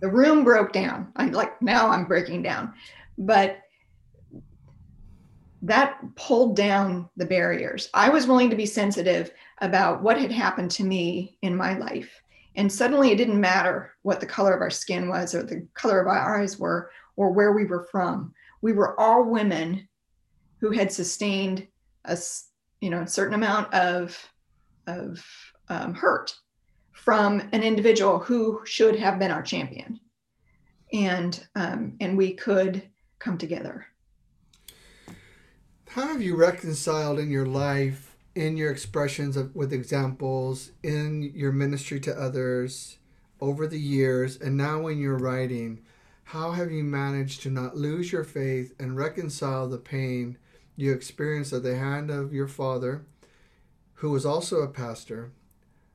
the 0.00 0.08
room 0.08 0.44
broke 0.44 0.72
down. 0.72 1.12
I'm 1.16 1.32
like, 1.32 1.60
now 1.60 1.88
I'm 1.88 2.06
breaking 2.06 2.42
down. 2.42 2.72
But 3.18 3.58
that 5.62 5.98
pulled 6.16 6.56
down 6.56 7.08
the 7.16 7.26
barriers. 7.26 7.88
I 7.94 8.08
was 8.08 8.26
willing 8.26 8.50
to 8.50 8.56
be 8.56 8.66
sensitive 8.66 9.30
about 9.60 10.02
what 10.02 10.20
had 10.20 10.30
happened 10.30 10.70
to 10.72 10.84
me 10.84 11.38
in 11.42 11.56
my 11.56 11.76
life. 11.78 12.10
And 12.56 12.72
suddenly 12.72 13.10
it 13.10 13.16
didn't 13.16 13.40
matter 13.40 13.92
what 14.02 14.20
the 14.20 14.26
color 14.26 14.54
of 14.54 14.60
our 14.60 14.70
skin 14.70 15.08
was 15.08 15.34
or 15.34 15.42
the 15.42 15.66
color 15.74 16.00
of 16.00 16.06
our 16.06 16.40
eyes 16.40 16.58
were 16.58 16.90
or 17.16 17.30
where 17.30 17.52
we 17.52 17.64
were 17.64 17.86
from. 17.90 18.34
We 18.62 18.72
were 18.72 18.98
all 18.98 19.24
women 19.24 19.88
who 20.60 20.70
had 20.70 20.92
sustained 20.92 21.66
a 22.04 22.18
you 22.80 22.90
know 22.90 23.02
a 23.02 23.06
certain 23.06 23.34
amount 23.34 23.72
of 23.74 24.16
of 24.86 25.24
um, 25.68 25.94
hurt 25.94 26.34
from 26.92 27.40
an 27.52 27.62
individual 27.62 28.18
who 28.18 28.62
should 28.64 28.96
have 28.96 29.18
been 29.18 29.30
our 29.30 29.42
champion, 29.42 30.00
and 30.92 31.46
um, 31.54 31.96
and 32.00 32.16
we 32.16 32.34
could 32.34 32.82
come 33.18 33.38
together. 33.38 33.86
How 35.96 36.08
have 36.08 36.20
you 36.20 36.36
reconciled 36.36 37.18
in 37.18 37.30
your 37.30 37.46
life, 37.46 38.18
in 38.34 38.58
your 38.58 38.70
expressions 38.70 39.34
of, 39.34 39.56
with 39.56 39.72
examples, 39.72 40.72
in 40.82 41.32
your 41.34 41.52
ministry 41.52 42.00
to 42.00 42.20
others 42.20 42.98
over 43.40 43.66
the 43.66 43.80
years, 43.80 44.36
and 44.36 44.58
now 44.58 44.82
when 44.82 44.98
you're 44.98 45.16
writing? 45.16 45.80
How 46.24 46.50
have 46.50 46.70
you 46.70 46.84
managed 46.84 47.40
to 47.44 47.50
not 47.50 47.78
lose 47.78 48.12
your 48.12 48.24
faith 48.24 48.74
and 48.78 48.94
reconcile 48.94 49.70
the 49.70 49.78
pain 49.78 50.36
you 50.76 50.92
experienced 50.92 51.54
at 51.54 51.62
the 51.62 51.78
hand 51.78 52.10
of 52.10 52.34
your 52.34 52.46
father, 52.46 53.06
who 53.94 54.10
was 54.10 54.26
also 54.26 54.60
a 54.60 54.68
pastor, 54.68 55.32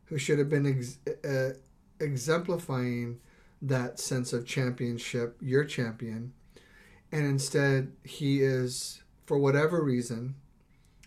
who 0.05 0.17
should 0.17 0.39
have 0.39 0.49
been 0.49 0.65
ex- 0.65 0.97
uh, 1.23 1.53
exemplifying 1.99 3.19
that 3.61 3.99
sense 3.99 4.33
of 4.33 4.47
championship, 4.47 5.37
your 5.39 5.63
champion, 5.63 6.33
and 7.11 7.23
instead 7.23 7.91
he 8.03 8.41
is, 8.41 9.00
for 9.31 9.37
whatever 9.37 9.81
reason, 9.81 10.35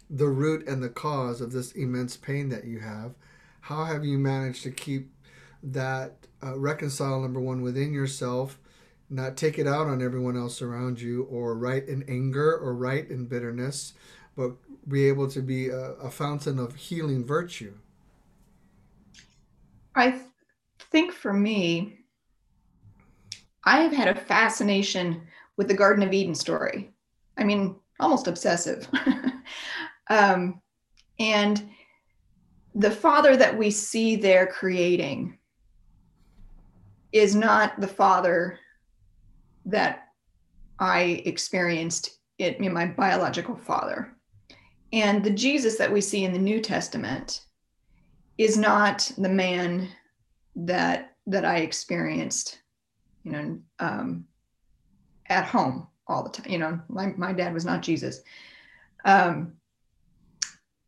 the 0.09 0.29
root 0.29 0.67
and 0.67 0.83
the 0.83 0.89
cause 0.89 1.43
of 1.43 1.53
this 1.53 1.73
immense 1.73 2.17
pain 2.17 2.49
that 2.49 2.65
you 2.65 2.79
have. 2.79 3.13
How 3.61 3.85
have 3.85 4.03
you 4.03 4.17
managed 4.17 4.63
to 4.63 4.71
keep 4.71 5.13
that 5.63 6.27
uh, 6.43 6.59
reconcile 6.59 7.21
number 7.21 7.39
one 7.39 7.61
within 7.61 7.93
yourself 7.93 8.59
not 9.11 9.37
take 9.37 9.59
it 9.59 9.67
out 9.67 9.89
on 9.89 10.01
everyone 10.01 10.39
else 10.39 10.63
around 10.63 11.03
you 11.03 11.25
or 11.25 11.55
write 11.55 11.87
in 11.87 12.03
anger 12.09 12.57
or 12.57 12.73
write 12.73 13.11
in 13.11 13.27
bitterness, 13.27 13.93
but 14.35 14.53
be 14.89 15.07
able 15.07 15.29
to 15.29 15.43
be 15.43 15.69
a, 15.69 15.91
a 15.97 16.11
fountain 16.11 16.59
of 16.59 16.77
healing 16.77 17.27
virtue? 17.27 17.75
I 19.95 20.13
th- 20.13 20.23
think 20.91 21.13
for 21.13 21.35
me, 21.35 21.99
I 23.65 23.83
have 23.83 23.93
had 23.93 24.09
a 24.09 24.19
fascination 24.19 25.27
with 25.59 25.69
the 25.69 25.75
Garden 25.75 26.03
of 26.03 26.15
Eden 26.15 26.35
story. 26.35 26.91
I 27.37 27.45
mean, 27.45 27.77
almost 28.01 28.27
obsessive. 28.27 28.89
um, 30.11 30.61
and 31.19 31.69
the 32.75 32.91
father 32.91 33.37
that 33.37 33.57
we 33.57 33.71
see 33.71 34.17
there 34.17 34.47
creating 34.47 35.39
is 37.13 37.37
not 37.37 37.81
the 37.81 37.89
father 37.89 38.59
that 39.67 40.09
I 40.79 41.23
experienced 41.25 42.19
in 42.39 42.73
my 42.73 42.87
biological 42.87 43.57
father. 43.57 44.17
And 44.93 45.23
the 45.23 45.31
Jesus 45.31 45.77
that 45.79 45.93
we 45.93 46.01
see 46.01 46.25
in 46.25 46.33
the 46.33 46.39
New 46.39 46.61
Testament 46.61 47.47
is 48.39 48.57
not 48.59 49.11
the 49.17 49.29
man 49.29 49.89
that 50.57 51.13
that 51.27 51.45
I 51.45 51.59
experienced, 51.59 52.61
you 53.23 53.33
know, 53.33 53.59
um, 53.79 54.27
at 55.29 55.47
home 55.47 55.87
all 56.07 56.23
the 56.23 56.31
time. 56.31 56.51
You 56.51 56.59
know, 56.59 56.81
my, 56.89 57.13
my 57.17 57.33
dad 57.33 57.55
was 57.55 57.65
not 57.65 57.83
Jesus. 57.83 58.21
Um, 59.05 59.55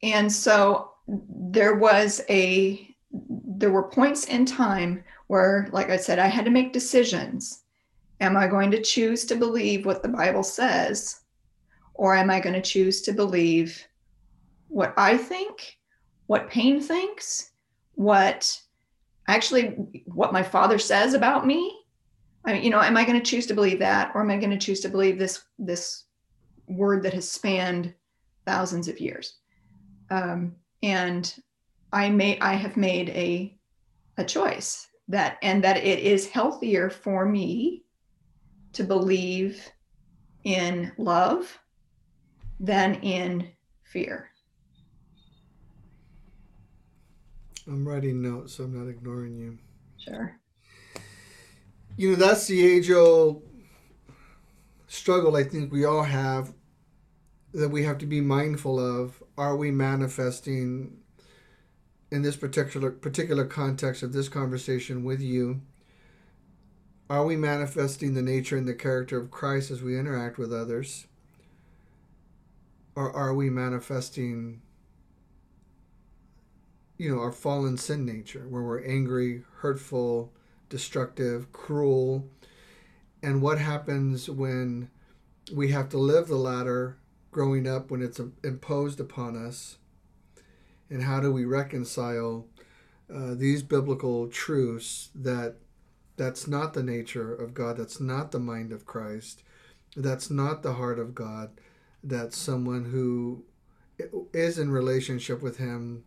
and 0.03 0.31
so 0.33 0.93
there 1.09 1.77
was 1.77 2.23
a 2.29 2.95
there 3.59 3.71
were 3.71 3.89
points 3.89 4.27
in 4.27 4.45
time 4.45 5.03
where, 5.29 5.69
like 5.73 5.89
I 5.89 5.97
said, 5.97 6.19
I 6.19 6.27
had 6.27 6.45
to 6.45 6.51
make 6.51 6.73
decisions 6.73 7.65
Am 8.21 8.37
I 8.37 8.47
going 8.47 8.71
to 8.71 8.81
choose 8.81 9.25
to 9.27 9.37
believe 9.37 9.85
what 9.85 10.03
the 10.03 10.09
Bible 10.09 10.43
says? 10.43 11.21
Or 11.95 12.15
am 12.15 12.31
I 12.31 12.41
going 12.41 12.55
to 12.55 12.63
choose 12.63 13.03
to 13.03 13.13
believe 13.13 13.87
what 14.69 14.95
I 14.97 15.17
think, 15.17 15.79
what 16.27 16.51
pain 16.51 16.81
thinks, 16.81 17.53
what 17.95 18.61
actually 19.29 20.03
what 20.07 20.33
my 20.33 20.43
father 20.43 20.79
says 20.79 21.15
about 21.15 21.47
me? 21.47 21.79
I 22.47 22.53
mean, 22.53 22.63
you 22.63 22.71
know, 22.71 22.81
am 22.81 22.97
I 22.97 23.05
going 23.05 23.21
to 23.21 23.31
choose 23.31 23.47
to 23.47 23.55
believe 23.55 23.81
that, 23.81 24.13
or 24.15 24.21
am 24.21 24.31
I 24.31 24.37
going 24.37 24.51
to 24.51 24.59
choose 24.59 24.81
to 24.81 24.89
believe 24.89 25.19
this 25.19 25.45
this 25.59 26.05
word 26.69 27.03
that 27.03 27.15
has 27.15 27.31
spanned 27.31 27.93
thousands 28.47 28.87
of 28.87 29.01
years? 29.01 29.39
Um, 30.11 30.55
and 30.83 31.35
I 31.93 32.09
may 32.09 32.39
I 32.39 32.55
have 32.55 32.77
made 32.77 33.11
a 33.11 33.59
a 34.17 34.25
choice 34.25 34.87
that 35.09 35.39
and 35.43 35.63
that 35.65 35.79
it 35.79 35.99
is 35.99 36.29
healthier 36.29 36.89
for 36.89 37.27
me 37.27 37.85
to 38.73 38.85
believe 38.85 39.69
in 40.45 40.93
love 40.99 41.59
than 42.61 42.95
in 42.97 43.51
fear. 43.83 44.31
I'm 47.67 47.87
writing 47.87 48.23
notes, 48.23 48.55
so 48.55 48.65
I'm 48.65 48.79
not 48.79 48.89
ignoring 48.89 49.37
you. 49.37 49.59
Sure. 49.99 50.39
You 51.99 52.11
know, 52.11 52.17
that's 52.17 52.47
the 52.47 52.63
age 52.63 52.91
old 52.91 53.43
struggle 54.87 55.35
I 55.35 55.45
think 55.45 55.73
we 55.73 55.85
all 55.85 56.03
have 56.03 56.53
that 57.55 57.71
we 57.71 57.85
have 57.85 57.97
to 57.99 58.07
be 58.07 58.21
mindful 58.21 58.79
of. 58.79 59.23
Are 59.39 59.57
we 59.57 59.71
manifesting 59.71 60.99
in 62.11 62.21
this 62.21 62.37
particular 62.37 62.91
particular 62.91 63.47
context 63.47 64.03
of 64.03 64.13
this 64.13 64.29
conversation 64.29 65.05
with 65.05 65.23
you? 65.23 65.63
Are 67.09 67.25
we 67.25 67.37
manifesting 67.37 68.13
the 68.13 68.23
nature 68.23 68.59
and 68.59 68.69
the 68.69 68.75
character 68.75 69.19
of 69.19 69.31
Christ 69.31 69.71
as 69.71 69.81
we 69.81 69.99
interact 69.99 70.37
with 70.37 70.53
others? 70.53 71.07
Or 72.95 73.11
are 73.11 73.33
we 73.33 73.49
manifesting, 73.49 74.61
you 76.99 77.15
know, 77.15 77.21
our 77.23 77.33
fallen 77.33 77.79
sin 77.79 78.05
nature, 78.05 78.47
where 78.49 78.63
we're 78.63 78.85
angry, 78.85 79.45
hurtful, 79.59 80.33
destructive, 80.69 81.53
cruel? 81.53 82.29
And 83.23 83.43
what 83.43 83.59
happens 83.59 84.29
when 84.29 84.91
we 85.53 85.71
have 85.71 85.89
to 85.91 85.99
live 85.99 86.29
the 86.29 86.37
latter 86.37 86.99
growing 87.31 87.67
up 87.67 87.91
when 87.91 88.03
it's 88.03 88.21
imposed 88.43 89.01
upon 89.01 89.37
us? 89.37 89.79
And 90.89 91.03
how 91.03 91.21
do 91.21 91.33
we 91.33 91.45
reconcile 91.45 92.47
uh, 93.13 93.35
these 93.35 93.63
biblical 93.63 94.29
truths 94.29 95.11
that 95.15 95.57
that's 96.17 96.47
not 96.47 96.73
the 96.75 96.83
nature 96.83 97.35
of 97.35 97.55
God. 97.55 97.77
That's 97.77 98.01
not 98.01 98.33
the 98.33 98.39
mind 98.39 98.73
of 98.73 98.87
Christ. 98.87 99.43
That's 99.97 100.31
not 100.31 100.63
the 100.63 100.75
heart 100.75 100.99
of 100.99 101.15
God. 101.15 101.51
that 102.03 102.33
someone 102.33 102.85
who 102.85 103.43
is 104.33 104.59
in 104.59 104.71
relationship 104.71 105.43
with 105.43 105.57
Him 105.57 106.05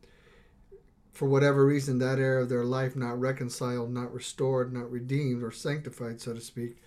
for 1.20 1.26
whatever 1.26 1.65
reason, 1.65 1.99
that 1.99 2.17
area 2.17 2.41
of 2.41 2.47
their 2.47 2.63
life 2.63 2.95
not 2.95 3.20
reconciled, 3.20 3.91
not 3.91 4.13
restored, 4.13 4.72
not 4.72 4.89
redeemed, 4.89 5.43
or 5.43 5.51
sanctified, 5.51 6.22
so 6.22 6.34
to 6.34 6.39
speak, 6.39 6.78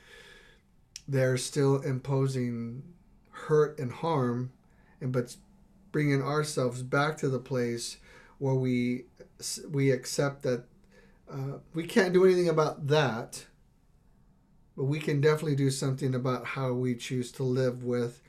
they're 1.07 1.37
still 1.37 1.83
imposing 1.83 2.83
hurt 3.29 3.79
and 3.79 3.93
harm, 3.93 4.51
and 5.03 5.13
but 5.13 5.37
bringing 5.91 6.23
ourselves 6.23 6.83
back 6.83 7.19
to 7.19 7.29
the 7.29 7.39
place 7.39 7.99
where 8.39 8.55
we 8.55 9.05
we 9.69 9.91
accept 9.91 10.43
that 10.45 10.65
uh, 11.31 11.59
we 11.75 11.87
can't 11.87 12.15
do 12.15 12.25
anything 12.25 12.49
about 12.49 12.87
that, 12.87 13.45
but 14.79 14.85
we 14.85 14.99
can 14.99 15.21
definitely 15.21 15.57
do 15.57 15.69
something 15.69 16.15
about 16.15 16.47
how 16.47 16.73
we 16.73 16.95
choose 16.95 17.31
to 17.33 17.43
live 17.43 17.85
with, 17.85 18.23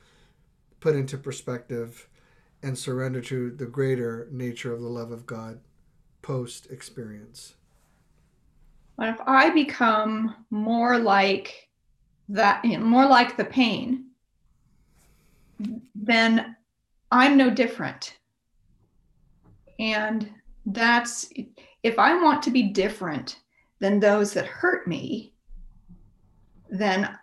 put 0.82 0.97
into 0.97 1.18
perspective, 1.18 2.10
and 2.62 2.78
surrender 2.78 3.22
to 3.22 3.51
the 3.51 3.66
greater 3.66 4.28
nature 4.32 4.74
of 4.74 4.82
the 4.82 4.89
love 4.89 5.10
of 5.10 5.26
God 5.26 5.62
post 6.24 6.71
experience. 6.71 7.53
But 8.97 9.09
if 9.09 9.21
I 9.28 9.51
become 9.51 10.36
more 10.49 10.97
like 10.97 11.69
that, 12.30 12.65
you 12.65 12.78
know, 12.78 12.86
more 12.86 13.05
like 13.05 13.38
the 13.38 13.45
pain, 13.45 14.05
then 15.93 16.55
I'm 17.11 17.38
no 17.38 17.51
different. 17.51 18.17
And 19.80 20.30
that's 20.65 21.32
if 21.84 21.99
I 21.99 22.21
want 22.21 22.41
to 22.43 22.51
be 22.51 22.63
different 22.63 23.39
than 23.80 23.99
those 23.99 24.34
that 24.34 24.45
hurt 24.45 24.88
me, 24.88 25.34
then 26.69 27.17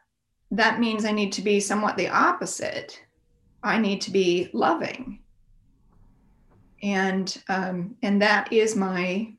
that 0.51 0.81
means 0.81 1.05
I 1.05 1.13
need 1.13 1.33
to 1.33 1.43
be 1.43 1.61
somewhat 1.61 1.97
the 1.97 2.09
opposite. 2.09 3.03
I 3.63 3.79
need 3.79 4.01
to 4.03 4.11
be 4.11 4.51
loving. 4.53 5.21
And 6.83 7.43
um, 7.49 7.97
and 8.03 8.21
that 8.23 8.53
is 8.53 8.75
my 8.75 9.33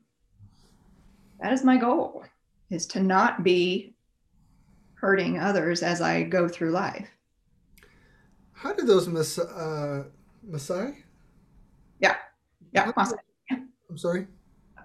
that 1.40 1.52
is 1.52 1.64
my 1.64 1.76
goal 1.76 2.24
is 2.70 2.86
to 2.86 3.02
not 3.02 3.42
be 3.42 3.94
hurting 4.94 5.38
others 5.38 5.82
as 5.82 6.00
I 6.00 6.22
go 6.22 6.48
through 6.48 6.70
life. 6.70 7.08
How 8.52 8.72
did 8.72 8.86
those 8.86 9.08
Mas- 9.08 9.38
uh, 9.38 10.04
Maasai? 10.48 10.94
Yeah, 11.98 12.16
yeah, 12.72 12.92
Maasai. 12.92 13.18
I'm 13.50 13.98
sorry. 13.98 14.28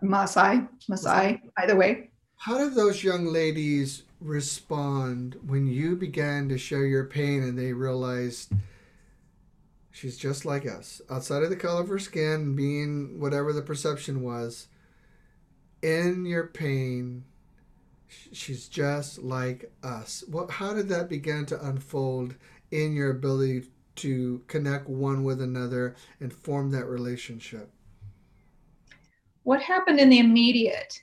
Maasai, 0.03 0.67
Maasai. 0.89 1.41
By 1.55 1.67
the 1.67 1.75
way, 1.75 2.09
how 2.37 2.57
did 2.57 2.73
those 2.73 3.03
young 3.03 3.27
ladies 3.27 4.03
respond 4.19 5.37
when 5.45 5.67
you 5.67 5.95
began 5.95 6.49
to 6.49 6.57
share 6.57 6.85
your 6.85 7.05
pain 7.05 7.43
and 7.43 7.57
they 7.57 7.73
realized 7.73 8.51
she's 9.97 10.17
just 10.17 10.45
like 10.45 10.65
us, 10.67 11.01
outside 11.09 11.41
of 11.41 11.49
the 11.49 11.55
color 11.55 11.81
of 11.81 11.89
her 11.89 11.97
skin, 11.97 12.55
being 12.55 13.19
whatever 13.19 13.51
the 13.51 13.63
perception 13.63 14.21
was? 14.21 14.67
In 15.81 16.25
your 16.25 16.47
pain, 16.47 17.23
she's 18.31 18.67
just 18.67 19.19
like 19.19 19.71
us. 19.83 20.23
What? 20.29 20.51
How 20.51 20.73
did 20.73 20.89
that 20.89 21.09
begin 21.09 21.45
to 21.47 21.67
unfold 21.67 22.35
in 22.71 22.93
your 22.93 23.09
ability 23.09 23.67
to 23.95 24.43
connect 24.47 24.87
one 24.87 25.23
with 25.23 25.41
another 25.41 25.95
and 26.19 26.31
form 26.31 26.71
that 26.71 26.85
relationship? 26.85 27.71
What 29.43 29.61
happened 29.61 29.99
in 29.99 30.09
the 30.09 30.19
immediate 30.19 31.01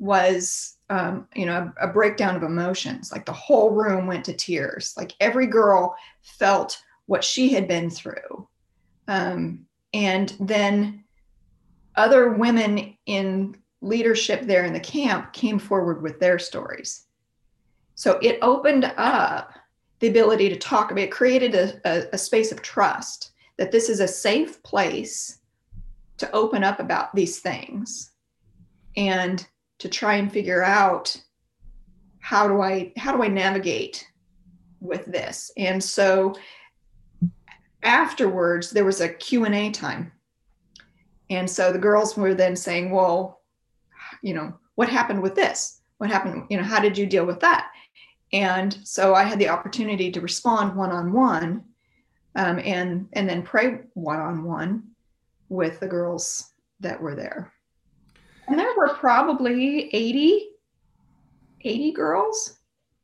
was, 0.00 0.78
um, 0.90 1.28
you 1.36 1.46
know, 1.46 1.72
a, 1.80 1.88
a 1.88 1.92
breakdown 1.92 2.34
of 2.34 2.42
emotions. 2.42 3.12
Like 3.12 3.26
the 3.26 3.32
whole 3.32 3.70
room 3.70 4.06
went 4.06 4.24
to 4.24 4.32
tears. 4.32 4.94
Like 4.96 5.12
every 5.20 5.46
girl 5.46 5.94
felt 6.22 6.76
what 7.06 7.24
she 7.24 7.50
had 7.50 7.68
been 7.68 7.90
through. 7.90 8.48
Um, 9.08 9.66
and 9.92 10.34
then 10.40 11.04
other 11.96 12.30
women 12.30 12.96
in 13.06 13.56
leadership 13.80 14.42
there 14.42 14.64
in 14.64 14.72
the 14.72 14.80
camp 14.80 15.32
came 15.32 15.58
forward 15.58 16.02
with 16.02 16.18
their 16.18 16.38
stories. 16.38 17.06
So 17.94 18.18
it 18.22 18.38
opened 18.42 18.92
up 18.96 19.52
the 20.00 20.08
ability 20.08 20.48
to 20.48 20.56
talk 20.56 20.90
about 20.90 21.04
it 21.04 21.10
created 21.10 21.54
a, 21.54 21.80
a, 21.84 22.08
a, 22.12 22.18
space 22.18 22.50
of 22.50 22.60
trust 22.60 23.32
that 23.56 23.70
this 23.70 23.88
is 23.88 24.00
a 24.00 24.08
safe 24.08 24.62
place 24.62 25.38
to 26.18 26.30
open 26.32 26.64
up 26.64 26.80
about 26.80 27.14
these 27.14 27.38
things 27.38 28.10
and 28.96 29.46
to 29.78 29.88
try 29.88 30.14
and 30.16 30.32
figure 30.32 30.62
out 30.62 31.16
how 32.18 32.48
do 32.48 32.60
i 32.60 32.92
how 32.96 33.16
do 33.16 33.22
i 33.22 33.28
navigate 33.28 34.06
with 34.80 35.04
this 35.06 35.50
and 35.56 35.82
so 35.82 36.34
afterwards 37.84 38.70
there 38.70 38.84
was 38.84 39.00
a 39.00 39.08
q&a 39.08 39.70
time 39.70 40.10
and 41.30 41.48
so 41.48 41.72
the 41.72 41.78
girls 41.78 42.16
were 42.16 42.34
then 42.34 42.56
saying 42.56 42.90
well 42.90 43.40
you 44.22 44.34
know 44.34 44.52
what 44.74 44.88
happened 44.88 45.22
with 45.22 45.34
this 45.34 45.80
what 45.98 46.10
happened 46.10 46.44
you 46.50 46.56
know 46.56 46.62
how 46.62 46.80
did 46.80 46.98
you 46.98 47.06
deal 47.06 47.24
with 47.24 47.40
that 47.40 47.70
and 48.34 48.76
so 48.82 49.14
I 49.14 49.22
had 49.22 49.38
the 49.38 49.48
opportunity 49.48 50.10
to 50.10 50.20
respond 50.20 50.74
one 50.74 50.90
on 50.90 51.12
one, 51.12 51.62
and 52.34 53.08
and 53.12 53.28
then 53.28 53.42
pray 53.42 53.78
one 53.94 54.18
on 54.18 54.42
one 54.42 54.82
with 55.48 55.78
the 55.78 55.86
girls 55.86 56.50
that 56.80 57.00
were 57.00 57.14
there. 57.14 57.52
And 58.48 58.58
there 58.58 58.76
were 58.76 58.94
probably 58.94 59.88
80, 59.94 60.48
80 61.60 61.92
girls 61.92 62.58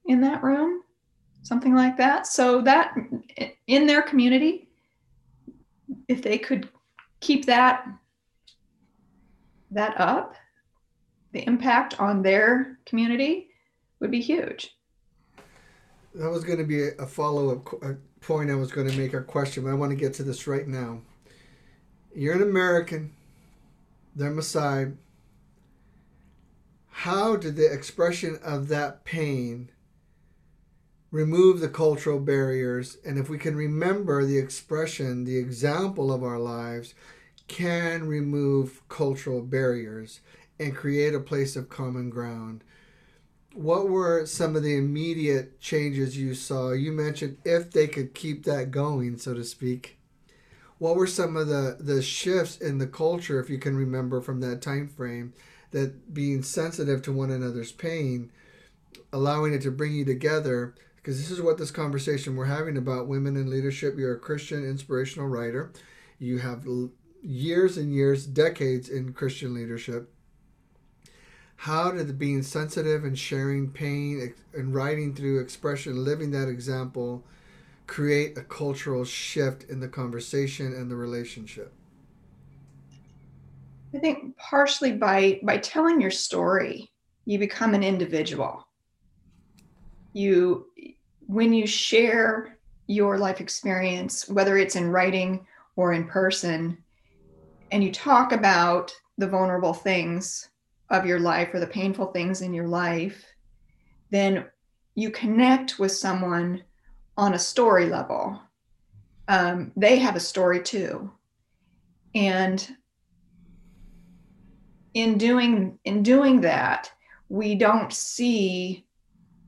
in 0.06 0.20
that 0.22 0.42
room, 0.42 0.82
something 1.42 1.76
like 1.76 1.96
that. 1.98 2.26
So 2.26 2.60
that 2.62 2.96
in 3.68 3.86
their 3.86 4.02
community, 4.02 4.68
if 6.08 6.22
they 6.22 6.38
could 6.38 6.68
keep 7.20 7.46
that 7.46 7.86
that 9.72 10.00
up, 10.00 10.34
the 11.32 11.46
impact 11.46 12.00
on 12.00 12.22
their 12.22 12.78
community 12.86 13.48
would 14.00 14.10
be 14.10 14.20
huge 14.20 14.74
that 16.14 16.30
was 16.30 16.44
going 16.44 16.58
to 16.58 16.64
be 16.64 16.88
a 16.88 17.06
follow 17.06 17.52
up 17.52 17.94
point 18.20 18.50
I 18.50 18.54
was 18.54 18.72
going 18.72 18.88
to 18.88 18.98
make 18.98 19.14
a 19.14 19.22
question, 19.22 19.64
but 19.64 19.70
I 19.70 19.74
want 19.74 19.90
to 19.90 19.96
get 19.96 20.14
to 20.14 20.22
this 20.22 20.46
right 20.46 20.66
now. 20.66 21.00
You're 22.14 22.34
an 22.34 22.42
American, 22.42 23.12
they're 24.14 24.30
Maasai. 24.30 24.96
How 26.88 27.36
did 27.36 27.56
the 27.56 27.72
expression 27.72 28.38
of 28.42 28.68
that 28.68 29.04
pain 29.04 29.70
remove 31.10 31.60
the 31.60 31.68
cultural 31.68 32.20
barriers? 32.20 32.98
And 33.04 33.18
if 33.18 33.28
we 33.28 33.38
can 33.38 33.56
remember 33.56 34.24
the 34.24 34.38
expression, 34.38 35.24
the 35.24 35.38
example 35.38 36.12
of 36.12 36.22
our 36.22 36.38
lives 36.38 36.94
can 37.48 38.06
remove 38.06 38.82
cultural 38.88 39.42
barriers 39.42 40.20
and 40.58 40.76
create 40.76 41.14
a 41.14 41.20
place 41.20 41.56
of 41.56 41.68
common 41.68 42.10
ground 42.10 42.62
what 43.54 43.88
were 43.88 44.26
some 44.26 44.54
of 44.54 44.62
the 44.62 44.76
immediate 44.76 45.60
changes 45.60 46.16
you 46.16 46.34
saw? 46.34 46.72
You 46.72 46.92
mentioned 46.92 47.38
if 47.44 47.70
they 47.70 47.88
could 47.88 48.14
keep 48.14 48.44
that 48.44 48.70
going, 48.70 49.18
so 49.18 49.34
to 49.34 49.44
speak. 49.44 49.98
What 50.78 50.96
were 50.96 51.06
some 51.06 51.36
of 51.36 51.48
the, 51.48 51.76
the 51.78 52.00
shifts 52.00 52.58
in 52.58 52.78
the 52.78 52.86
culture, 52.86 53.40
if 53.40 53.50
you 53.50 53.58
can 53.58 53.76
remember 53.76 54.20
from 54.20 54.40
that 54.40 54.62
time 54.62 54.88
frame, 54.88 55.34
that 55.72 56.14
being 56.14 56.42
sensitive 56.42 57.02
to 57.02 57.12
one 57.12 57.30
another's 57.30 57.72
pain, 57.72 58.30
allowing 59.12 59.52
it 59.52 59.62
to 59.62 59.70
bring 59.70 59.92
you 59.92 60.04
together? 60.04 60.74
Because 61.00 61.18
this 61.18 61.30
is 61.30 61.40
what 61.40 61.58
this 61.58 61.70
conversation 61.70 62.36
we're 62.36 62.44
having 62.44 62.76
about 62.76 63.08
women 63.08 63.36
in 63.36 63.50
leadership. 63.50 63.96
You're 63.96 64.14
a 64.14 64.18
Christian 64.18 64.64
inspirational 64.64 65.28
writer. 65.28 65.72
You 66.18 66.38
have 66.38 66.66
years 67.22 67.78
and 67.78 67.94
years, 67.94 68.26
decades 68.26 68.88
in 68.88 69.12
Christian 69.12 69.54
leadership 69.54 70.12
how 71.60 71.90
did 71.90 72.18
being 72.18 72.42
sensitive 72.42 73.04
and 73.04 73.18
sharing 73.18 73.70
pain 73.70 74.32
and 74.54 74.74
writing 74.74 75.14
through 75.14 75.40
expression, 75.40 76.02
living 76.02 76.30
that 76.30 76.48
example, 76.48 77.22
create 77.86 78.38
a 78.38 78.42
cultural 78.42 79.04
shift 79.04 79.64
in 79.64 79.78
the 79.78 79.86
conversation 79.86 80.72
and 80.72 80.90
the 80.90 80.96
relationship? 80.96 81.70
I 83.94 83.98
think 83.98 84.38
partially 84.38 84.92
by 84.92 85.40
by 85.42 85.58
telling 85.58 86.00
your 86.00 86.10
story, 86.10 86.90
you 87.26 87.38
become 87.38 87.74
an 87.74 87.82
individual. 87.82 88.66
You 90.12 90.66
when 91.26 91.52
you 91.52 91.66
share 91.66 92.58
your 92.86 93.18
life 93.18 93.40
experience, 93.40 94.28
whether 94.28 94.56
it's 94.58 94.74
in 94.74 94.90
writing 94.90 95.46
or 95.76 95.92
in 95.92 96.06
person, 96.08 96.76
and 97.70 97.84
you 97.84 97.92
talk 97.92 98.32
about 98.32 98.92
the 99.16 99.28
vulnerable 99.28 99.74
things 99.74 100.48
of 100.88 101.06
your 101.06 101.20
life 101.20 101.54
or 101.54 101.60
the 101.60 101.66
painful 101.66 102.06
things 102.06 102.42
in 102.42 102.52
your 102.52 102.66
life, 102.66 103.24
then 104.10 104.44
you 104.96 105.10
connect 105.10 105.78
with 105.78 105.92
someone 105.92 106.64
on 107.16 107.34
a 107.34 107.38
story 107.38 107.86
level. 107.86 108.40
Um, 109.28 109.70
they 109.76 109.98
have 109.98 110.16
a 110.16 110.20
story 110.20 110.60
too. 110.60 111.12
And 112.14 112.76
in 114.94 115.16
doing 115.18 115.78
in 115.84 116.02
doing 116.02 116.40
that, 116.40 116.90
we 117.28 117.54
don't 117.54 117.92
see 117.92 118.84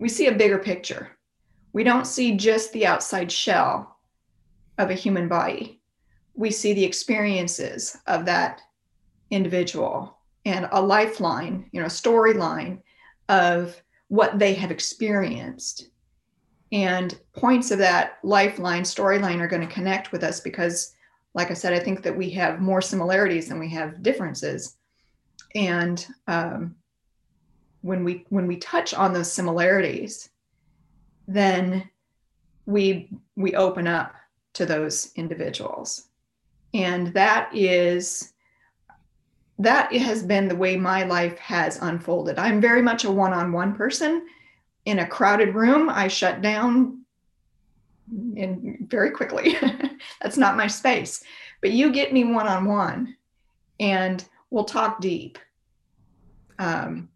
we 0.02 0.08
see 0.08 0.26
a 0.26 0.34
bigger 0.34 0.58
picture. 0.58 1.16
We 1.72 1.84
don't 1.84 2.08
see 2.08 2.36
just 2.36 2.72
the 2.72 2.86
outside 2.86 3.30
shell 3.30 4.00
of 4.76 4.90
a 4.90 4.94
human 4.94 5.28
body. 5.28 5.80
We 6.34 6.50
see 6.50 6.72
the 6.72 6.84
experiences 6.84 7.96
of 8.08 8.24
that 8.24 8.60
individual 9.30 10.18
and 10.44 10.68
a 10.72 10.82
lifeline, 10.82 11.70
you 11.70 11.78
know, 11.78 11.86
a 11.86 11.88
storyline 11.88 12.80
of 13.28 13.80
what 14.08 14.40
they 14.40 14.54
have 14.54 14.72
experienced. 14.72 15.90
And 16.72 17.16
points 17.36 17.70
of 17.70 17.78
that 17.78 18.18
lifeline 18.24 18.82
storyline 18.82 19.38
are 19.38 19.46
going 19.46 19.66
to 19.66 19.72
connect 19.72 20.10
with 20.10 20.24
us 20.24 20.40
because, 20.40 20.96
like 21.34 21.52
I 21.52 21.54
said, 21.54 21.74
I 21.74 21.78
think 21.78 22.02
that 22.02 22.16
we 22.16 22.28
have 22.30 22.60
more 22.60 22.82
similarities 22.82 23.48
than 23.48 23.60
we 23.60 23.68
have 23.68 24.02
differences. 24.02 24.78
And 25.54 26.04
um, 26.26 26.74
when 27.82 28.04
we 28.04 28.24
when 28.30 28.46
we 28.46 28.56
touch 28.56 28.94
on 28.94 29.12
those 29.12 29.32
similarities, 29.32 30.30
then 31.28 31.88
we 32.66 33.10
we 33.36 33.54
open 33.54 33.86
up 33.86 34.14
to 34.54 34.66
those 34.66 35.12
individuals, 35.16 36.08
and 36.72 37.08
that 37.08 37.50
is 37.54 38.32
that 39.58 39.92
has 39.92 40.22
been 40.22 40.48
the 40.48 40.56
way 40.56 40.76
my 40.76 41.04
life 41.04 41.38
has 41.38 41.78
unfolded. 41.80 42.38
I'm 42.38 42.60
very 42.60 42.82
much 42.82 43.04
a 43.04 43.10
one 43.10 43.32
on 43.32 43.52
one 43.52 43.74
person. 43.74 44.26
In 44.84 44.98
a 44.98 45.06
crowded 45.06 45.54
room, 45.54 45.88
I 45.88 46.08
shut 46.08 46.42
down 46.42 47.04
very 48.08 49.10
quickly. 49.10 49.56
That's 50.22 50.36
not 50.36 50.56
my 50.56 50.66
space. 50.66 51.22
But 51.60 51.70
you 51.70 51.92
get 51.92 52.12
me 52.12 52.24
one 52.24 52.48
on 52.48 52.64
one 52.64 53.16
and 53.78 54.24
we'll 54.50 54.64
talk 54.64 55.00
deep. 55.00 55.38
Um, 56.58 57.08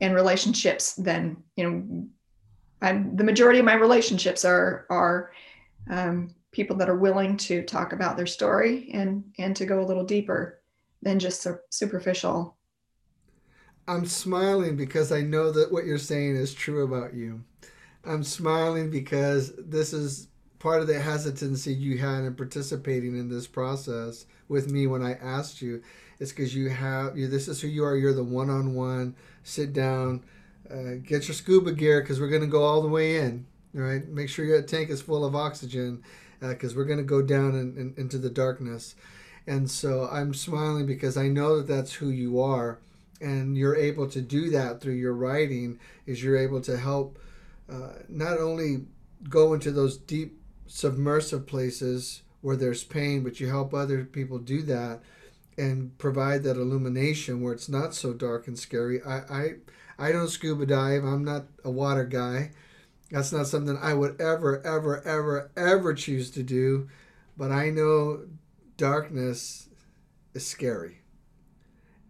and 0.00 0.14
relationships, 0.14 0.94
then, 0.94 1.36
you 1.56 1.70
know, 1.70 2.08
I'm, 2.82 3.16
the 3.16 3.24
majority 3.24 3.58
of 3.58 3.64
my 3.64 3.74
relationships 3.74 4.44
are, 4.44 4.86
are 4.88 5.32
um, 5.90 6.34
people 6.52 6.76
that 6.76 6.88
are 6.88 6.96
willing 6.96 7.36
to 7.36 7.62
talk 7.62 7.92
about 7.92 8.16
their 8.16 8.26
story 8.26 8.90
and, 8.94 9.24
and 9.38 9.54
to 9.56 9.66
go 9.66 9.80
a 9.80 9.86
little 9.86 10.04
deeper 10.04 10.60
than 11.02 11.18
just 11.18 11.46
superficial. 11.70 12.56
I'm 13.86 14.06
smiling 14.06 14.76
because 14.76 15.12
I 15.12 15.20
know 15.20 15.50
that 15.50 15.72
what 15.72 15.84
you're 15.84 15.98
saying 15.98 16.36
is 16.36 16.54
true 16.54 16.84
about 16.84 17.14
you. 17.14 17.42
I'm 18.04 18.24
smiling 18.24 18.90
because 18.90 19.52
this 19.58 19.92
is 19.92 20.28
part 20.58 20.80
of 20.80 20.86
the 20.86 21.00
hesitancy 21.00 21.72
you 21.72 21.98
had 21.98 22.24
in 22.24 22.34
participating 22.34 23.18
in 23.18 23.28
this 23.28 23.46
process 23.46 24.26
with 24.48 24.70
me 24.70 24.86
when 24.86 25.02
I 25.02 25.14
asked 25.14 25.60
you. 25.60 25.82
It's 26.20 26.32
because 26.32 26.54
you 26.54 26.68
have 26.68 27.16
you. 27.16 27.26
This 27.26 27.48
is 27.48 27.62
who 27.62 27.68
you 27.68 27.82
are. 27.82 27.96
You're 27.96 28.12
the 28.12 28.22
one-on-one. 28.22 29.16
Sit 29.42 29.72
down, 29.72 30.22
uh, 30.70 30.96
get 31.02 31.26
your 31.26 31.34
scuba 31.34 31.72
gear 31.72 32.02
because 32.02 32.20
we're 32.20 32.28
gonna 32.28 32.46
go 32.46 32.62
all 32.62 32.82
the 32.82 32.88
way 32.88 33.16
in. 33.16 33.46
Right. 33.72 34.06
Make 34.06 34.28
sure 34.28 34.44
your 34.44 34.60
tank 34.62 34.90
is 34.90 35.00
full 35.00 35.24
of 35.24 35.34
oxygen 35.34 36.02
because 36.40 36.74
uh, 36.74 36.76
we're 36.76 36.84
gonna 36.84 37.02
go 37.02 37.22
down 37.22 37.54
in, 37.54 37.76
in, 37.78 37.94
into 37.96 38.18
the 38.18 38.28
darkness. 38.28 38.94
And 39.46 39.70
so 39.70 40.08
I'm 40.12 40.34
smiling 40.34 40.86
because 40.86 41.16
I 41.16 41.28
know 41.28 41.56
that 41.56 41.66
that's 41.66 41.94
who 41.94 42.10
you 42.10 42.40
are, 42.40 42.78
and 43.22 43.56
you're 43.56 43.76
able 43.76 44.06
to 44.10 44.20
do 44.20 44.50
that 44.50 44.82
through 44.82 44.94
your 44.94 45.14
writing. 45.14 45.78
Is 46.04 46.22
you're 46.22 46.36
able 46.36 46.60
to 46.60 46.76
help 46.76 47.18
uh, 47.72 47.94
not 48.10 48.38
only 48.38 48.84
go 49.26 49.54
into 49.54 49.70
those 49.70 49.96
deep 49.96 50.38
submersive 50.66 51.46
places 51.46 52.22
where 52.42 52.56
there's 52.56 52.84
pain, 52.84 53.22
but 53.22 53.40
you 53.40 53.48
help 53.48 53.72
other 53.72 54.04
people 54.04 54.38
do 54.38 54.60
that 54.62 55.00
and 55.60 55.96
provide 55.98 56.42
that 56.42 56.56
illumination 56.56 57.42
where 57.42 57.52
it's 57.52 57.68
not 57.68 57.94
so 57.94 58.14
dark 58.14 58.48
and 58.48 58.58
scary. 58.58 59.02
I, 59.02 59.18
I, 59.18 59.54
I 59.98 60.12
don't 60.12 60.28
scuba 60.28 60.64
dive. 60.64 61.04
I'm 61.04 61.24
not 61.24 61.44
a 61.64 61.70
water 61.70 62.04
guy. 62.04 62.52
That's 63.10 63.32
not 63.32 63.46
something 63.46 63.76
I 63.80 63.92
would 63.92 64.20
ever, 64.20 64.64
ever, 64.66 65.06
ever, 65.06 65.50
ever 65.56 65.94
choose 65.94 66.30
to 66.32 66.42
do. 66.42 66.88
But 67.36 67.50
I 67.52 67.70
know 67.70 68.26
darkness 68.76 69.68
is 70.32 70.46
scary. 70.46 71.02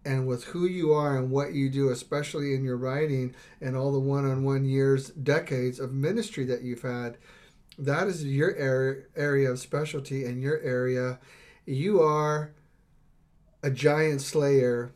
And 0.04 0.26
with 0.26 0.44
who 0.44 0.66
you 0.66 0.92
are 0.92 1.16
and 1.16 1.30
what 1.30 1.52
you 1.52 1.68
do, 1.68 1.90
especially 1.90 2.54
in 2.54 2.64
your 2.64 2.76
writing 2.76 3.34
and 3.60 3.76
all 3.76 3.92
the 3.92 3.98
one 3.98 4.24
on 4.24 4.44
one 4.44 4.64
years, 4.64 5.08
decades 5.08 5.80
of 5.80 5.92
ministry 5.92 6.44
that 6.44 6.62
you've 6.62 6.82
had, 6.82 7.18
that 7.78 8.06
is 8.06 8.24
your 8.24 8.54
area, 8.56 9.02
area 9.16 9.50
of 9.50 9.58
specialty 9.58 10.24
and 10.24 10.40
your 10.40 10.60
area. 10.60 11.18
You 11.66 12.00
are 12.00 12.52
a 13.62 13.70
giant 13.70 14.20
slayer 14.20 14.92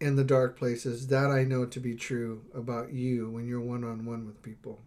in 0.00 0.16
the 0.16 0.24
dark 0.24 0.58
places. 0.58 1.08
That 1.08 1.30
I 1.30 1.44
know 1.44 1.66
to 1.66 1.80
be 1.80 1.94
true 1.94 2.42
about 2.54 2.92
you 2.92 3.30
when 3.30 3.46
you're 3.46 3.60
one 3.60 3.84
on 3.84 4.04
one 4.04 4.26
with 4.26 4.42
people. 4.42 4.80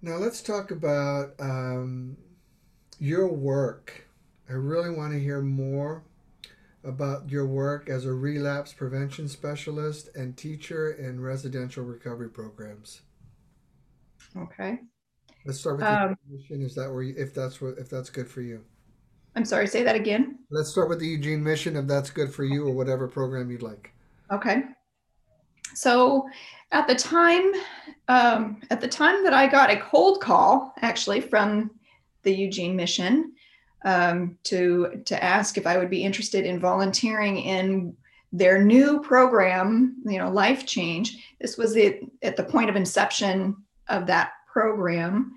Now 0.00 0.16
let's 0.16 0.42
talk 0.42 0.70
about 0.72 1.34
um, 1.38 2.16
your 2.98 3.28
work. 3.28 4.08
I 4.48 4.54
really 4.54 4.90
want 4.90 5.12
to 5.12 5.20
hear 5.20 5.40
more 5.40 6.02
about 6.84 7.30
your 7.30 7.46
work 7.46 7.88
as 7.88 8.04
a 8.04 8.12
relapse 8.12 8.72
prevention 8.72 9.28
specialist 9.28 10.08
and 10.16 10.36
teacher 10.36 10.90
in 10.90 11.20
residential 11.20 11.84
recovery 11.84 12.28
programs. 12.28 13.02
Okay. 14.36 14.80
Let's 15.44 15.60
start 15.60 15.76
with 15.76 15.86
um, 15.86 16.16
the 16.28 16.36
mission. 16.36 16.62
Is 16.62 16.74
that 16.74 16.92
where 16.92 17.02
you, 17.02 17.14
if 17.16 17.34
that's 17.34 17.60
what 17.60 17.78
if 17.78 17.88
that's 17.88 18.10
good 18.10 18.28
for 18.28 18.40
you? 18.40 18.64
I'm 19.34 19.44
sorry, 19.44 19.66
say 19.66 19.82
that 19.82 19.96
again. 19.96 20.38
Let's 20.50 20.70
start 20.70 20.88
with 20.88 21.00
the 21.00 21.06
Eugene 21.06 21.42
mission 21.42 21.76
if 21.76 21.86
that's 21.86 22.10
good 22.10 22.32
for 22.32 22.44
you 22.44 22.66
or 22.66 22.72
whatever 22.72 23.08
program 23.08 23.50
you'd 23.50 23.62
like. 23.62 23.92
Okay. 24.30 24.64
So 25.74 26.28
at 26.70 26.86
the 26.86 26.94
time, 26.94 27.52
um, 28.08 28.60
at 28.70 28.80
the 28.80 28.88
time 28.88 29.24
that 29.24 29.32
I 29.32 29.46
got 29.46 29.70
a 29.70 29.80
cold 29.80 30.20
call 30.20 30.74
actually 30.82 31.20
from 31.20 31.70
the 32.22 32.34
Eugene 32.34 32.76
mission 32.76 33.32
um, 33.84 34.38
to 34.44 35.02
to 35.06 35.22
ask 35.22 35.56
if 35.56 35.66
I 35.66 35.76
would 35.76 35.90
be 35.90 36.04
interested 36.04 36.44
in 36.44 36.60
volunteering 36.60 37.38
in 37.38 37.96
their 38.32 38.62
new 38.62 39.00
program, 39.00 39.96
you 40.06 40.18
know, 40.18 40.30
Life 40.30 40.66
Change. 40.66 41.18
This 41.40 41.56
was 41.56 41.74
the 41.74 42.00
at 42.22 42.36
the 42.36 42.44
point 42.44 42.70
of 42.70 42.76
inception 42.76 43.56
of 43.88 44.06
that 44.06 44.32
program, 44.50 45.32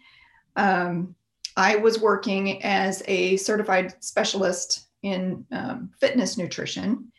um, 0.55 1.15
I 1.57 1.77
was 1.77 1.99
working 1.99 2.61
as 2.63 3.01
a 3.07 3.37
certified 3.37 3.93
specialist 4.03 4.87
in 5.03 5.45
um, 5.51 5.91
fitness 5.99 6.37
nutrition. 6.37 7.11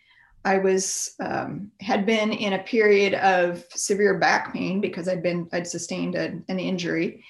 I 0.45 0.59
was 0.59 1.15
um, 1.21 1.73
had 1.81 2.07
been 2.07 2.33
in 2.33 2.53
a 2.53 2.63
period 2.63 3.15
of 3.15 3.65
severe 3.71 4.19
back 4.19 4.53
pain 4.53 4.81
because 4.81 5.09
I'd 5.09 5.23
been 5.23 5.49
I'd 5.53 5.67
sustained 5.67 6.15
a, 6.15 6.39
an 6.49 6.61
injury, 6.61 7.25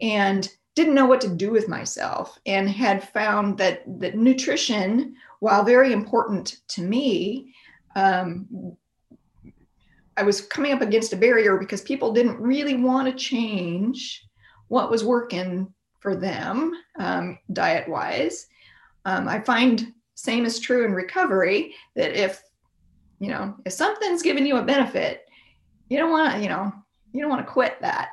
and 0.00 0.48
didn't 0.74 0.94
know 0.94 1.06
what 1.06 1.20
to 1.22 1.28
do 1.28 1.50
with 1.50 1.68
myself, 1.68 2.38
and 2.46 2.68
had 2.68 3.08
found 3.08 3.58
that 3.58 3.82
that 4.00 4.16
nutrition, 4.16 5.16
while 5.40 5.64
very 5.64 5.92
important 5.92 6.58
to 6.68 6.82
me, 6.82 7.52
um, 7.96 8.76
I 10.16 10.22
was 10.22 10.42
coming 10.42 10.72
up 10.72 10.82
against 10.82 11.12
a 11.12 11.16
barrier 11.16 11.56
because 11.56 11.80
people 11.80 12.12
didn't 12.12 12.38
really 12.38 12.76
want 12.76 13.08
to 13.08 13.14
change 13.14 14.24
what 14.68 14.90
was 14.90 15.02
working 15.02 15.72
for 16.02 16.16
them 16.16 16.72
um, 16.98 17.38
diet 17.52 17.88
wise. 17.88 18.48
Um, 19.04 19.28
I 19.28 19.40
find 19.40 19.92
same 20.14 20.44
is 20.44 20.58
true 20.58 20.84
in 20.84 20.92
recovery 20.92 21.74
that 21.96 22.12
if 22.12 22.42
you 23.18 23.28
know 23.28 23.54
if 23.64 23.72
something's 23.72 24.22
giving 24.22 24.46
you 24.46 24.56
a 24.56 24.64
benefit, 24.64 25.26
you 25.88 25.98
don't 25.98 26.10
want 26.10 26.34
to 26.34 26.42
you 26.42 26.48
know 26.48 26.72
you 27.12 27.20
don't 27.20 27.30
want 27.30 27.46
to 27.46 27.52
quit 27.52 27.80
that. 27.80 28.10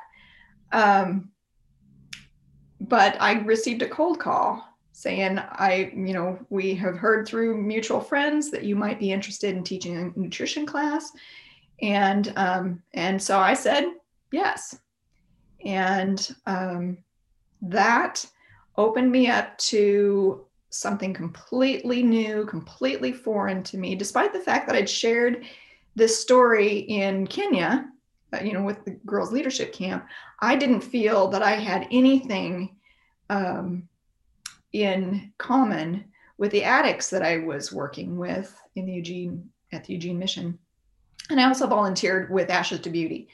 Um, 0.72 1.30
but 2.80 3.16
I 3.20 3.40
received 3.40 3.82
a 3.82 3.88
cold 3.88 4.18
call 4.18 4.64
saying 4.92 5.38
I 5.38 5.92
you 5.94 6.12
know 6.12 6.38
we 6.48 6.74
have 6.76 6.96
heard 6.96 7.26
through 7.26 7.60
mutual 7.60 8.00
friends 8.00 8.50
that 8.50 8.64
you 8.64 8.76
might 8.76 8.98
be 8.98 9.12
interested 9.12 9.56
in 9.56 9.64
teaching 9.64 9.96
a 9.96 10.18
nutrition 10.18 10.64
class 10.64 11.12
and 11.82 12.32
um, 12.36 12.82
and 12.94 13.20
so 13.20 13.38
I 13.38 13.54
said 13.54 13.84
yes, 14.32 14.78
and 15.64 16.34
um, 16.46 16.98
that 17.62 18.24
opened 18.76 19.10
me 19.10 19.28
up 19.28 19.56
to 19.58 20.44
something 20.70 21.12
completely 21.12 22.02
new, 22.02 22.46
completely 22.46 23.12
foreign 23.12 23.62
to 23.64 23.76
me, 23.76 23.94
despite 23.94 24.32
the 24.32 24.40
fact 24.40 24.66
that 24.66 24.76
I'd 24.76 24.88
shared 24.88 25.44
this 25.96 26.20
story 26.20 26.78
in 26.78 27.26
Kenya, 27.26 27.88
uh, 28.32 28.42
you 28.42 28.52
know, 28.52 28.62
with 28.62 28.84
the 28.84 28.92
girls' 29.04 29.32
leadership 29.32 29.72
camp. 29.72 30.06
I 30.40 30.56
didn't 30.56 30.80
feel 30.80 31.28
that 31.28 31.42
I 31.42 31.52
had 31.52 31.88
anything 31.90 32.76
um, 33.28 33.88
in 34.72 35.32
common 35.38 36.04
with 36.38 36.52
the 36.52 36.64
addicts 36.64 37.10
that 37.10 37.22
I 37.22 37.38
was 37.38 37.72
working 37.72 38.16
with 38.16 38.56
in 38.76 38.86
the 38.86 38.92
Eugene 38.92 39.50
at 39.72 39.84
the 39.84 39.92
Eugene 39.94 40.18
Mission. 40.18 40.58
And 41.28 41.40
I 41.40 41.46
also 41.46 41.66
volunteered 41.66 42.30
with 42.30 42.50
Ashes 42.50 42.80
to 42.80 42.90
Beauty. 42.90 43.28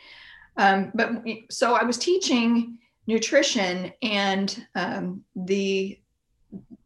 Um, 0.56 0.90
but 0.94 1.10
so 1.50 1.74
I 1.74 1.84
was 1.84 1.98
teaching 1.98 2.78
nutrition, 3.06 3.92
and 4.02 4.66
um, 4.74 5.24
the 5.34 5.98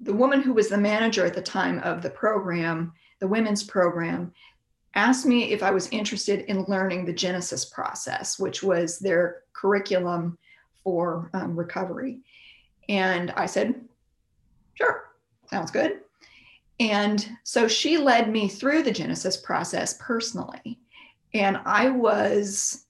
the 0.00 0.12
woman 0.14 0.40
who 0.42 0.54
was 0.54 0.68
the 0.68 0.78
manager 0.78 1.26
at 1.26 1.34
the 1.34 1.42
time 1.42 1.78
of 1.80 2.02
the 2.02 2.10
program, 2.10 2.92
the 3.20 3.28
women's 3.28 3.62
program, 3.62 4.32
asked 4.94 5.26
me 5.26 5.52
if 5.52 5.62
I 5.62 5.70
was 5.70 5.88
interested 5.90 6.40
in 6.40 6.64
learning 6.64 7.04
the 7.04 7.12
Genesis 7.12 7.64
process, 7.66 8.38
which 8.38 8.62
was 8.62 8.98
their 8.98 9.42
curriculum 9.52 10.38
for 10.82 11.30
um, 11.34 11.56
recovery. 11.56 12.20
And 12.88 13.30
I 13.32 13.46
said, 13.46 13.80
sure, 14.74 15.10
sounds 15.46 15.70
good. 15.70 16.00
And 16.80 17.36
so 17.44 17.68
she 17.68 17.98
led 17.98 18.30
me 18.30 18.48
through 18.48 18.82
the 18.82 18.90
Genesis 18.90 19.36
process 19.36 19.98
personally. 20.00 20.80
And 21.34 21.58
I 21.66 21.90
was 21.90 22.86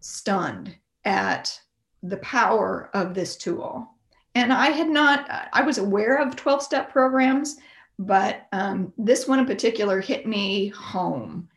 stunned 0.00 0.74
at 1.04 1.58
the 2.02 2.18
power 2.18 2.90
of 2.94 3.14
this 3.14 3.36
tool. 3.36 3.88
And 4.34 4.52
I 4.52 4.68
had 4.68 4.88
not, 4.88 5.48
I 5.52 5.62
was 5.62 5.78
aware 5.78 6.16
of 6.16 6.36
12 6.36 6.62
step 6.62 6.90
programs, 6.90 7.56
but 7.98 8.46
um, 8.52 8.92
this 8.98 9.28
one 9.28 9.38
in 9.38 9.46
particular 9.46 10.00
hit 10.00 10.26
me 10.26 10.68
home. 10.68 11.48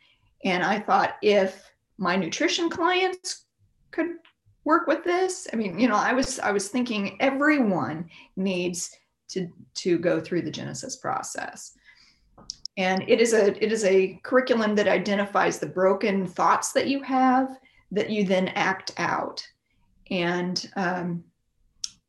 And 0.46 0.64
I 0.64 0.80
thought 0.80 1.18
if 1.22 1.70
my 1.98 2.16
nutrition 2.16 2.70
clients 2.70 3.46
could 3.92 4.08
work 4.64 4.88
with 4.88 5.04
this, 5.04 5.48
I 5.52 5.56
mean, 5.56 5.80
you 5.80 5.88
know, 5.88 5.96
I 5.96 6.14
was, 6.14 6.40
I 6.40 6.52
was 6.52 6.68
thinking 6.70 7.18
everyone 7.20 8.10
needs 8.36 8.96
to, 9.30 9.48
to 9.76 9.98
go 9.98 10.20
through 10.20 10.44
the 10.44 10.52
Genesis 10.52 10.98
process 10.98 11.78
and 12.78 13.04
it 13.08 13.20
is 13.20 13.34
a 13.34 13.64
it 13.64 13.72
is 13.72 13.84
a 13.84 14.20
curriculum 14.24 14.76
that 14.76 14.88
identifies 14.88 15.60
the 15.60 15.66
broken 15.66 16.26
thoughts 16.26 16.72
that 16.72 16.88
you 16.88 17.02
have 17.02 17.50
that 17.92 18.10
you 18.10 18.26
then 18.26 18.50
act 18.50 18.94
out. 18.98 19.46
And 20.10 20.70
um, 20.76 21.24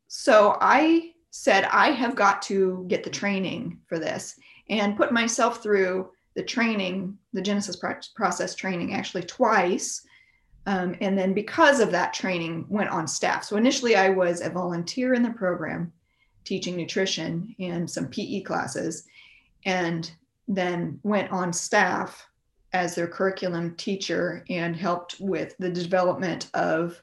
so 0.09 0.57
i 0.59 1.11
said 1.29 1.63
i 1.65 1.91
have 1.91 2.15
got 2.15 2.41
to 2.41 2.83
get 2.89 3.03
the 3.03 3.09
training 3.09 3.79
for 3.87 3.99
this 3.99 4.37
and 4.69 4.97
put 4.97 5.13
myself 5.13 5.63
through 5.63 6.09
the 6.35 6.43
training 6.43 7.17
the 7.31 7.41
genesis 7.41 7.79
process 8.15 8.55
training 8.55 8.93
actually 8.93 9.23
twice 9.23 10.05
um, 10.65 10.95
and 10.99 11.17
then 11.17 11.33
because 11.33 11.79
of 11.79 11.89
that 11.91 12.13
training 12.13 12.65
went 12.69 12.89
on 12.89 13.07
staff. 13.07 13.43
So 13.43 13.55
initially 13.55 13.95
i 13.95 14.09
was 14.09 14.41
a 14.41 14.49
volunteer 14.49 15.13
in 15.13 15.23
the 15.23 15.29
program 15.29 15.93
teaching 16.43 16.75
nutrition 16.75 17.55
and 17.59 17.89
some 17.89 18.07
pe 18.07 18.41
classes 18.41 19.05
and 19.65 20.11
then 20.47 20.99
went 21.03 21.31
on 21.31 21.53
staff 21.53 22.27
as 22.73 22.95
their 22.95 23.07
curriculum 23.07 23.75
teacher 23.75 24.43
and 24.49 24.75
helped 24.75 25.15
with 25.19 25.55
the 25.57 25.69
development 25.69 26.49
of 26.53 27.01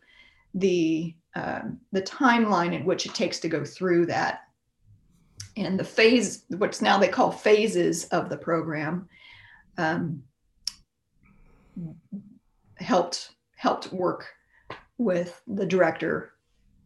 the 0.55 1.15
uh, 1.35 1.63
the 1.93 2.01
timeline 2.03 2.73
in 2.73 2.85
which 2.87 3.05
it 3.05 3.15
takes 3.15 3.39
to 3.41 3.49
go 3.49 3.63
through 3.63 4.07
that. 4.07 4.45
And 5.57 5.79
the 5.79 5.85
phase 5.85 6.45
what's 6.49 6.81
now 6.81 6.99
they 6.99 7.09
call 7.09 7.31
phases 7.31 8.05
of 8.07 8.29
the 8.29 8.39
program 8.39 9.09
um, 9.77 10.23
helped 12.77 13.33
helped 13.57 13.93
work 13.93 14.27
with 14.99 15.43
the 15.47 15.67
director 15.67 16.33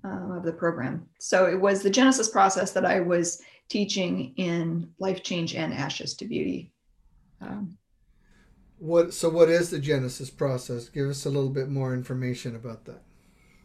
uh, 0.05 0.37
of 0.37 0.43
the 0.43 0.53
program. 0.53 1.07
So 1.19 1.47
it 1.47 1.61
was 1.61 1.83
the 1.83 1.91
genesis 1.91 2.29
process 2.29 2.73
that 2.73 2.85
i 2.85 3.01
was 3.01 3.43
teaching 3.69 4.35
in 4.37 4.91
life 4.99 5.23
change 5.23 5.55
and 5.55 5.73
ashes 5.73 6.15
to 6.15 6.25
beauty 6.25 6.73
um, 7.41 7.79
what 8.81 9.15
so 9.15 9.29
what 9.29 9.49
is 9.49 9.71
the 9.71 9.79
genesis 9.79 10.31
process? 10.31 10.89
Give 10.89 11.09
us 11.09 11.27
a 11.27 11.31
little 11.31 11.51
bit 11.51 11.69
more 11.69 11.95
information 11.95 12.57
about 12.57 12.85
that. 12.87 13.03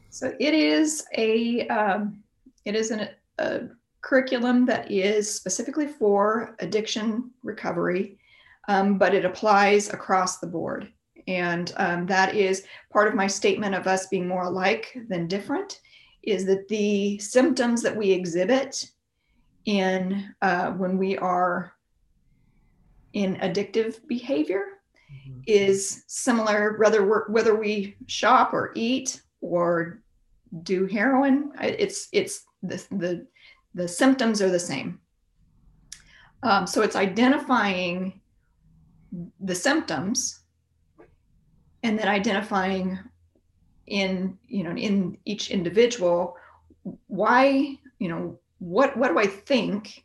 So 0.10 0.34
it 0.40 0.54
is 0.54 1.04
a 1.18 1.68
um, 1.68 2.24
it 2.66 2.76
is 2.76 2.92
an, 2.92 3.10
a 3.40 3.62
curriculum 4.02 4.66
that 4.68 4.92
is 4.92 5.34
specifically 5.34 5.88
for 5.88 6.56
addiction 6.60 7.32
recovery 7.42 8.20
um, 8.68 8.98
but 8.98 9.14
it 9.14 9.26
applies 9.26 9.90
across 9.90 10.38
the 10.38 10.48
board. 10.48 10.92
And 11.28 11.74
um, 11.78 12.06
that 12.08 12.36
is 12.36 12.64
part 12.92 13.08
of 13.08 13.16
my 13.16 13.28
statement 13.28 13.76
of 13.76 13.88
us 13.88 14.08
being 14.08 14.28
more 14.28 14.44
alike 14.44 14.96
than 15.10 15.28
different 15.28 15.82
is 16.24 16.46
that 16.46 16.68
the 16.68 17.18
symptoms 17.20 17.82
that 17.84 17.96
we 17.96 18.12
exhibit 18.12 18.90
in 19.66 20.34
uh, 20.42 20.72
when 20.72 20.98
we 20.98 21.18
are 21.18 21.74
in 23.14 23.36
addictive 23.38 24.06
behavior 24.08 24.66
mm-hmm. 25.28 25.40
is 25.48 26.04
similar 26.08 26.78
whether 26.78 27.26
whether 27.28 27.56
we 27.56 27.96
shop 28.08 28.54
or 28.54 28.72
eat 28.76 29.22
or 29.42 30.02
do 30.64 30.86
heroin 30.86 31.52
it's 31.62 32.08
it's 32.12 32.46
the 32.64 32.78
the, 32.92 33.28
the 33.74 33.88
symptoms 33.88 34.42
are 34.42 34.50
the 34.50 34.60
same 34.60 35.00
um, 36.44 36.68
so 36.68 36.82
it's 36.82 36.96
identifying 36.96 38.22
the 39.40 39.56
symptoms 39.56 40.42
and 41.84 41.98
then 41.98 42.08
identifying 42.08 43.00
in 43.88 44.38
you 44.48 44.64
know 44.64 44.72
in 44.72 45.18
each 45.26 45.52
individual 45.52 46.36
why 47.08 47.78
you 48.00 48.08
know 48.08 48.40
what 48.60 48.96
what 48.98 49.10
do 49.10 49.20
i 49.20 49.28
think 49.28 50.05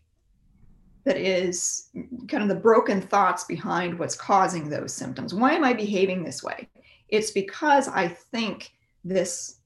that 1.04 1.16
is 1.16 1.88
kind 2.28 2.42
of 2.42 2.48
the 2.48 2.54
broken 2.54 3.00
thoughts 3.00 3.44
behind 3.44 3.98
what's 3.98 4.16
causing 4.16 4.68
those 4.68 4.92
symptoms. 4.92 5.34
Why 5.34 5.52
am 5.52 5.64
I 5.64 5.72
behaving 5.72 6.22
this 6.22 6.42
way? 6.42 6.68
It's 7.08 7.30
because 7.30 7.88
I 7.88 8.08
think 8.08 8.72
this 9.04 9.60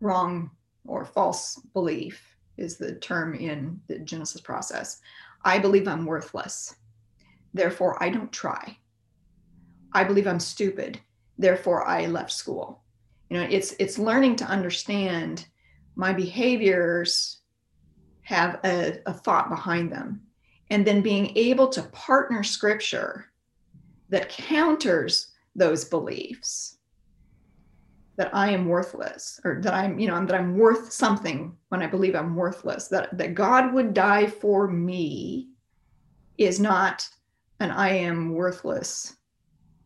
wrong 0.00 0.50
or 0.86 1.04
false 1.04 1.56
belief 1.72 2.36
is 2.56 2.76
the 2.76 2.94
term 2.96 3.34
in 3.34 3.80
the 3.88 3.98
Genesis 3.98 4.40
process. 4.40 5.00
I 5.44 5.58
believe 5.58 5.88
I'm 5.88 6.06
worthless. 6.06 6.76
Therefore, 7.54 8.02
I 8.02 8.10
don't 8.10 8.32
try. 8.32 8.76
I 9.92 10.04
believe 10.04 10.26
I'm 10.26 10.40
stupid. 10.40 11.00
Therefore, 11.38 11.86
I 11.86 12.06
left 12.06 12.32
school. 12.32 12.82
You 13.28 13.38
know, 13.38 13.48
it's 13.50 13.74
it's 13.78 13.98
learning 13.98 14.36
to 14.36 14.44
understand 14.44 15.46
my 15.96 16.12
behaviors 16.12 17.40
have 18.22 18.60
a, 18.64 19.00
a 19.06 19.12
thought 19.12 19.50
behind 19.50 19.90
them 19.90 20.22
and 20.72 20.86
then 20.86 21.02
being 21.02 21.36
able 21.36 21.68
to 21.68 21.82
partner 21.82 22.42
scripture 22.42 23.26
that 24.08 24.30
counters 24.30 25.28
those 25.54 25.84
beliefs 25.84 26.78
that 28.16 28.34
I 28.34 28.50
am 28.52 28.66
worthless 28.66 29.38
or 29.44 29.60
that 29.60 29.74
I'm, 29.74 29.98
you 29.98 30.08
know, 30.08 30.24
that 30.24 30.34
I'm 30.34 30.56
worth 30.56 30.90
something 30.90 31.54
when 31.68 31.82
I 31.82 31.86
believe 31.86 32.14
I'm 32.14 32.34
worthless, 32.34 32.88
that, 32.88 33.18
that 33.18 33.34
God 33.34 33.74
would 33.74 33.92
die 33.92 34.26
for 34.26 34.66
me 34.66 35.50
is 36.38 36.58
not 36.58 37.06
an 37.60 37.70
I 37.70 37.90
am 37.90 38.32
worthless. 38.32 39.16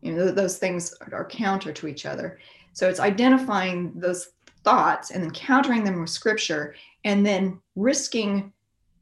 You 0.01 0.13
know, 0.13 0.31
those 0.31 0.57
things 0.57 0.95
are 1.11 1.25
counter 1.25 1.73
to 1.73 1.87
each 1.87 2.05
other. 2.05 2.39
So 2.71 2.87
it's 2.87 3.01
identifying 3.01 3.91
those 3.93 4.29
thoughts 4.63 5.11
and 5.11 5.21
then 5.21 5.31
countering 5.31 5.83
them 5.83 5.99
with 5.99 6.09
scripture 6.09 6.75
and 7.03 7.25
then 7.25 7.59
risking 7.75 8.53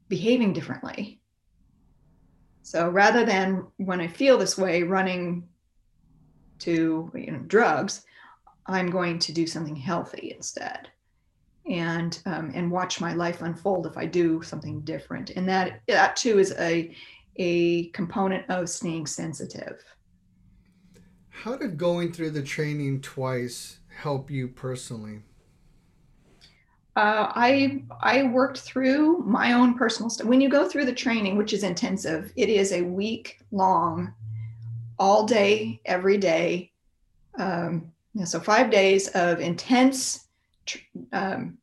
behaving 0.08 0.52
differently 0.52 1.20
so 2.66 2.88
rather 2.88 3.24
than 3.24 3.64
when 3.76 4.00
I 4.00 4.08
feel 4.08 4.36
this 4.36 4.58
way 4.58 4.82
running 4.82 5.48
to 6.58 7.12
you 7.14 7.30
know, 7.30 7.38
drugs, 7.46 8.04
I'm 8.66 8.90
going 8.90 9.20
to 9.20 9.32
do 9.32 9.46
something 9.46 9.76
healthy 9.76 10.32
instead 10.34 10.88
and 11.70 12.20
um, 12.26 12.50
and 12.56 12.68
watch 12.68 13.00
my 13.00 13.14
life 13.14 13.40
unfold 13.40 13.86
if 13.86 13.96
I 13.96 14.06
do 14.06 14.42
something 14.42 14.80
different. 14.80 15.30
And 15.30 15.48
that 15.48 15.80
that 15.86 16.16
too 16.16 16.40
is 16.40 16.56
a 16.58 16.92
a 17.36 17.86
component 17.90 18.50
of 18.50 18.68
staying 18.68 19.06
sensitive. 19.06 19.80
How 21.28 21.56
did 21.56 21.78
going 21.78 22.12
through 22.12 22.30
the 22.30 22.42
training 22.42 23.00
twice 23.00 23.78
help 23.96 24.28
you 24.28 24.48
personally? 24.48 25.22
Uh, 26.96 27.30
I 27.34 27.82
I 28.00 28.22
worked 28.24 28.58
through 28.60 29.18
my 29.18 29.52
own 29.52 29.74
personal 29.74 30.08
stuff. 30.08 30.26
When 30.26 30.40
you 30.40 30.48
go 30.48 30.66
through 30.66 30.86
the 30.86 30.94
training, 30.94 31.36
which 31.36 31.52
is 31.52 31.62
intensive, 31.62 32.32
it 32.36 32.48
is 32.48 32.72
a 32.72 32.82
week 32.82 33.38
long, 33.52 34.14
all 34.98 35.26
day, 35.26 35.80
every 35.84 36.16
day. 36.16 36.72
Um, 37.38 37.92
so 38.24 38.40
five 38.40 38.70
days 38.70 39.08
of 39.08 39.40
intense 39.40 40.26
um, 41.12 41.58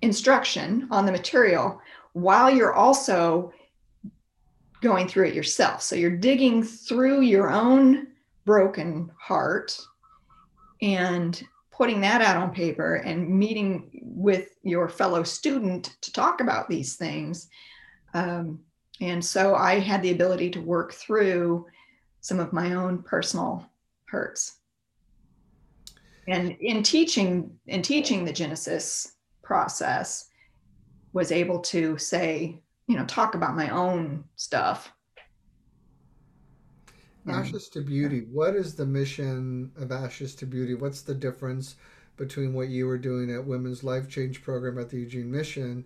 instruction 0.00 0.88
on 0.90 1.04
the 1.04 1.12
material, 1.12 1.78
while 2.14 2.50
you're 2.50 2.74
also 2.74 3.52
going 4.80 5.08
through 5.08 5.26
it 5.26 5.34
yourself. 5.34 5.82
So 5.82 5.94
you're 5.94 6.16
digging 6.16 6.62
through 6.62 7.20
your 7.20 7.50
own 7.50 8.06
broken 8.46 9.10
heart 9.20 9.78
and 10.80 11.42
putting 11.78 12.00
that 12.00 12.20
out 12.20 12.36
on 12.36 12.50
paper 12.50 12.96
and 12.96 13.28
meeting 13.28 13.88
with 14.02 14.48
your 14.64 14.88
fellow 14.88 15.22
student 15.22 15.96
to 16.00 16.12
talk 16.12 16.40
about 16.40 16.68
these 16.68 16.96
things. 16.96 17.48
Um, 18.14 18.58
and 19.00 19.24
so 19.24 19.54
I 19.54 19.78
had 19.78 20.02
the 20.02 20.10
ability 20.10 20.50
to 20.50 20.60
work 20.60 20.92
through 20.92 21.66
some 22.20 22.40
of 22.40 22.52
my 22.52 22.74
own 22.74 23.04
personal 23.04 23.64
hurts. 24.06 24.56
And 26.26 26.56
in 26.60 26.82
teaching 26.82 27.56
in 27.68 27.80
teaching 27.80 28.24
the 28.24 28.32
Genesis 28.32 29.14
process, 29.42 30.28
was 31.12 31.30
able 31.30 31.60
to 31.60 31.96
say, 31.96 32.60
you 32.88 32.96
know, 32.96 33.06
talk 33.06 33.36
about 33.36 33.56
my 33.56 33.70
own 33.70 34.24
stuff 34.34 34.92
Ashes 37.30 37.68
to 37.70 37.80
Beauty. 37.80 38.26
What 38.32 38.54
is 38.54 38.74
the 38.74 38.86
mission 38.86 39.70
of 39.76 39.92
Ashes 39.92 40.34
to 40.36 40.46
Beauty? 40.46 40.74
What's 40.74 41.02
the 41.02 41.14
difference 41.14 41.76
between 42.16 42.52
what 42.52 42.68
you 42.68 42.86
were 42.86 42.98
doing 42.98 43.30
at 43.30 43.44
Women's 43.44 43.84
Life 43.84 44.08
Change 44.08 44.42
Program 44.42 44.78
at 44.78 44.90
the 44.90 44.98
Eugene 44.98 45.30
Mission 45.30 45.84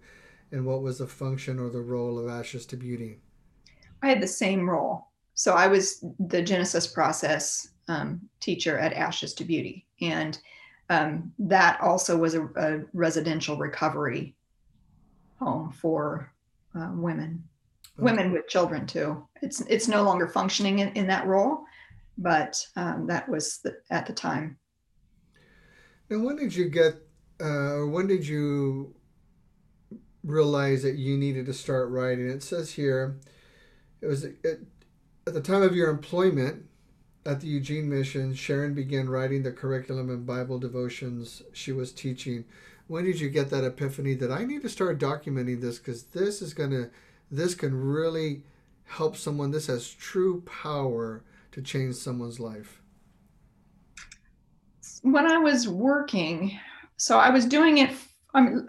and 0.50 0.64
what 0.64 0.82
was 0.82 0.98
the 0.98 1.06
function 1.06 1.58
or 1.58 1.70
the 1.70 1.80
role 1.80 2.18
of 2.18 2.28
Ashes 2.28 2.66
to 2.66 2.76
Beauty? 2.76 3.18
I 4.02 4.08
had 4.08 4.20
the 4.20 4.28
same 4.28 4.68
role. 4.68 5.08
So 5.34 5.54
I 5.54 5.66
was 5.66 6.04
the 6.18 6.42
Genesis 6.42 6.86
process 6.86 7.68
um, 7.88 8.20
teacher 8.40 8.78
at 8.78 8.92
Ashes 8.92 9.34
to 9.34 9.44
Beauty. 9.44 9.86
And 10.00 10.38
um, 10.90 11.32
that 11.38 11.80
also 11.80 12.16
was 12.16 12.34
a, 12.34 12.44
a, 12.56 12.80
residential 12.92 13.56
recovery 13.56 14.34
home 15.38 15.72
for 15.72 16.32
uh, 16.74 16.90
women 16.92 17.42
women 17.98 18.32
with 18.32 18.48
children 18.48 18.86
too. 18.86 19.26
It's 19.42 19.60
it's 19.62 19.88
no 19.88 20.02
longer 20.02 20.28
functioning 20.28 20.78
in, 20.78 20.88
in 20.92 21.06
that 21.08 21.26
role, 21.26 21.64
but 22.16 22.64
um, 22.76 23.06
that 23.08 23.28
was 23.28 23.58
the, 23.58 23.76
at 23.90 24.06
the 24.06 24.12
time. 24.12 24.56
And 26.10 26.24
when 26.24 26.36
did 26.36 26.54
you 26.54 26.68
get, 26.68 26.94
uh, 27.40 27.72
or 27.74 27.86
when 27.86 28.06
did 28.06 28.26
you 28.26 28.94
realize 30.22 30.82
that 30.82 30.96
you 30.96 31.16
needed 31.16 31.46
to 31.46 31.54
start 31.54 31.90
writing? 31.90 32.28
It 32.28 32.42
says 32.42 32.72
here, 32.72 33.18
it 34.00 34.06
was 34.06 34.24
at, 34.24 34.60
at 35.26 35.34
the 35.34 35.40
time 35.40 35.62
of 35.62 35.74
your 35.74 35.90
employment 35.90 36.66
at 37.24 37.40
the 37.40 37.46
Eugene 37.46 37.88
Mission. 37.88 38.34
Sharon 38.34 38.74
began 38.74 39.08
writing 39.08 39.42
the 39.42 39.52
curriculum 39.52 40.10
and 40.10 40.26
Bible 40.26 40.58
devotions 40.58 41.42
she 41.52 41.72
was 41.72 41.92
teaching. 41.92 42.44
When 42.88 43.04
did 43.04 43.20
you 43.20 43.30
get 43.30 43.50
that 43.50 43.64
epiphany 43.64 44.14
that 44.14 44.30
I 44.30 44.44
need 44.44 44.62
to 44.62 44.68
start 44.68 45.00
documenting 45.00 45.60
this 45.60 45.78
because 45.78 46.04
this 46.04 46.42
is 46.42 46.52
going 46.52 46.70
to 46.70 46.90
this 47.30 47.54
can 47.54 47.74
really 47.74 48.42
help 48.92 49.16
someone. 49.16 49.50
This 49.50 49.66
has 49.68 49.88
true 49.90 50.42
power 50.42 51.24
to 51.52 51.62
change 51.62 51.94
someone's 51.94 52.38
life. 52.38 52.80
When 55.02 55.26
I 55.26 55.38
was 55.38 55.66
working, 55.68 56.58
so 56.96 57.18
I 57.18 57.30
was 57.30 57.46
doing 57.46 57.78
it. 57.78 57.90
I 58.34 58.40
mean, 58.42 58.68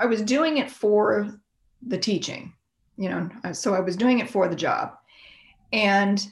I 0.00 0.06
was 0.06 0.22
doing 0.22 0.58
it 0.58 0.70
for 0.70 1.38
the 1.86 1.98
teaching. 1.98 2.54
you 2.96 3.08
know, 3.08 3.28
so 3.52 3.74
I 3.74 3.80
was 3.80 3.96
doing 3.96 4.20
it 4.20 4.30
for 4.30 4.48
the 4.48 4.56
job. 4.56 4.94
And 5.72 6.24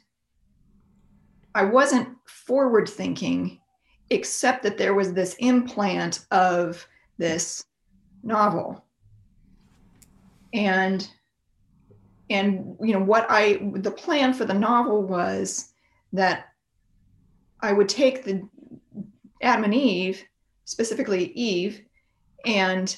I 1.55 1.64
wasn't 1.64 2.09
forward 2.26 2.88
thinking, 2.88 3.61
except 4.11 4.62
that 4.62 4.78
there 4.78 4.95
was 4.95 5.12
this 5.12 5.34
implant 5.41 6.26
of 6.30 6.86
this 7.18 7.64
novel. 8.22 8.84
And 10.53 11.09
and 12.31 12.76
you 12.81 12.93
know 12.93 13.05
what 13.05 13.26
I 13.28 13.61
the 13.74 13.91
plan 13.91 14.33
for 14.33 14.45
the 14.45 14.55
novel 14.55 15.03
was 15.03 15.72
that 16.12 16.47
I 17.61 17.72
would 17.72 17.89
take 17.89 18.24
the 18.24 18.49
Adam 19.43 19.64
and 19.64 19.74
Eve, 19.74 20.24
specifically 20.64 21.33
Eve, 21.33 21.83
and 22.47 22.97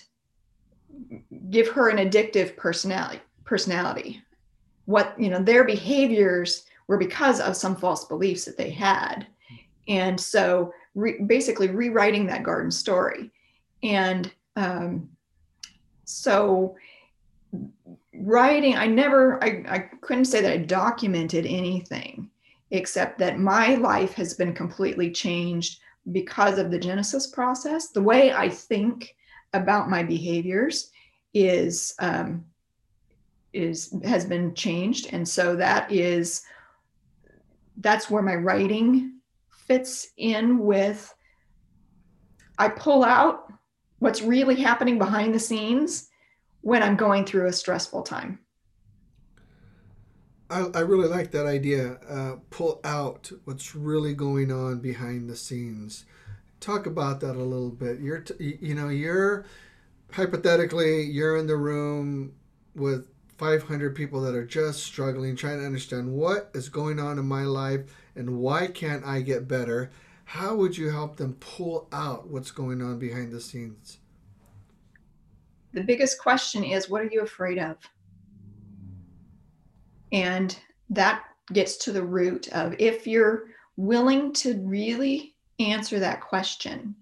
give 1.50 1.68
her 1.68 1.88
an 1.88 1.96
addictive 1.96 2.56
personality 2.56 3.20
personality. 3.44 4.22
What 4.84 5.18
you 5.18 5.30
know 5.30 5.42
their 5.42 5.64
behaviors 5.64 6.64
were 6.86 6.98
because 6.98 7.40
of 7.40 7.56
some 7.56 7.74
false 7.74 8.04
beliefs 8.04 8.44
that 8.44 8.56
they 8.56 8.70
had. 8.70 9.26
And 9.88 10.20
so 10.20 10.72
re- 10.94 11.20
basically 11.26 11.68
rewriting 11.68 12.26
that 12.26 12.42
garden 12.42 12.70
story. 12.70 13.30
And 13.82 14.30
um, 14.56 15.08
so 16.04 16.76
writing 18.14 18.76
i 18.76 18.86
never 18.86 19.42
I, 19.42 19.64
I 19.68 19.78
couldn't 20.00 20.26
say 20.26 20.42
that 20.42 20.52
i 20.52 20.58
documented 20.58 21.46
anything 21.46 22.30
except 22.70 23.18
that 23.18 23.38
my 23.38 23.74
life 23.76 24.14
has 24.14 24.34
been 24.34 24.54
completely 24.54 25.10
changed 25.10 25.80
because 26.10 26.58
of 26.58 26.70
the 26.70 26.78
genesis 26.78 27.26
process. 27.28 27.88
The 27.88 28.02
way 28.02 28.32
i 28.32 28.48
think 28.48 29.14
about 29.52 29.90
my 29.90 30.02
behaviors 30.02 30.90
is 31.34 31.94
um, 31.98 32.44
is 33.52 33.94
has 34.04 34.24
been 34.24 34.54
changed. 34.54 35.08
And 35.12 35.28
so 35.28 35.54
that 35.56 35.92
is 35.92 36.42
that's 37.78 38.10
where 38.10 38.22
my 38.22 38.34
writing 38.34 39.20
fits 39.66 40.08
in 40.16 40.58
with 40.58 41.14
i 42.58 42.68
pull 42.68 43.02
out 43.04 43.50
what's 44.00 44.20
really 44.20 44.60
happening 44.60 44.98
behind 44.98 45.34
the 45.34 45.38
scenes 45.38 46.08
when 46.62 46.82
i'm 46.82 46.96
going 46.96 47.24
through 47.24 47.46
a 47.46 47.52
stressful 47.52 48.02
time 48.02 48.38
i, 50.50 50.60
I 50.74 50.80
really 50.80 51.08
like 51.08 51.30
that 51.32 51.46
idea 51.46 51.98
uh, 52.08 52.36
pull 52.50 52.80
out 52.84 53.30
what's 53.44 53.74
really 53.74 54.14
going 54.14 54.50
on 54.50 54.80
behind 54.80 55.28
the 55.28 55.36
scenes 55.36 56.04
talk 56.60 56.86
about 56.86 57.20
that 57.20 57.36
a 57.36 57.42
little 57.42 57.70
bit 57.70 58.00
you're 58.00 58.20
t- 58.20 58.58
you 58.60 58.74
know 58.74 58.88
you're 58.88 59.44
hypothetically 60.12 61.02
you're 61.02 61.36
in 61.36 61.46
the 61.46 61.56
room 61.56 62.32
with 62.74 63.06
500 63.42 63.96
people 63.96 64.20
that 64.20 64.36
are 64.36 64.44
just 64.44 64.84
struggling, 64.84 65.34
trying 65.34 65.58
to 65.58 65.66
understand 65.66 66.12
what 66.12 66.52
is 66.54 66.68
going 66.68 67.00
on 67.00 67.18
in 67.18 67.24
my 67.24 67.42
life 67.42 67.80
and 68.14 68.38
why 68.38 68.68
can't 68.68 69.04
I 69.04 69.20
get 69.20 69.48
better. 69.48 69.90
How 70.26 70.54
would 70.54 70.76
you 70.76 70.90
help 70.90 71.16
them 71.16 71.36
pull 71.40 71.88
out 71.92 72.28
what's 72.28 72.52
going 72.52 72.80
on 72.80 73.00
behind 73.00 73.32
the 73.32 73.40
scenes? 73.40 73.98
The 75.72 75.82
biggest 75.82 76.20
question 76.20 76.64
is 76.64 76.88
what 76.88 77.02
are 77.02 77.10
you 77.10 77.22
afraid 77.22 77.58
of? 77.58 77.76
And 80.12 80.56
that 80.90 81.24
gets 81.52 81.76
to 81.78 81.92
the 81.92 82.02
root 82.02 82.48
of 82.52 82.74
if 82.78 83.06
you're 83.06 83.44
willing 83.76 84.32
to 84.34 84.58
really 84.58 85.34
answer 85.58 85.98
that 85.98 86.20
question. 86.20 86.94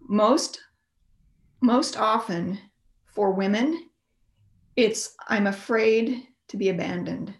Most 0.00 0.60
most 1.60 1.96
often 1.96 2.58
for 3.06 3.30
women 3.30 3.88
it's 4.76 5.14
I'm 5.28 5.46
afraid 5.46 6.26
to 6.48 6.56
be 6.56 6.70
abandoned. 6.70 7.34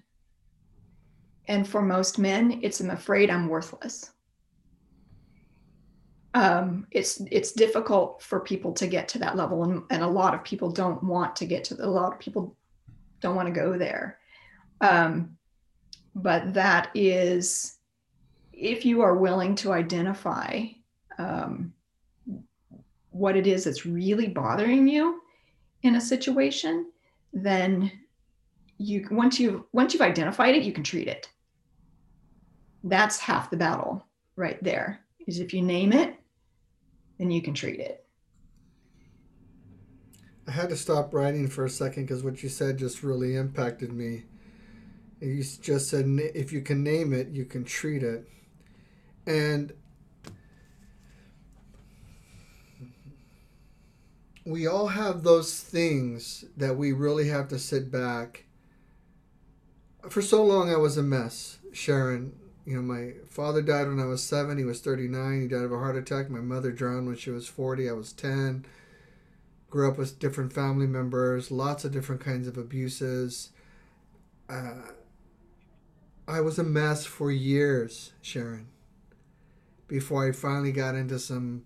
And 1.48 1.66
for 1.66 1.82
most 1.82 2.18
men, 2.18 2.60
it's 2.62 2.80
I'm 2.80 2.90
afraid 2.90 3.30
I'm 3.30 3.48
worthless. 3.48 4.11
Um, 6.34 6.86
it's 6.90 7.20
it's 7.30 7.52
difficult 7.52 8.22
for 8.22 8.40
people 8.40 8.72
to 8.74 8.86
get 8.86 9.06
to 9.08 9.18
that 9.18 9.36
level, 9.36 9.64
and, 9.64 9.82
and 9.90 10.02
a 10.02 10.08
lot 10.08 10.34
of 10.34 10.42
people 10.44 10.70
don't 10.70 11.02
want 11.02 11.36
to 11.36 11.46
get 11.46 11.64
to 11.64 11.74
the, 11.74 11.84
a 11.84 11.86
lot 11.86 12.12
of 12.12 12.18
people 12.18 12.56
don't 13.20 13.36
want 13.36 13.48
to 13.48 13.60
go 13.60 13.76
there. 13.76 14.18
Um, 14.80 15.36
but 16.14 16.54
that 16.54 16.90
is 16.94 17.76
if 18.52 18.84
you 18.84 19.02
are 19.02 19.16
willing 19.16 19.54
to 19.56 19.72
identify 19.72 20.64
um, 21.18 21.72
what 23.10 23.36
it 23.36 23.46
is 23.46 23.64
that's 23.64 23.84
really 23.84 24.28
bothering 24.28 24.88
you 24.88 25.20
in 25.82 25.96
a 25.96 26.00
situation 26.00 26.86
then 27.32 27.90
you 28.78 29.06
once 29.10 29.38
you 29.38 29.66
once 29.72 29.92
you've 29.92 30.02
identified 30.02 30.54
it, 30.54 30.62
you 30.62 30.72
can 30.72 30.84
treat 30.84 31.08
it. 31.08 31.28
That's 32.84 33.18
half 33.18 33.50
the 33.50 33.56
battle 33.56 34.06
right 34.36 34.62
there. 34.62 35.00
Is 35.26 35.38
if 35.38 35.54
you 35.54 35.62
name 35.62 35.92
it, 35.92 36.14
then 37.22 37.30
you 37.30 37.40
can 37.40 37.54
treat 37.54 37.78
it. 37.78 38.04
I 40.48 40.50
had 40.50 40.70
to 40.70 40.76
stop 40.76 41.14
writing 41.14 41.46
for 41.46 41.64
a 41.64 41.70
second 41.70 42.06
because 42.06 42.24
what 42.24 42.42
you 42.42 42.48
said 42.48 42.78
just 42.78 43.04
really 43.04 43.36
impacted 43.36 43.92
me. 43.92 44.24
You 45.20 45.44
just 45.44 45.88
said 45.88 46.06
if 46.34 46.52
you 46.52 46.62
can 46.62 46.82
name 46.82 47.12
it, 47.12 47.28
you 47.28 47.44
can 47.44 47.62
treat 47.62 48.02
it. 48.02 48.28
And 49.24 49.72
we 54.44 54.66
all 54.66 54.88
have 54.88 55.22
those 55.22 55.60
things 55.60 56.44
that 56.56 56.76
we 56.76 56.90
really 56.90 57.28
have 57.28 57.46
to 57.48 57.58
sit 57.58 57.92
back. 57.92 58.46
For 60.08 60.22
so 60.22 60.44
long, 60.44 60.72
I 60.72 60.76
was 60.76 60.96
a 60.96 61.04
mess, 61.04 61.58
Sharon. 61.72 62.32
You 62.64 62.76
know, 62.76 62.82
my 62.82 63.12
father 63.28 63.60
died 63.60 63.88
when 63.88 63.98
I 63.98 64.04
was 64.04 64.22
seven. 64.22 64.56
He 64.58 64.64
was 64.64 64.80
39. 64.80 65.42
He 65.42 65.48
died 65.48 65.62
of 65.62 65.72
a 65.72 65.78
heart 65.78 65.96
attack. 65.96 66.30
My 66.30 66.40
mother 66.40 66.70
drowned 66.70 67.06
when 67.06 67.16
she 67.16 67.30
was 67.30 67.48
40. 67.48 67.88
I 67.88 67.92
was 67.92 68.12
10. 68.12 68.64
Grew 69.68 69.90
up 69.90 69.98
with 69.98 70.18
different 70.18 70.52
family 70.52 70.86
members, 70.86 71.50
lots 71.50 71.84
of 71.84 71.92
different 71.92 72.20
kinds 72.20 72.46
of 72.46 72.58
abuses. 72.58 73.50
Uh, 74.48 74.82
I 76.28 76.40
was 76.40 76.58
a 76.58 76.62
mess 76.62 77.04
for 77.04 77.32
years, 77.32 78.12
Sharon, 78.20 78.68
before 79.88 80.28
I 80.28 80.32
finally 80.32 80.72
got 80.72 80.94
into 80.94 81.18
some 81.18 81.64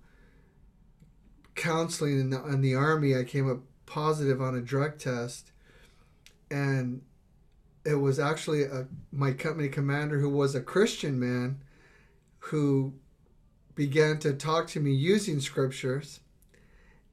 counseling 1.56 2.20
in 2.20 2.30
the, 2.30 2.44
in 2.44 2.60
the 2.60 2.74
army, 2.74 3.16
I 3.16 3.24
came 3.24 3.50
up 3.50 3.58
positive 3.86 4.40
on 4.40 4.54
a 4.54 4.60
drug 4.60 4.98
test, 4.98 5.50
and 6.50 7.02
it 7.86 7.94
was 7.94 8.18
actually 8.18 8.64
a, 8.64 8.86
my 9.12 9.32
company 9.32 9.68
commander 9.68 10.18
who 10.18 10.28
was 10.28 10.54
a 10.54 10.60
Christian 10.60 11.18
man 11.20 11.60
who 12.38 12.92
began 13.74 14.18
to 14.18 14.32
talk 14.32 14.66
to 14.68 14.80
me 14.80 14.92
using 14.92 15.40
scriptures. 15.40 16.20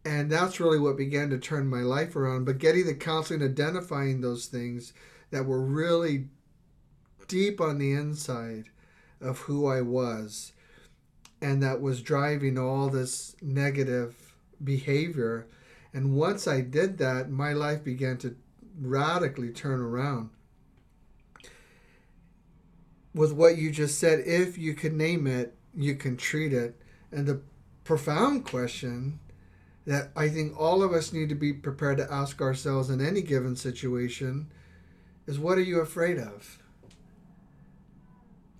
And 0.05 0.31
that's 0.31 0.59
really 0.59 0.79
what 0.79 0.97
began 0.97 1.29
to 1.29 1.37
turn 1.37 1.67
my 1.67 1.81
life 1.81 2.15
around. 2.15 2.45
But 2.45 2.57
getting 2.57 2.85
the 2.85 2.95
counseling, 2.95 3.43
identifying 3.43 4.21
those 4.21 4.47
things 4.47 4.93
that 5.31 5.45
were 5.45 5.61
really 5.61 6.25
deep 7.27 7.61
on 7.61 7.77
the 7.77 7.93
inside 7.93 8.65
of 9.21 9.39
who 9.39 9.67
I 9.67 9.81
was, 9.81 10.51
and 11.41 11.61
that 11.63 11.81
was 11.81 12.01
driving 12.01 12.57
all 12.57 12.89
this 12.89 13.35
negative 13.41 14.33
behavior. 14.63 15.47
And 15.93 16.15
once 16.15 16.47
I 16.47 16.61
did 16.61 16.97
that, 16.97 17.29
my 17.29 17.53
life 17.53 17.83
began 17.83 18.17
to 18.19 18.35
radically 18.81 19.51
turn 19.51 19.79
around. 19.79 20.31
With 23.13 23.31
what 23.33 23.57
you 23.57 23.71
just 23.71 23.99
said, 23.99 24.19
if 24.25 24.57
you 24.57 24.73
can 24.73 24.97
name 24.97 25.27
it, 25.27 25.55
you 25.75 25.95
can 25.95 26.17
treat 26.17 26.53
it. 26.53 26.81
And 27.11 27.27
the 27.27 27.41
profound 27.83 28.45
question 28.45 29.19
that 29.85 30.11
I 30.15 30.29
think 30.29 30.59
all 30.59 30.81
of 30.81 30.93
us 30.93 31.13
need 31.13 31.29
to 31.29 31.35
be 31.35 31.53
prepared 31.53 31.97
to 31.97 32.11
ask 32.11 32.41
ourselves 32.41 32.89
in 32.89 33.05
any 33.05 33.21
given 33.21 33.55
situation 33.55 34.51
is 35.27 35.39
what 35.39 35.57
are 35.57 35.63
you 35.63 35.79
afraid 35.79 36.17
of? 36.17 36.59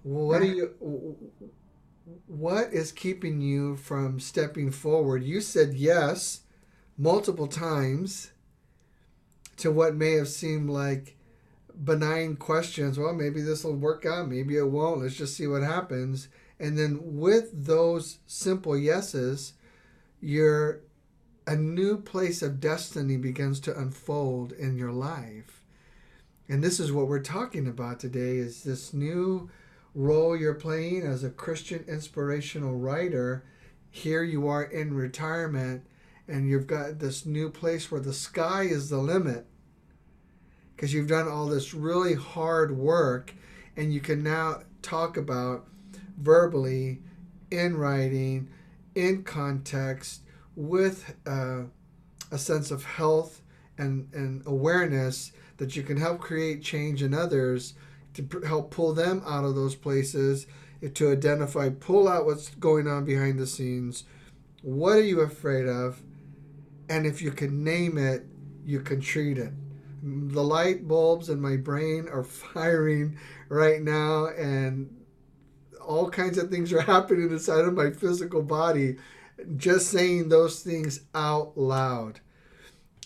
What 0.04 0.41
are 0.41 0.45
you 0.45 1.16
what 2.28 2.74
is 2.74 2.91
keeping 2.91 3.39
you 3.39 3.78
from 3.78 4.20
stepping 4.20 4.72
forward? 4.72 5.24
You 5.24 5.39
said 5.39 5.74
yes 5.74 6.41
multiple 6.97 7.47
times 7.47 8.32
to 9.58 9.72
what 9.72 9.95
may 9.95 10.14
have 10.14 10.28
seemed 10.28 10.70
like 10.70 11.16
benign 11.84 12.36
questions. 12.36 12.97
Well, 12.97 13.13
maybe 13.13 13.41
this 13.41 13.63
will 13.63 13.76
work 13.76 14.05
out, 14.05 14.30
maybe 14.30 14.57
it 14.57 14.69
won't. 14.69 15.01
Let's 15.01 15.15
just 15.15 15.36
see 15.36 15.47
what 15.47 15.63
happens. 15.63 16.28
And 16.59 16.78
then 16.78 16.99
with 17.01 17.49
those 17.65 18.19
simple 18.26 18.78
yeses, 18.78 19.53
you're 20.21 20.82
a 21.45 21.55
new 21.55 21.97
place 21.97 22.41
of 22.41 22.59
destiny 22.59 23.17
begins 23.17 23.59
to 23.61 23.78
unfold 23.78 24.53
in 24.53 24.78
your 24.78 24.91
life. 24.91 25.63
And 26.47 26.63
this 26.63 26.80
is 26.80 26.91
what 26.91 27.07
we're 27.07 27.19
talking 27.19 27.67
about 27.67 27.99
today 27.99 28.38
is 28.38 28.63
this 28.63 28.93
new 28.93 29.49
role 29.95 30.36
you're 30.36 30.53
playing 30.53 31.03
as 31.03 31.24
a 31.24 31.30
Christian 31.30 31.84
inspirational 31.88 32.76
writer. 32.76 33.43
Here 33.89 34.24
you 34.24 34.47
are 34.47 34.63
in 34.63 34.93
retirement 34.93 35.86
and 36.28 36.49
you've 36.49 36.67
got 36.67 36.99
this 36.99 37.26
new 37.26 37.49
place 37.49 37.91
where 37.91 38.01
the 38.01 38.13
sky 38.13 38.63
is 38.63 38.89
the 38.89 38.97
limit. 38.97 39.45
Because 40.84 40.93
you've 40.93 41.07
done 41.07 41.29
all 41.29 41.45
this 41.45 41.73
really 41.73 42.13
hard 42.13 42.77
work 42.77 43.34
and 43.77 43.93
you 43.93 44.01
can 44.01 44.21
now 44.21 44.59
talk 44.81 45.15
about 45.15 45.65
verbally 46.17 46.99
in 47.51 47.77
writing 47.77 48.49
in 48.93 49.23
context 49.23 50.23
with 50.57 51.15
uh, 51.25 51.61
a 52.34 52.38
sense 52.38 52.69
of 52.69 52.84
health 52.84 53.41
and, 53.77 54.09
and 54.13 54.45
awareness 54.45 55.31
that 55.55 55.73
you 55.73 55.84
can 55.84 55.95
help 55.95 56.19
create 56.19 56.61
change 56.61 57.01
in 57.01 57.13
others 57.13 57.75
to 58.13 58.41
help 58.45 58.69
pull 58.69 58.93
them 58.93 59.23
out 59.25 59.45
of 59.45 59.55
those 59.55 59.75
places 59.75 60.47
to 60.95 61.13
identify 61.13 61.69
pull 61.69 62.09
out 62.09 62.25
what's 62.25 62.49
going 62.55 62.89
on 62.89 63.05
behind 63.05 63.39
the 63.39 63.47
scenes. 63.47 64.03
What 64.63 64.97
are 64.97 65.01
you 65.01 65.21
afraid 65.21 65.65
of? 65.65 66.01
And 66.89 67.05
if 67.05 67.21
you 67.21 67.31
can 67.31 67.63
name 67.63 67.97
it 67.97 68.25
you 68.65 68.81
can 68.81 68.99
treat 68.99 69.38
it 69.38 69.53
the 70.04 70.43
light 70.43 70.88
bulbs 70.88 71.30
in 71.30 71.39
my 71.39 71.56
brain 71.56 72.08
are 72.10 72.24
firing 72.54 73.18
right 73.49 73.82
now 73.82 74.28
and 74.28 74.93
all 75.82 76.10
kinds 76.10 76.38
of 76.38 76.49
things 76.49 76.72
are 76.74 76.82
happening 76.93 77.32
inside 77.32 77.66
of 77.66 77.74
my 77.74 77.89
physical 77.91 78.41
body. 78.41 78.97
Just 79.58 79.89
saying 79.89 80.30
those 80.30 80.62
things 80.62 81.01
out 81.16 81.58
loud. 81.58 82.20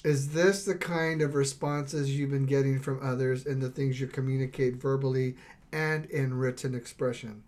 Is 0.03 0.29
this 0.29 0.63
the 0.65 0.75
kind 0.75 1.21
of 1.21 1.35
responses 1.35 2.17
you've 2.17 2.31
been 2.31 2.45
getting 2.45 2.79
from 2.79 2.99
others 3.01 3.45
in 3.45 3.59
the 3.59 3.69
things 3.69 3.99
you 3.99 4.07
communicate 4.07 4.75
verbally 4.75 5.35
and 5.71 6.05
in 6.05 6.33
written 6.33 6.75
expression? 6.75 7.43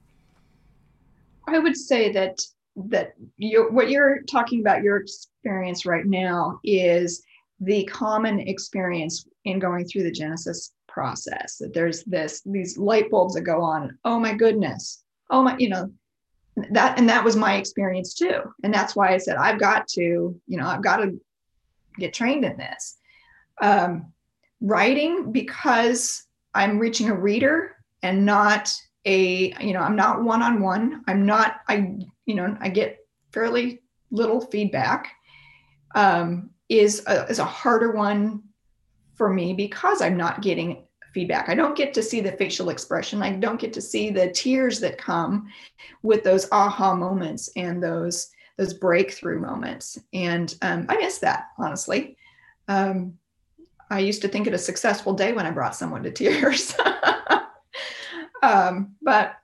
I 1.48 1.60
would 1.60 1.78
say 1.78 2.12
that 2.12 2.40
that 2.76 3.14
you 3.38 3.68
what 3.72 3.90
you're 3.90 4.22
talking 4.24 4.62
about 4.62 4.84
your 4.84 4.98
experience 4.98 5.86
right 5.86 6.06
now 6.06 6.60
is 6.64 7.24
the 7.60 7.84
common 7.86 8.40
experience 8.40 9.28
in 9.50 9.60
going 9.60 9.86
through 9.86 10.04
the 10.04 10.12
genesis 10.12 10.74
process 10.88 11.58
that 11.58 11.74
there's 11.74 12.04
this 12.04 12.42
these 12.46 12.78
light 12.78 13.10
bulbs 13.10 13.36
that 13.36 13.42
go 13.42 13.62
on. 13.62 13.98
Oh 14.06 14.20
my 14.20 14.34
goodness. 14.34 15.04
Oh 15.30 15.44
my 15.44 15.56
you 15.58 15.70
know 15.70 15.92
that 16.72 16.98
and 16.98 17.08
that 17.10 17.24
was 17.24 17.36
my 17.36 17.56
experience 17.56 18.14
too. 18.14 18.42
And 18.64 18.74
that's 18.74 18.96
why 18.96 19.14
i 19.14 19.18
said 19.18 19.38
i've 19.38 19.60
got 19.60 19.88
to 19.90 20.02
you 20.02 20.58
know 20.58 20.68
i've 20.68 20.84
got 20.84 20.98
to 20.98 21.20
get 21.98 22.14
trained 22.14 22.46
in 22.46 22.58
this. 22.58 22.98
Um, 23.62 24.14
writing 24.62 25.32
because 25.32 26.24
i'm 26.54 26.80
reaching 26.80 27.10
a 27.10 27.16
reader 27.16 27.76
and 28.04 28.26
not 28.26 28.74
a 29.06 29.54
you 29.62 29.74
know 29.74 29.82
i'm 29.82 29.96
not 29.96 30.24
one-on-one. 30.24 31.04
I'm 31.08 31.26
not 31.26 31.62
i 31.68 31.96
you 32.26 32.36
know 32.36 32.58
i 32.60 32.70
get 32.70 33.00
fairly 33.32 33.82
little 34.12 34.42
feedback 34.42 35.12
um, 35.96 36.52
is 36.68 37.04
a, 37.08 37.26
is 37.26 37.40
a 37.40 37.46
harder 37.46 37.92
one 37.92 38.44
for 39.20 39.30
me 39.30 39.54
because 39.54 40.02
i'm 40.02 40.18
not 40.18 40.42
getting 40.42 40.82
feedback. 41.14 41.50
I 41.50 41.56
don't 41.56 41.78
get 41.78 41.94
to 41.96 42.04
see 42.04 42.22
the 42.22 42.32
facial 42.34 42.70
expression. 42.70 43.22
I 43.22 43.32
don't 43.32 43.60
get 43.60 43.74
to 43.74 43.82
see 43.82 44.10
the 44.10 44.32
tears 44.32 44.80
that 44.80 44.98
come 44.98 45.52
with 46.02 46.24
those 46.24 46.48
aha 46.52 46.96
moments 46.96 47.50
and 47.56 47.82
those 47.82 48.30
those 48.58 48.74
breakthrough 48.74 49.40
moments. 49.40 49.98
And 50.14 50.54
um, 50.62 50.86
I 50.90 50.98
miss 50.98 51.20
that 51.20 51.48
honestly. 51.58 52.18
Um, 52.68 53.18
I 53.90 54.00
used 54.00 54.22
to 54.22 54.28
think 54.28 54.48
it 54.48 54.54
a 54.54 54.60
successful 54.60 55.14
day 55.14 55.34
when 55.34 55.46
I 55.46 55.52
brought 55.52 55.76
someone 55.76 56.04
to 56.04 56.12
tears. 56.12 56.76
um, 58.44 58.96
but 59.02 59.36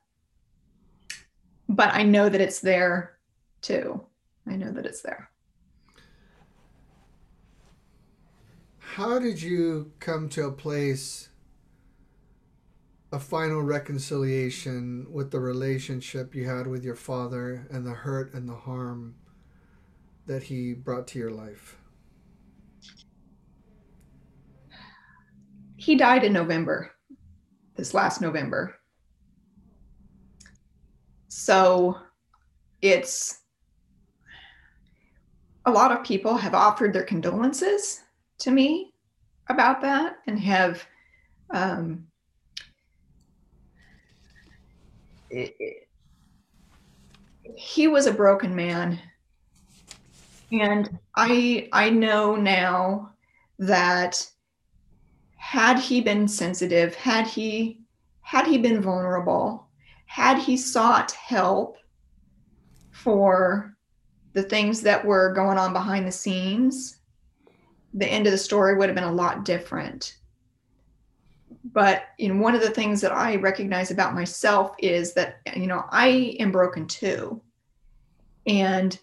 but 1.67 1.93
I 1.93 2.03
know 2.03 2.30
that 2.30 2.41
it's 2.41 2.59
there 2.59 3.17
too. 3.61 4.01
I 4.47 4.55
know 4.55 4.71
that 4.71 4.86
it's 4.86 5.01
there. 5.01 5.30
How 8.96 9.20
did 9.20 9.41
you 9.41 9.91
come 10.00 10.30
to 10.30 10.46
a 10.46 10.52
place 10.54 11.28
a 13.12 13.20
final 13.20 13.62
reconciliation 13.62 15.06
with 15.12 15.32
the 15.32 15.39
relationship 15.41 16.34
you 16.34 16.48
had 16.48 16.66
with 16.66 16.86
your 16.86 16.96
father 16.96 17.68
and 17.70 17.86
the 17.86 17.91
hurt 17.91 18.34
and 18.34 18.48
the 18.48 18.56
harm 18.56 19.16
that 20.28 20.43
he 20.43 20.74
brought 20.74 21.08
to 21.08 21.20
your 21.20 21.32
life? 21.32 21.76
He 25.76 25.96
died 25.98 26.24
in 26.24 26.32
November, 26.32 26.91
this 27.76 27.93
last 27.93 28.22
November. 28.22 28.76
So 31.28 31.98
it's 32.82 33.41
a 35.66 35.72
lot 35.72 35.91
of 35.91 36.02
people 36.06 36.38
have 36.38 36.56
offered 36.56 36.93
their 36.93 37.04
condolences 37.04 38.00
to 38.39 38.51
me 38.51 38.93
about 39.49 39.81
that 39.81 40.17
and 40.27 40.39
have 40.39 40.86
um, 41.51 42.07
he 47.55 47.88
was 47.88 48.05
a 48.05 48.13
broken 48.13 48.55
man. 48.55 48.99
And 50.51 50.99
i 51.15 51.67
i 51.71 51.89
know 51.89 52.36
now 52.36 53.11
that 53.57 54.29
had 55.38 55.79
he 55.79 56.01
been 56.01 56.27
sensitive 56.27 56.93
had 56.95 57.25
he 57.25 57.79
had 58.21 58.45
he 58.45 58.57
been 58.57 58.81
vulnerable 58.81 59.67
had 60.05 60.38
he 60.38 60.57
sought 60.57 61.11
help 61.11 61.77
for 62.91 63.75
the 64.33 64.43
things 64.43 64.81
that 64.81 65.03
were 65.03 65.33
going 65.33 65.57
on 65.57 65.73
behind 65.73 66.05
the 66.05 66.11
scenes 66.11 66.95
the 67.96 68.06
end 68.06 68.28
of 68.28 68.32
the 68.32 68.38
story 68.38 68.76
would 68.76 68.89
have 68.89 68.96
been 68.96 69.06
a 69.06 69.12
lot 69.12 69.46
different. 69.46 70.18
But 71.64 72.04
you 72.20 72.32
know 72.32 72.41
one 72.41 72.54
of 72.54 72.62
the 72.62 72.70
things 72.70 73.02
that 73.02 73.12
i 73.12 73.36
recognize 73.38 73.89
about 73.89 74.14
myself 74.14 74.76
is 74.80 75.14
that 75.14 75.39
you 75.56 75.66
know 75.66 75.86
i 75.89 76.36
am 76.39 76.52
broken 76.52 76.86
too. 76.88 77.41
And 78.46 78.98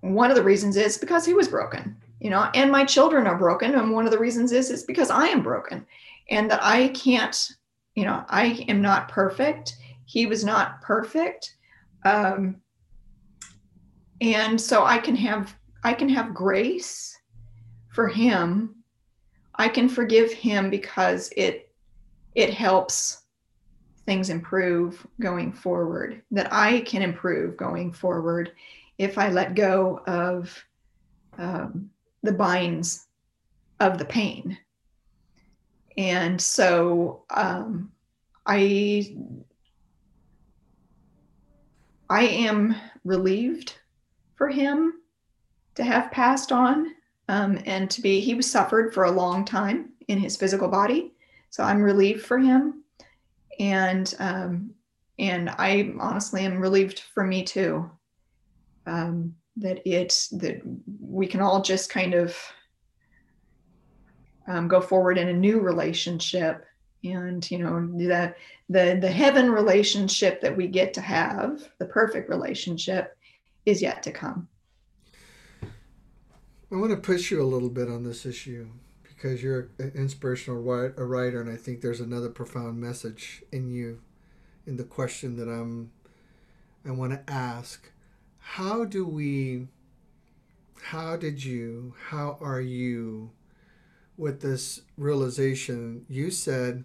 one 0.00 0.30
of 0.30 0.36
the 0.36 0.42
reasons 0.42 0.76
is 0.76 0.98
because 0.98 1.24
he 1.24 1.32
was 1.32 1.48
broken 1.48 1.96
you 2.20 2.28
know 2.28 2.50
and 2.54 2.70
my 2.70 2.84
children 2.84 3.26
are 3.26 3.38
broken. 3.38 3.74
And 3.74 3.92
one 3.92 4.04
of 4.04 4.12
the 4.12 4.18
reasons 4.18 4.52
is 4.52 4.70
is 4.70 4.84
because 4.84 5.10
i 5.10 5.26
am 5.26 5.42
broken 5.42 5.86
and 6.28 6.50
that 6.50 6.62
i 6.62 6.88
can't 6.88 7.50
you 7.94 8.04
know 8.04 8.24
i 8.28 8.64
am 8.68 8.82
not 8.82 9.08
perfect. 9.08 9.76
He 10.04 10.26
was 10.26 10.44
not 10.44 10.82
perfect. 10.82 11.54
Um 12.04 12.56
and 14.20 14.60
so 14.60 14.84
i 14.84 14.98
can 14.98 15.16
have 15.16 15.56
i 15.82 15.94
can 15.94 16.08
have 16.08 16.34
grace 16.34 17.19
for 17.90 18.08
him 18.08 18.74
i 19.54 19.68
can 19.68 19.88
forgive 19.88 20.32
him 20.32 20.70
because 20.70 21.30
it 21.36 21.70
it 22.34 22.54
helps 22.54 23.20
things 24.10 24.30
improve 24.30 25.06
going 25.20 25.52
forward, 25.52 26.22
that 26.32 26.52
I 26.52 26.80
can 26.80 27.00
improve 27.00 27.56
going 27.56 27.92
forward 27.92 28.50
if 28.98 29.18
I 29.18 29.30
let 29.30 29.54
go 29.54 30.00
of 30.06 30.64
um, 31.38 31.90
the 32.24 32.32
binds 32.32 33.06
of 33.78 33.98
the 33.98 34.04
pain. 34.04 34.58
And 35.96 36.40
so 36.40 37.22
um, 37.30 37.92
I 38.46 39.16
I 42.08 42.24
am 42.24 42.74
relieved 43.04 43.74
for 44.34 44.48
him 44.48 44.94
to 45.76 45.84
have 45.84 46.10
passed 46.10 46.50
on 46.50 46.94
um, 47.30 47.60
and 47.64 47.88
to 47.88 48.00
be 48.00 48.18
he 48.18 48.34
was 48.34 48.50
suffered 48.50 48.92
for 48.92 49.04
a 49.04 49.10
long 49.10 49.44
time 49.44 49.90
in 50.08 50.18
his 50.18 50.36
physical 50.36 50.66
body. 50.66 51.12
So 51.50 51.62
I'm 51.62 51.80
relieved 51.80 52.26
for 52.26 52.38
him, 52.38 52.82
and 53.60 54.12
um, 54.18 54.70
and 55.16 55.48
I 55.48 55.94
honestly 56.00 56.42
am 56.42 56.58
relieved 56.58 56.98
for 57.14 57.24
me 57.24 57.44
too. 57.44 57.88
Um, 58.84 59.36
that 59.58 59.88
it 59.88 60.26
that 60.32 60.60
we 61.00 61.28
can 61.28 61.40
all 61.40 61.62
just 61.62 61.88
kind 61.88 62.14
of 62.14 62.36
um, 64.48 64.66
go 64.66 64.80
forward 64.80 65.16
in 65.16 65.28
a 65.28 65.32
new 65.32 65.60
relationship. 65.60 66.66
And 67.04 67.48
you 67.48 67.58
know 67.58 67.86
the 67.96 68.34
the 68.68 68.98
the 69.00 69.10
heaven 69.10 69.52
relationship 69.52 70.40
that 70.40 70.56
we 70.56 70.66
get 70.66 70.92
to 70.94 71.00
have 71.00 71.62
the 71.78 71.86
perfect 71.86 72.28
relationship 72.28 73.16
is 73.66 73.80
yet 73.80 74.02
to 74.02 74.10
come 74.10 74.48
i 76.72 76.76
want 76.76 76.90
to 76.90 76.96
push 76.96 77.30
you 77.30 77.42
a 77.42 77.44
little 77.44 77.68
bit 77.68 77.88
on 77.88 78.04
this 78.04 78.24
issue 78.24 78.68
because 79.20 79.42
you're 79.42 79.68
an 79.78 79.92
inspirational 79.94 80.62
writer, 80.62 81.42
and 81.42 81.52
I 81.52 81.56
think 81.56 81.82
there's 81.82 82.00
another 82.00 82.30
profound 82.30 82.80
message 82.80 83.42
in 83.52 83.70
you, 83.70 84.00
in 84.66 84.78
the 84.78 84.84
question 84.84 85.36
that 85.36 85.46
I'm, 85.46 85.90
I 86.86 86.90
want 86.92 87.12
to 87.12 87.30
ask. 87.30 87.90
How 88.38 88.86
do 88.86 89.04
we, 89.04 89.68
how 90.84 91.18
did 91.18 91.44
you, 91.44 91.92
how 92.08 92.38
are 92.40 92.62
you 92.62 93.32
with 94.16 94.40
this 94.40 94.80
realization? 94.96 96.06
You 96.08 96.30
said 96.30 96.84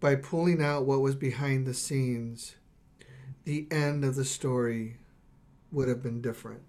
by 0.00 0.14
pulling 0.14 0.62
out 0.62 0.86
what 0.86 1.02
was 1.02 1.14
behind 1.14 1.66
the 1.66 1.74
scenes, 1.74 2.54
the 3.44 3.66
end 3.70 4.06
of 4.06 4.14
the 4.14 4.24
story 4.24 4.96
would 5.70 5.88
have 5.88 6.02
been 6.02 6.22
different 6.22 6.62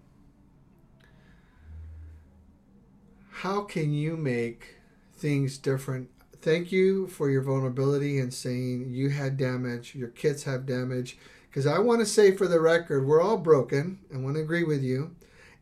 how 3.40 3.62
can 3.62 3.92
you 3.92 4.16
make 4.16 4.78
things 5.14 5.58
different? 5.58 6.10
Thank 6.42 6.72
you 6.72 7.08
for 7.08 7.30
your 7.30 7.42
vulnerability 7.42 8.18
and 8.18 8.34
saying 8.34 8.94
you 8.94 9.10
had 9.10 9.36
damage, 9.36 9.94
your 9.94 10.08
kids 10.08 10.44
have 10.44 10.66
damage. 10.66 11.18
Because 11.50 11.68
I 11.68 11.80
want 11.80 12.00
to 12.00 12.06
say 12.06 12.34
for 12.34 12.48
the 12.48 12.62
record, 12.62 13.06
we're 13.06 13.22
all 13.22 13.38
broken. 13.38 14.00
I 14.14 14.18
want 14.20 14.38
to 14.38 14.42
agree 14.42 14.64
with 14.64 14.84
you. 14.84 15.18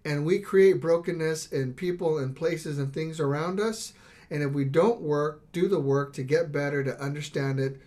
And 0.05 0.23
we 0.23 0.37
create 0.37 0.81
brokenness 0.81 1.51
in 1.51 1.73
people 1.73 2.19
and 2.19 2.35
places 2.35 2.77
and 2.77 2.93
things 2.93 3.19
around 3.19 3.59
us. 3.59 3.93
And 4.29 4.43
if 4.43 4.51
we 4.51 4.65
don't 4.65 5.01
work, 5.01 5.51
do 5.51 5.67
the 5.67 5.79
work 5.79 6.13
to 6.13 6.23
get 6.23 6.51
better, 6.51 6.83
to 6.83 7.01
understand 7.01 7.59
it, 7.59 7.81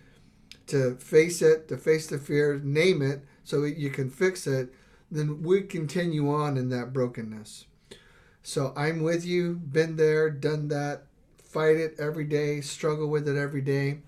to 0.67 0.97
face 0.97 1.41
it, 1.41 1.69
to 1.69 1.77
face 1.77 2.07
the 2.07 2.17
fear, 2.17 2.59
name 2.61 3.01
it 3.01 3.23
so 3.45 3.63
you 3.63 3.89
can 3.89 4.09
fix 4.09 4.47
it, 4.47 4.73
then 5.09 5.43
we 5.43 5.61
continue 5.61 6.29
on 6.29 6.57
in 6.57 6.67
that 6.69 6.91
brokenness. 6.91 7.67
So 8.47 8.71
I'm 8.77 9.03
with 9.03 9.25
you, 9.25 9.55
been 9.55 9.97
there, 9.97 10.29
done 10.29 10.69
that, 10.69 11.07
fight 11.37 11.75
it 11.75 11.99
every 11.99 12.23
day, 12.23 12.61
struggle 12.61 13.09
with 13.09 13.27
it 13.27 13.35
every 13.35 13.59
day. 13.59 13.99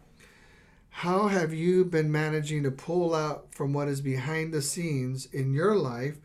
How 0.92 1.28
have 1.28 1.54
you 1.54 1.84
been 1.84 2.10
managing 2.10 2.64
to 2.64 2.72
pull 2.72 3.14
out 3.14 3.54
from 3.54 3.74
what 3.74 3.90
is 3.90 4.00
behind 4.00 4.54
the 4.54 4.62
scenes 4.62 5.26
in 5.26 5.52
your 5.52 5.76
life 5.76 6.20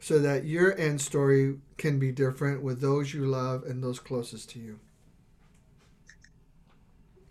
so 0.00 0.18
that 0.18 0.46
your 0.46 0.76
end 0.76 1.00
story 1.00 1.58
can 1.76 2.00
be 2.00 2.10
different 2.10 2.60
with 2.60 2.80
those 2.80 3.14
you 3.14 3.24
love 3.24 3.62
and 3.62 3.84
those 3.84 4.00
closest 4.00 4.50
to 4.50 4.58
you? 4.58 4.80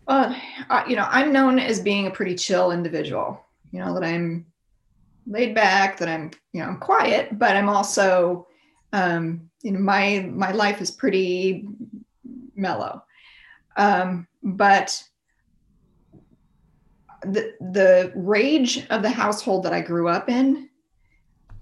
Well, 0.07 0.33
you 0.87 0.95
know, 0.95 1.07
I'm 1.09 1.33
known 1.33 1.59
as 1.59 1.81
being 1.81 2.07
a 2.07 2.11
pretty 2.11 2.35
chill 2.35 2.71
individual. 2.71 3.45
You 3.73 3.79
know 3.79 3.93
that 3.93 4.05
I'm 4.05 4.45
laid 5.27 5.53
back, 5.53 5.97
that 5.97 6.07
I'm, 6.07 6.31
you 6.53 6.61
know, 6.61 6.67
I'm 6.67 6.77
quiet, 6.77 7.37
but 7.37 7.57
I'm 7.57 7.67
also, 7.67 8.47
um, 8.93 9.49
you 9.65 9.71
know, 9.71 9.79
my 9.79 10.29
my 10.31 10.51
life 10.51 10.79
is 10.79 10.91
pretty 10.91 11.67
mellow. 12.55 13.03
Um, 13.75 14.27
but 14.43 15.03
the 17.23 17.55
the 17.59 18.13
rage 18.15 18.85
of 18.91 19.01
the 19.01 19.09
household 19.09 19.63
that 19.63 19.73
I 19.73 19.81
grew 19.81 20.07
up 20.07 20.29
in 20.29 20.69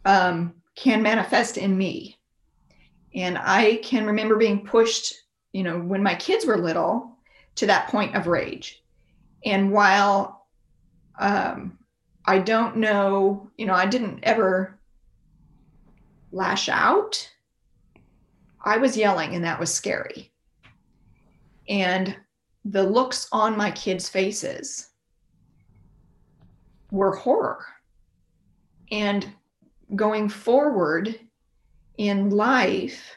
um, 0.04 0.54
can 0.76 1.02
manifest 1.02 1.58
in 1.58 1.78
me, 1.78 2.18
and 3.16 3.38
I 3.38 3.78
can 3.78 4.06
remember 4.06 4.36
being 4.36 4.66
pushed, 4.66 5.14
you 5.54 5.64
know, 5.64 5.80
when 5.80 6.04
my 6.04 6.16
kids 6.16 6.46
were 6.46 6.58
little, 6.58 7.16
to 7.56 7.68
that 7.68 7.88
point 7.88 8.18
of 8.18 8.28
rage. 8.28 8.84
And 9.46 9.72
while 9.72 10.46
um, 11.18 11.80
I 12.26 12.40
don't 12.40 12.78
know, 12.78 13.50
you 13.58 13.66
know, 13.66 13.76
I 13.76 13.86
didn't 13.86 14.20
ever 14.24 14.78
lash 16.34 16.68
out. 16.68 17.30
I 18.64 18.78
was 18.78 18.98
yelling, 18.98 19.36
and 19.36 19.44
that 19.44 19.60
was 19.60 19.74
scary. 19.74 20.32
And 21.68 22.16
the 22.66 22.84
looks 22.84 23.28
on 23.32 23.58
my 23.58 23.72
kids' 23.72 24.10
faces 24.10 24.90
were 26.92 27.16
horror. 27.16 27.66
And 28.92 29.28
going 29.96 30.30
forward 30.30 31.20
in 31.98 32.30
life, 32.30 33.16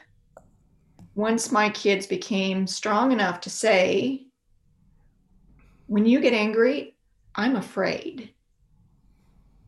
once 1.15 1.51
my 1.51 1.69
kids 1.69 2.05
became 2.05 2.67
strong 2.67 3.11
enough 3.11 3.39
to 3.41 3.49
say, 3.49 4.27
when 5.87 6.05
you 6.05 6.19
get 6.19 6.33
angry, 6.33 6.95
I'm 7.35 7.55
afraid 7.55 8.33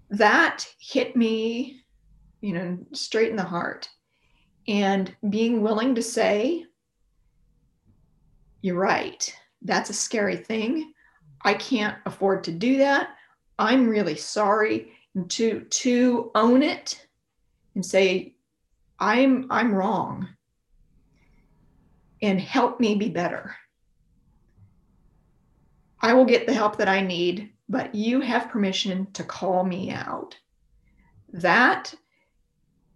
that 0.10 0.66
hit 0.80 1.16
me, 1.16 1.84
you 2.42 2.54
know, 2.54 2.80
straight 2.94 3.30
in 3.30 3.36
the 3.36 3.44
heart. 3.44 3.90
And 4.70 5.14
being 5.30 5.62
willing 5.62 5.96
to 5.96 6.02
say, 6.02 6.66
you're 8.62 8.80
right, 8.80 9.36
that's 9.62 9.90
a 9.90 9.94
scary 9.94 10.38
thing. 10.38 10.94
I 11.42 11.56
can't 11.56 11.98
afford 12.06 12.46
to 12.46 12.52
do 12.52 12.78
that. 12.78 13.10
I'm 13.58 13.90
really 13.90 14.16
sorry. 14.16 14.94
And 15.16 15.30
to 15.32 15.62
to 15.62 16.32
own 16.36 16.64
it 16.64 17.06
and 17.76 17.86
say, 17.86 18.36
I'm 19.00 19.48
I'm 19.50 19.74
wrong. 19.74 20.30
And 22.22 22.40
help 22.40 22.80
me 22.80 22.96
be 22.96 23.10
better. 23.10 23.56
I 26.02 26.14
will 26.14 26.26
get 26.26 26.48
the 26.48 26.54
help 26.54 26.78
that 26.78 26.88
I 26.88 27.02
need 27.02 27.52
but 27.70 27.94
you 27.94 28.20
have 28.20 28.50
permission 28.50 29.08
to 29.14 29.24
call 29.24 29.64
me 29.64 29.92
out. 29.92 30.36
That 31.32 31.94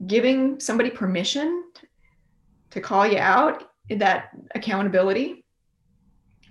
giving 0.08 0.60
somebody 0.60 0.90
permission 0.90 1.66
to 2.72 2.82
call 2.82 3.06
you 3.08 3.20
out, 3.20 3.70
that 3.90 4.30
accountability 4.56 5.46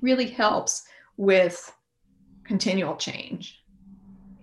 really 0.01 0.29
helps 0.29 0.83
with 1.17 1.73
continual 2.45 2.97
change. 2.97 3.63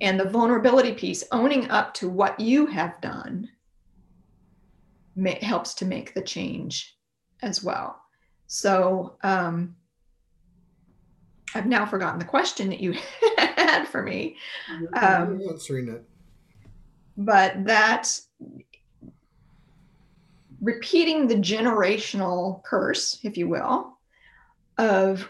And 0.02 0.20
the 0.20 0.30
vulnerability 0.30 0.94
piece, 0.94 1.24
owning 1.32 1.70
up 1.70 1.94
to 1.96 2.10
what 2.10 2.40
you 2.40 2.66
have 2.68 3.00
done, 3.02 3.50
may, 5.16 5.38
helps 5.42 5.74
to 5.76 5.86
make 5.86 6.14
the 6.14 6.22
change 6.22 6.98
as 7.42 7.64
well. 7.64 8.02
So, 8.48 9.18
um, 9.24 9.76
I've 11.56 11.66
now 11.66 11.86
forgotten 11.86 12.20
the 12.20 12.26
question 12.26 12.70
that 12.70 12.80
you 12.80 12.96
had 13.38 13.88
for 13.88 14.04
me. 14.04 14.38
Um, 14.94 15.42
answering 15.50 15.90
it. 15.90 16.04
But 17.18 17.66
that 17.66 18.18
repeating 20.62 21.28
the 21.28 21.36
generational 21.36 22.64
curse, 22.64 23.20
if 23.24 23.38
you 23.38 23.48
will, 23.48 23.98
of 24.78 25.28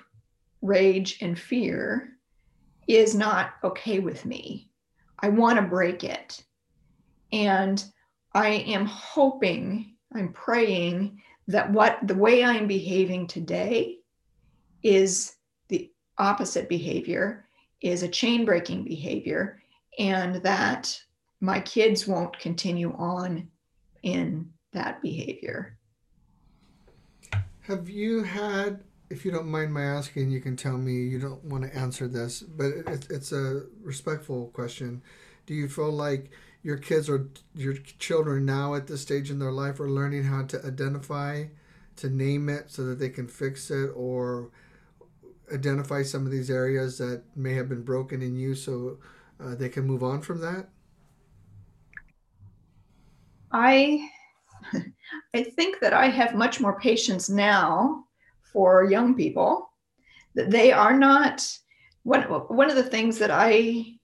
rage 0.61 1.17
and 1.21 1.37
fear 1.37 2.09
is 2.87 3.15
not 3.15 3.51
okay 3.63 3.99
with 3.99 4.25
me. 4.25 4.69
I 5.19 5.29
want 5.29 5.57
to 5.57 5.63
break 5.63 6.03
it. 6.03 6.43
And 7.31 7.83
I 8.33 8.49
am 8.49 8.85
hoping, 8.85 9.95
I'm 10.13 10.33
praying 10.33 11.21
that 11.47 11.71
what 11.71 11.99
the 12.03 12.15
way 12.15 12.43
I'm 12.43 12.67
behaving 12.67 13.27
today 13.27 13.97
is 14.83 15.35
the 15.67 15.91
opposite 16.17 16.69
behavior 16.69 17.45
is 17.81 18.03
a 18.03 18.07
chain 18.07 18.45
breaking 18.45 18.83
behavior 18.83 19.61
and 19.97 20.35
that 20.37 20.99
my 21.41 21.59
kids 21.59 22.07
won't 22.07 22.37
continue 22.39 22.93
on 22.97 23.47
in 24.03 24.49
that 24.73 25.01
behavior. 25.01 25.77
Have 27.61 27.89
you 27.89 28.23
had, 28.23 28.83
if 29.09 29.25
you 29.25 29.31
don't 29.31 29.47
mind 29.47 29.73
my 29.73 29.83
asking, 29.83 30.31
you 30.31 30.41
can 30.41 30.55
tell 30.55 30.77
me 30.77 30.93
you 30.93 31.19
don't 31.19 31.43
want 31.43 31.63
to 31.63 31.75
answer 31.75 32.07
this, 32.07 32.41
but 32.41 32.67
it, 32.67 33.07
it's 33.09 33.31
a 33.31 33.63
respectful 33.81 34.47
question. 34.47 35.01
Do 35.45 35.53
you 35.53 35.67
feel 35.67 35.91
like 35.91 36.31
your 36.63 36.77
kids 36.77 37.09
or 37.09 37.29
your 37.55 37.73
children 37.73 38.45
now 38.45 38.75
at 38.75 38.87
this 38.87 39.01
stage 39.01 39.31
in 39.31 39.39
their 39.39 39.51
life 39.51 39.79
are 39.79 39.89
learning 39.89 40.23
how 40.23 40.43
to 40.45 40.65
identify, 40.65 41.45
to 41.97 42.09
name 42.09 42.49
it 42.49 42.69
so 42.71 42.83
that 42.85 42.99
they 42.99 43.09
can 43.09 43.27
fix 43.27 43.71
it, 43.71 43.89
or 43.95 44.51
identify 45.53 46.03
some 46.03 46.25
of 46.25 46.31
these 46.31 46.49
areas 46.49 46.97
that 46.97 47.23
may 47.35 47.53
have 47.53 47.69
been 47.69 47.83
broken 47.83 48.21
in 48.21 48.35
you 48.35 48.55
so 48.55 48.97
uh, 49.43 49.55
they 49.55 49.69
can 49.69 49.85
move 49.85 50.03
on 50.03 50.21
from 50.21 50.41
that? 50.41 50.69
I 53.51 54.09
I 55.33 55.43
think 55.43 55.79
that 55.79 55.93
I 55.93 56.07
have 56.07 56.35
much 56.35 56.59
more 56.59 56.79
patience 56.79 57.29
now 57.29 58.05
for 58.53 58.83
young 58.85 59.15
people 59.15 59.71
that 60.35 60.49
they 60.49 60.71
are 60.71 60.97
not 60.97 61.47
one 62.03 62.23
one 62.23 62.69
of 62.69 62.75
the 62.75 62.83
things 62.83 63.17
that 63.19 63.31
I 63.31 63.95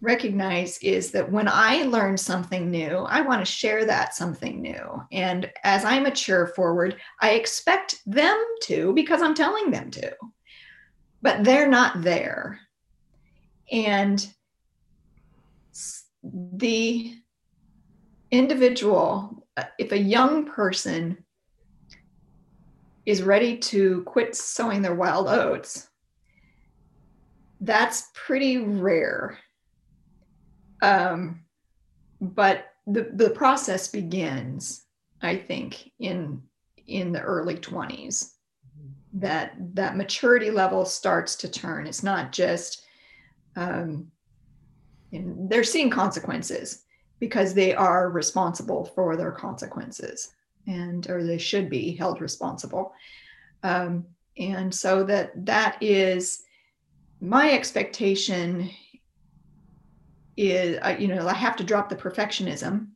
recognize 0.00 0.78
is 0.78 1.10
that 1.10 1.32
when 1.32 1.48
I 1.48 1.82
learn 1.82 2.16
something 2.16 2.70
new, 2.70 2.98
I 2.98 3.20
want 3.22 3.44
to 3.44 3.52
share 3.52 3.84
that 3.86 4.14
something 4.14 4.62
new. 4.62 5.02
And 5.10 5.50
as 5.64 5.84
I 5.84 5.98
mature 5.98 6.46
forward, 6.46 6.96
I 7.20 7.30
expect 7.30 7.96
them 8.06 8.38
to 8.62 8.92
because 8.92 9.22
I'm 9.22 9.34
telling 9.34 9.72
them 9.72 9.90
to 9.92 10.12
but 11.22 11.44
they're 11.44 11.68
not 11.68 12.02
there. 12.02 12.60
And 13.70 14.26
the 16.22 17.14
individual, 18.30 19.37
if 19.78 19.92
a 19.92 19.98
young 19.98 20.46
person 20.46 21.24
is 23.06 23.22
ready 23.22 23.56
to 23.56 24.02
quit 24.02 24.36
sowing 24.36 24.82
their 24.82 24.94
wild 24.94 25.28
oats, 25.28 25.88
that's 27.60 28.10
pretty 28.14 28.58
rare. 28.58 29.38
Um, 30.82 31.44
but 32.20 32.66
the, 32.86 33.10
the 33.14 33.30
process 33.30 33.88
begins, 33.88 34.84
I 35.22 35.36
think, 35.36 35.90
in 35.98 36.42
in 36.86 37.12
the 37.12 37.20
early 37.20 37.56
20s 37.56 38.32
that 39.12 39.54
that 39.74 39.96
maturity 39.96 40.50
level 40.50 40.84
starts 40.84 41.36
to 41.36 41.48
turn. 41.48 41.86
It's 41.86 42.02
not 42.02 42.32
just 42.32 42.84
um, 43.56 44.10
they're 45.12 45.64
seeing 45.64 45.90
consequences 45.90 46.84
because 47.20 47.54
they 47.54 47.74
are 47.74 48.10
responsible 48.10 48.84
for 48.94 49.16
their 49.16 49.32
consequences 49.32 50.32
and 50.66 51.08
or 51.08 51.24
they 51.24 51.38
should 51.38 51.68
be 51.68 51.94
held 51.96 52.20
responsible. 52.20 52.92
Um, 53.62 54.04
and 54.38 54.72
so 54.72 55.02
that 55.04 55.32
that 55.46 55.76
is 55.82 56.44
my 57.20 57.50
expectation 57.50 58.70
is 60.36 60.78
uh, 60.82 60.94
you 60.98 61.08
know 61.08 61.26
i 61.26 61.34
have 61.34 61.56
to 61.56 61.64
drop 61.64 61.88
the 61.88 61.96
perfectionism 61.96 62.86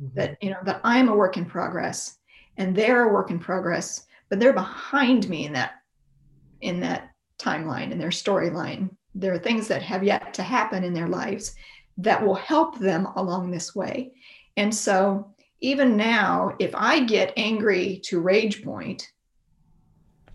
mm-hmm. 0.00 0.08
that 0.14 0.36
you 0.42 0.50
know 0.50 0.58
that 0.64 0.80
i'm 0.84 1.08
a 1.08 1.16
work 1.16 1.36
in 1.36 1.46
progress 1.46 2.18
and 2.58 2.76
they're 2.76 3.08
a 3.08 3.12
work 3.12 3.30
in 3.30 3.38
progress 3.38 4.06
but 4.28 4.38
they're 4.38 4.52
behind 4.52 5.28
me 5.28 5.46
in 5.46 5.52
that 5.52 5.72
in 6.60 6.78
that 6.78 7.10
timeline 7.38 7.90
in 7.90 7.98
their 7.98 8.10
storyline 8.10 8.90
there 9.14 9.32
are 9.32 9.38
things 9.38 9.66
that 9.66 9.82
have 9.82 10.04
yet 10.04 10.34
to 10.34 10.42
happen 10.42 10.84
in 10.84 10.92
their 10.92 11.08
lives 11.08 11.54
that 12.02 12.24
will 12.24 12.34
help 12.34 12.78
them 12.78 13.06
along 13.16 13.50
this 13.50 13.74
way 13.74 14.12
and 14.56 14.74
so 14.74 15.32
even 15.60 15.96
now 15.96 16.54
if 16.58 16.74
i 16.74 17.00
get 17.00 17.32
angry 17.36 18.00
to 18.04 18.20
rage 18.20 18.62
point 18.62 19.12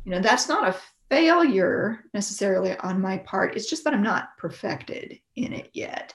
you 0.04 0.12
know 0.12 0.20
that's 0.20 0.48
not 0.48 0.68
a 0.68 0.76
failure 1.10 2.04
necessarily 2.14 2.76
on 2.80 3.02
my 3.02 3.18
part 3.20 3.56
it's 3.56 3.70
just 3.70 3.84
that 3.84 3.94
i'm 3.94 4.04
not 4.04 4.38
perfected 4.38 5.20
in 5.36 5.54
it 5.54 5.70
yet 5.74 6.14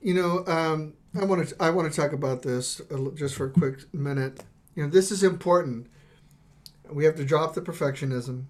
you 0.00 0.14
know, 0.14 0.44
um, 0.46 0.94
I 1.18 1.24
want 1.24 1.48
to 1.48 1.56
I 1.60 1.70
want 1.70 1.92
to 1.92 2.00
talk 2.00 2.12
about 2.12 2.42
this 2.42 2.80
just 3.14 3.34
for 3.34 3.46
a 3.46 3.50
quick 3.50 3.92
minute. 3.92 4.42
You 4.74 4.84
know, 4.84 4.90
this 4.90 5.10
is 5.10 5.22
important. 5.22 5.88
We 6.90 7.04
have 7.04 7.16
to 7.16 7.24
drop 7.24 7.54
the 7.54 7.60
perfectionism, 7.60 8.44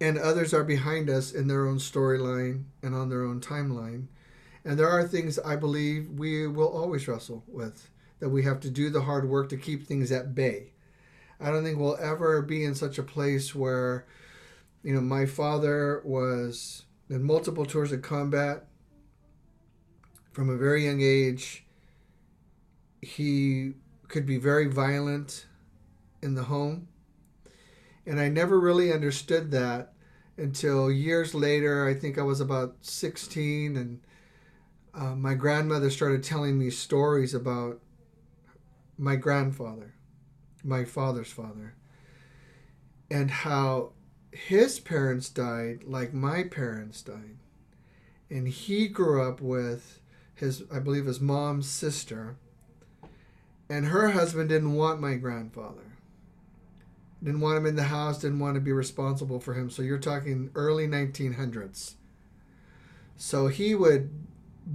and 0.00 0.18
others 0.18 0.54
are 0.54 0.64
behind 0.64 1.10
us 1.10 1.32
in 1.32 1.48
their 1.48 1.66
own 1.66 1.78
storyline 1.78 2.64
and 2.82 2.94
on 2.94 3.08
their 3.08 3.22
own 3.22 3.40
timeline. 3.40 4.06
And 4.64 4.78
there 4.78 4.88
are 4.88 5.06
things 5.06 5.38
I 5.38 5.56
believe 5.56 6.10
we 6.10 6.46
will 6.46 6.68
always 6.68 7.08
wrestle 7.08 7.44
with 7.48 7.90
that 8.20 8.28
we 8.28 8.42
have 8.42 8.60
to 8.60 8.70
do 8.70 8.90
the 8.90 9.02
hard 9.02 9.28
work 9.28 9.48
to 9.50 9.56
keep 9.56 9.86
things 9.86 10.12
at 10.12 10.34
bay. 10.34 10.72
I 11.40 11.50
don't 11.50 11.64
think 11.64 11.78
we'll 11.78 11.96
ever 12.00 12.42
be 12.42 12.64
in 12.64 12.74
such 12.74 12.98
a 12.98 13.02
place 13.02 13.54
where, 13.54 14.06
you 14.82 14.94
know, 14.94 15.00
my 15.00 15.24
father 15.24 16.02
was 16.04 16.84
in 17.08 17.22
multiple 17.22 17.64
tours 17.64 17.92
of 17.92 18.02
combat 18.02 18.66
from 20.32 20.50
a 20.50 20.56
very 20.56 20.84
young 20.84 21.00
age, 21.00 21.64
he 23.02 23.72
could 24.08 24.26
be 24.26 24.36
very 24.36 24.66
violent 24.66 25.46
in 26.22 26.34
the 26.34 26.44
home. 26.44 26.88
And 28.08 28.18
I 28.18 28.30
never 28.30 28.58
really 28.58 28.90
understood 28.90 29.50
that 29.50 29.92
until 30.38 30.90
years 30.90 31.34
later. 31.34 31.86
I 31.86 31.92
think 31.92 32.16
I 32.16 32.22
was 32.22 32.40
about 32.40 32.76
16, 32.80 33.76
and 33.76 34.00
uh, 34.94 35.14
my 35.14 35.34
grandmother 35.34 35.90
started 35.90 36.24
telling 36.24 36.58
me 36.58 36.70
stories 36.70 37.34
about 37.34 37.80
my 38.96 39.14
grandfather, 39.14 39.92
my 40.64 40.84
father's 40.84 41.30
father, 41.30 41.74
and 43.10 43.30
how 43.30 43.90
his 44.32 44.80
parents 44.80 45.28
died 45.28 45.84
like 45.84 46.14
my 46.14 46.44
parents 46.44 47.02
died. 47.02 47.36
And 48.30 48.48
he 48.48 48.88
grew 48.88 49.22
up 49.22 49.42
with 49.42 50.00
his 50.34 50.62
I 50.72 50.78
believe 50.78 51.04
his 51.04 51.20
mom's 51.20 51.68
sister, 51.68 52.36
and 53.68 53.84
her 53.86 54.12
husband 54.12 54.48
didn't 54.48 54.74
want 54.74 54.98
my 54.98 55.16
grandfather. 55.16 55.87
Didn't 57.22 57.40
want 57.40 57.58
him 57.58 57.66
in 57.66 57.76
the 57.76 57.84
house, 57.84 58.20
didn't 58.20 58.38
want 58.38 58.54
to 58.54 58.60
be 58.60 58.72
responsible 58.72 59.40
for 59.40 59.54
him. 59.54 59.70
So 59.70 59.82
you're 59.82 59.98
talking 59.98 60.50
early 60.54 60.86
1900s. 60.86 61.94
So 63.16 63.48
he 63.48 63.74
would 63.74 64.10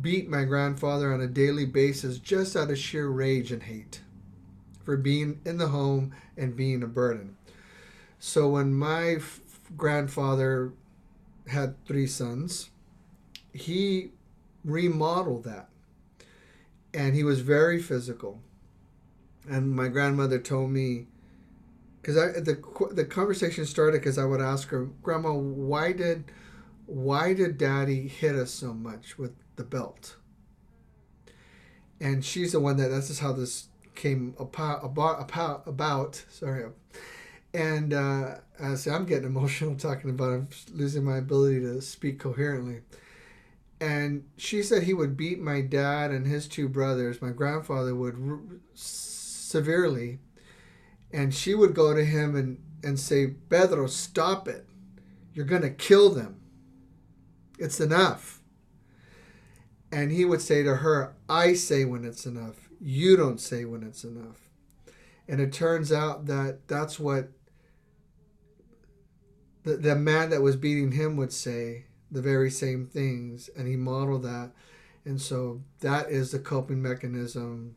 beat 0.02 0.30
my 0.30 0.44
grandfather 0.44 1.14
on 1.14 1.22
a 1.22 1.28
daily 1.28 1.66
basis 1.66 2.18
just 2.18 2.56
out 2.56 2.72
of 2.72 2.78
sheer 2.78 3.08
rage 3.08 3.52
and 3.52 3.64
hate 3.64 4.02
for 4.84 4.98
being 4.98 5.40
in 5.46 5.58
the 5.58 5.70
home 5.70 6.14
and 6.36 6.56
being 6.56 6.84
a 6.84 6.88
burden. 6.88 7.38
So 8.20 8.50
when 8.50 8.74
my 8.74 9.16
f- 9.16 9.40
grandfather 9.78 10.74
had 11.48 11.84
three 11.86 12.08
sons, 12.08 12.70
he 13.54 14.10
remodeled 14.64 15.44
that. 15.46 15.70
And 16.94 17.16
he 17.16 17.24
was 17.24 17.40
very 17.40 17.82
physical. 17.82 18.40
And 19.50 19.72
my 19.72 19.88
grandmother 19.88 20.40
told 20.40 20.72
me, 20.72 21.08
because 22.04 22.18
I 22.18 22.28
the 22.40 22.62
the 22.92 23.06
conversation 23.06 23.66
started 23.66 24.02
because 24.02 24.20
I 24.20 24.26
would 24.26 24.42
ask 24.42 24.68
her, 24.70 24.86
Grandma, 25.02 25.34
why 25.34 25.94
did 25.94 26.26
why 26.86 27.34
did 27.34 27.58
Daddy 27.58 28.08
hit 28.08 28.36
us 28.36 28.52
so 28.52 28.74
much 28.74 29.18
with 29.18 29.32
the 29.56 29.64
belt? 29.64 30.18
And 32.00 32.24
she's 32.24 32.52
the 32.52 32.60
one 32.60 32.78
that 32.78 32.90
that's 32.90 33.08
just 33.08 33.22
how 33.22 33.32
this 33.32 33.70
came 33.96 34.36
about 34.38 34.84
about 34.84 35.66
about, 35.66 36.24
sorry. 36.30 36.66
And 37.54 37.94
uh, 37.94 38.36
I 38.62 38.76
say 38.76 38.92
I'm 38.92 39.06
getting 39.06 39.26
emotional 39.28 39.76
talking 39.76 40.10
about 40.10 40.34
I'm 40.34 40.50
losing 40.74 41.06
my 41.06 41.18
ability 41.18 41.62
to 41.62 41.82
speak 41.82 42.20
coherently 42.20 42.82
and 43.84 44.24
she 44.38 44.64
said 44.64 44.84
he 44.84 44.94
would 44.94 45.18
beat 45.18 45.40
my 45.40 45.60
dad 45.60 46.12
and 46.12 46.26
his 46.26 46.48
two 46.48 46.70
brothers. 46.70 47.22
My 47.22 47.32
grandfather 47.32 47.94
would 47.94 48.16
r- 48.16 48.40
severely, 48.74 50.20
and 51.14 51.34
she 51.34 51.54
would 51.54 51.76
go 51.76 51.94
to 51.94 52.04
him 52.04 52.36
and, 52.36 52.58
and 52.84 53.00
say, 53.00 53.28
Pedro, 53.28 53.88
stop 53.88 54.48
it. 54.48 54.66
You're 55.34 55.46
going 55.46 55.62
to 55.62 55.70
kill 55.70 56.10
them. 56.10 56.42
It's 57.60 57.80
enough. 57.80 58.42
And 59.92 60.12
he 60.12 60.26
would 60.26 60.42
say 60.42 60.64
to 60.64 60.78
her, 60.78 61.16
I 61.30 61.54
say 61.54 61.86
when 61.86 62.04
it's 62.04 62.26
enough. 62.26 62.68
You 62.82 63.16
don't 63.16 63.40
say 63.40 63.64
when 63.64 63.84
it's 63.84 64.04
enough. 64.04 64.50
And 65.28 65.40
it 65.40 65.54
turns 65.54 65.94
out 65.94 66.26
that 66.26 66.68
that's 66.68 67.00
what 67.00 67.30
the, 69.64 69.78
the 69.78 69.96
man 69.96 70.32
that 70.32 70.42
was 70.42 70.56
beating 70.56 70.92
him 70.92 71.16
would 71.18 71.32
say 71.32 71.86
the 72.12 72.22
very 72.22 72.50
same 72.50 72.86
things 72.86 73.50
and 73.56 73.68
he 73.68 73.76
modeled 73.76 74.24
that 74.24 74.52
and 75.06 75.20
so 75.20 75.62
that 75.80 76.10
is 76.10 76.32
the 76.32 76.40
coping 76.40 76.82
mechanism 76.82 77.76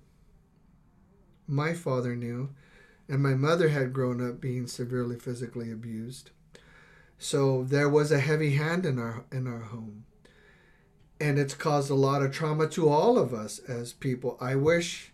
my 1.47 1.73
father 1.73 2.15
knew 2.15 2.51
and 3.09 3.23
my 3.23 3.35
mother 3.35 3.69
had 3.69 3.93
grown 3.93 4.27
up 4.27 4.41
being 4.41 4.67
severely 4.67 5.19
physically 5.19 5.71
abused. 5.71 6.31
So 7.19 7.65
there 7.65 7.89
was 7.89 8.13
a 8.13 8.19
heavy 8.19 8.55
hand 8.55 8.85
in 8.85 8.99
our 8.99 9.25
in 9.33 9.47
our 9.47 9.61
home. 9.61 10.05
And 11.19 11.39
it's 11.39 11.55
caused 11.55 11.91
a 11.91 11.95
lot 11.95 12.23
of 12.23 12.33
trauma 12.33 12.69
to 12.69 12.89
all 12.91 13.19
of 13.19 13.33
us 13.33 13.59
as 13.61 13.95
people. 13.95 14.37
I 14.41 14.55
wish 14.55 15.13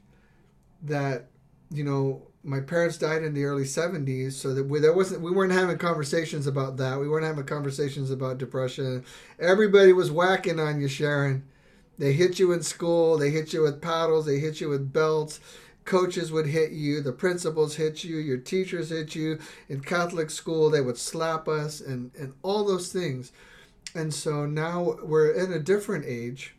that 0.82 1.26
you 1.70 1.84
know 1.84 2.28
my 2.44 2.60
parents 2.60 2.98
died 2.98 3.22
in 3.22 3.34
the 3.34 3.44
early 3.44 3.62
70s 3.62 4.32
so 4.32 4.52
that 4.52 4.64
we, 4.64 4.80
there 4.80 4.92
wasn't 4.92 5.20
we 5.20 5.30
weren't 5.30 5.52
having 5.52 5.78
conversations 5.78 6.46
about 6.46 6.76
that. 6.78 6.98
We 6.98 7.08
weren't 7.08 7.26
having 7.26 7.44
conversations 7.44 8.10
about 8.10 8.38
depression. 8.38 9.04
Everybody 9.38 9.92
was 9.92 10.10
whacking 10.10 10.58
on 10.58 10.80
you 10.80 10.88
sharon. 10.88 11.44
They 11.98 12.14
hit 12.14 12.38
you 12.38 12.50
in 12.52 12.62
school. 12.62 13.16
They 13.16 13.30
hit 13.30 13.52
you 13.52 13.62
with 13.62 13.80
paddles. 13.80 14.26
They 14.26 14.38
hit 14.38 14.60
you 14.60 14.70
with 14.70 14.92
belts 14.92 15.38
coaches 15.84 16.30
would 16.30 16.46
hit 16.46 16.70
you 16.72 17.00
the 17.00 17.12
principals 17.12 17.76
hit 17.76 18.04
you 18.04 18.16
your 18.16 18.36
teachers 18.36 18.90
hit 18.90 19.14
you 19.14 19.38
in 19.68 19.80
catholic 19.80 20.30
school 20.30 20.70
they 20.70 20.80
would 20.80 20.98
slap 20.98 21.48
us 21.48 21.80
and 21.80 22.12
and 22.16 22.32
all 22.42 22.64
those 22.64 22.92
things 22.92 23.32
and 23.94 24.14
so 24.14 24.46
now 24.46 24.96
we're 25.02 25.30
in 25.30 25.52
a 25.52 25.58
different 25.58 26.04
age 26.06 26.54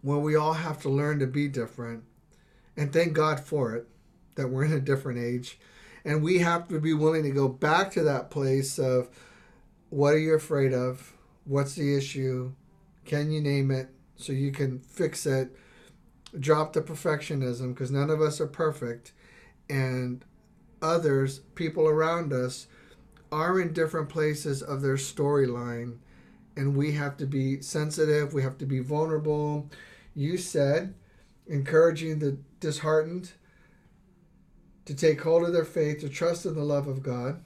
where 0.00 0.18
we 0.18 0.34
all 0.34 0.54
have 0.54 0.80
to 0.80 0.88
learn 0.88 1.18
to 1.18 1.26
be 1.26 1.48
different 1.48 2.02
and 2.76 2.92
thank 2.92 3.12
god 3.12 3.38
for 3.38 3.74
it 3.74 3.86
that 4.34 4.48
we're 4.48 4.64
in 4.64 4.72
a 4.72 4.80
different 4.80 5.18
age. 5.18 5.58
And 6.04 6.22
we 6.22 6.38
have 6.38 6.68
to 6.68 6.80
be 6.80 6.92
willing 6.92 7.22
to 7.22 7.30
go 7.30 7.48
back 7.48 7.92
to 7.92 8.02
that 8.02 8.30
place 8.30 8.78
of 8.78 9.08
what 9.90 10.14
are 10.14 10.18
you 10.18 10.34
afraid 10.34 10.72
of? 10.72 11.12
What's 11.44 11.74
the 11.74 11.96
issue? 11.96 12.52
Can 13.04 13.30
you 13.30 13.40
name 13.40 13.70
it 13.70 13.88
so 14.16 14.32
you 14.32 14.52
can 14.52 14.80
fix 14.80 15.26
it? 15.26 15.56
Drop 16.38 16.72
the 16.72 16.82
perfectionism 16.82 17.74
because 17.74 17.90
none 17.90 18.10
of 18.10 18.20
us 18.20 18.40
are 18.40 18.46
perfect. 18.46 19.12
And 19.68 20.24
others, 20.82 21.40
people 21.54 21.86
around 21.86 22.32
us, 22.32 22.66
are 23.32 23.60
in 23.60 23.72
different 23.72 24.08
places 24.08 24.62
of 24.62 24.82
their 24.82 24.96
storyline. 24.96 25.98
And 26.56 26.76
we 26.76 26.92
have 26.92 27.16
to 27.16 27.26
be 27.26 27.60
sensitive, 27.62 28.32
we 28.32 28.42
have 28.42 28.58
to 28.58 28.66
be 28.66 28.78
vulnerable. 28.80 29.68
You 30.14 30.38
said 30.38 30.94
encouraging 31.46 32.18
the 32.18 32.38
disheartened 32.60 33.32
to 34.84 34.94
take 34.94 35.20
hold 35.22 35.44
of 35.44 35.52
their 35.52 35.64
faith, 35.64 36.00
to 36.00 36.08
trust 36.08 36.46
in 36.46 36.54
the 36.54 36.62
love 36.62 36.86
of 36.86 37.02
God, 37.02 37.42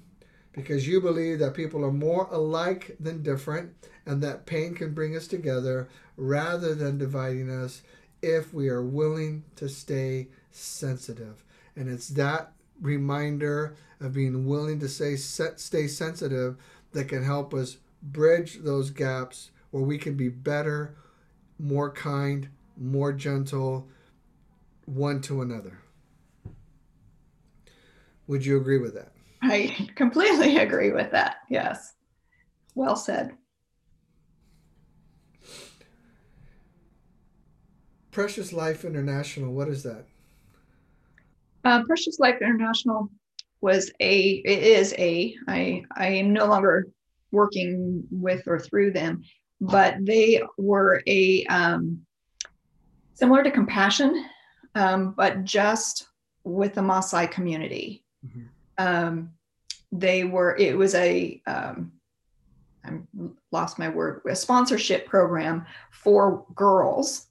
because 0.53 0.89
you 0.89 1.01
believe 1.01 1.39
that 1.39 1.55
people 1.55 1.85
are 1.85 1.93
more 1.93 2.29
alike 2.31 2.97
than 2.99 3.23
different, 3.23 3.75
and 4.07 4.23
that 4.23 4.47
pain 4.47 4.75
can 4.75 4.93
bring 4.93 5.17
us 5.17 5.29
together 5.29 5.89
rather 6.17 6.75
than 6.75 6.99
dividing 6.99 7.51
us 7.51 7.83
if 8.23 8.53
we 8.53 8.69
are 8.69 8.83
willing 8.83 9.45
to 9.57 9.69
stay 9.69 10.29
sensitive. 10.51 11.45
And 11.77 11.89
it's 11.89 12.09
that 12.11 12.53
reminder 12.81 13.77
of 14.01 14.15
being 14.15 14.47
willing 14.47 14.81
to 14.81 14.89
stay, 14.89 15.17
stay 15.17 15.87
sensitive 15.87 16.57
that 16.93 17.09
can 17.09 17.23
help 17.23 17.55
us 17.55 17.79
bridge 18.03 18.59
those 18.63 18.91
gaps 18.91 19.51
where 19.71 19.83
we 19.83 19.99
can 19.99 20.15
be 20.15 20.29
better, 20.29 20.97
more 21.59 21.91
kind, 21.91 22.49
more 22.77 23.13
gentle 23.13 23.89
one 24.87 25.21
to 25.21 25.43
another. 25.43 25.79
Would 28.27 28.45
you 28.45 28.57
agree 28.57 28.79
with 28.79 28.95
that? 28.95 29.13
I 29.43 29.89
completely 29.95 30.57
agree 30.59 30.91
with 30.91 31.11
that. 31.13 31.39
Yes. 31.49 31.95
Well 32.75 32.97
said. 32.97 33.33
Precious 38.19 38.53
Life 38.53 38.85
International, 38.85 39.53
what 39.53 39.69
is 39.69 39.85
that? 39.85 40.05
Uh, 41.65 41.85
Precious 41.85 42.19
Life 42.19 42.43
International 42.43 43.09
was 43.61 43.93
a, 44.01 44.43
it 44.45 44.65
is 44.65 44.93
a, 44.99 45.37
I, 45.47 45.85
I 45.93 46.09
am 46.09 46.33
no 46.33 46.47
longer 46.47 46.89
working 47.31 48.03
with 48.11 48.49
or 48.49 48.59
through 48.59 48.91
them, 48.91 49.23
but 49.61 50.05
they 50.05 50.43
were 50.57 51.01
a, 51.07 51.45
um, 51.45 52.05
similar 53.15 53.45
to 53.45 53.53
Compassion, 53.53 54.25
um, 54.75 55.15
but 55.17 55.45
just 55.45 56.09
with 56.43 56.75
the 56.75 56.81
Maasai 56.81 57.31
community. 57.31 58.03
Mm-hmm. 58.27 58.85
Um, 58.85 59.31
they 59.93 60.25
were, 60.25 60.57
it 60.57 60.77
was 60.77 60.97
a, 60.97 61.41
um, 61.47 61.93
I 62.85 62.95
lost 63.53 63.79
my 63.79 63.89
word, 63.89 64.23
a 64.29 64.35
sponsorship 64.35 65.07
program 65.07 65.67
for 65.93 66.45
girls, 66.57 67.28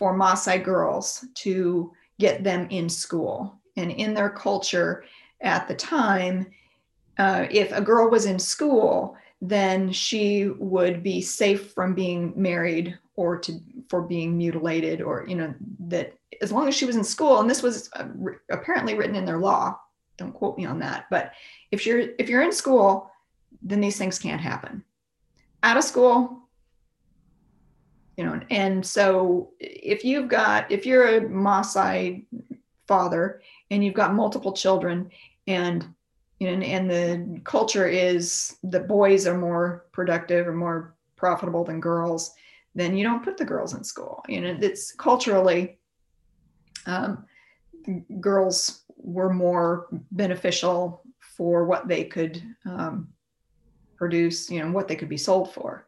for 0.00 0.18
Maasai 0.18 0.64
girls 0.64 1.26
to 1.34 1.92
get 2.18 2.42
them 2.42 2.66
in 2.70 2.88
school. 2.88 3.60
And 3.76 3.92
in 3.92 4.14
their 4.14 4.30
culture 4.30 5.04
at 5.42 5.68
the 5.68 5.74
time, 5.74 6.46
uh, 7.18 7.46
if 7.50 7.70
a 7.70 7.82
girl 7.82 8.08
was 8.08 8.24
in 8.24 8.38
school, 8.38 9.14
then 9.42 9.92
she 9.92 10.48
would 10.58 11.02
be 11.02 11.20
safe 11.20 11.72
from 11.72 11.94
being 11.94 12.32
married 12.34 12.98
or 13.16 13.38
to 13.38 13.60
for 13.90 14.00
being 14.00 14.38
mutilated 14.38 15.02
or 15.02 15.26
you 15.28 15.34
know 15.34 15.54
that 15.78 16.14
as 16.40 16.52
long 16.52 16.68
as 16.68 16.74
she 16.74 16.86
was 16.86 16.96
in 16.96 17.04
school 17.04 17.40
and 17.40 17.50
this 17.50 17.62
was 17.62 17.90
uh, 17.94 18.06
apparently 18.50 18.94
written 18.94 19.16
in 19.16 19.24
their 19.24 19.38
law 19.38 19.78
don't 20.16 20.32
quote 20.32 20.56
me 20.56 20.64
on 20.64 20.78
that 20.78 21.06
but 21.10 21.32
if 21.70 21.86
you're 21.86 22.10
if 22.18 22.28
you're 22.28 22.42
in 22.42 22.52
school 22.52 23.10
then 23.62 23.80
these 23.80 23.98
things 23.98 24.18
can't 24.18 24.40
happen 24.40 24.84
out 25.62 25.76
of 25.76 25.84
school 25.84 26.39
you 28.16 28.24
know 28.24 28.40
and 28.50 28.84
so 28.84 29.50
if 29.58 30.04
you've 30.04 30.28
got 30.28 30.70
if 30.70 30.84
you're 30.86 31.16
a 31.16 31.20
Maasai 31.20 32.24
father 32.86 33.40
and 33.70 33.84
you've 33.84 33.94
got 33.94 34.14
multiple 34.14 34.52
children 34.52 35.10
and 35.46 35.86
you 36.38 36.50
know 36.50 36.64
and 36.64 36.90
the 36.90 37.40
culture 37.44 37.86
is 37.86 38.56
that 38.62 38.88
boys 38.88 39.26
are 39.26 39.38
more 39.38 39.86
productive 39.92 40.46
or 40.46 40.54
more 40.54 40.94
profitable 41.16 41.64
than 41.64 41.80
girls 41.80 42.34
then 42.74 42.96
you 42.96 43.04
don't 43.04 43.24
put 43.24 43.36
the 43.36 43.44
girls 43.44 43.74
in 43.74 43.84
school 43.84 44.22
you 44.28 44.40
know 44.40 44.56
it's 44.60 44.92
culturally 44.92 45.78
um, 46.86 47.24
girls 48.20 48.82
were 48.96 49.32
more 49.32 49.86
beneficial 50.12 51.02
for 51.18 51.64
what 51.64 51.88
they 51.88 52.04
could 52.04 52.42
um, 52.66 53.08
produce, 53.96 54.50
you 54.50 54.60
know, 54.60 54.70
what 54.70 54.88
they 54.88 54.96
could 54.96 55.08
be 55.08 55.16
sold 55.16 55.52
for. 55.52 55.86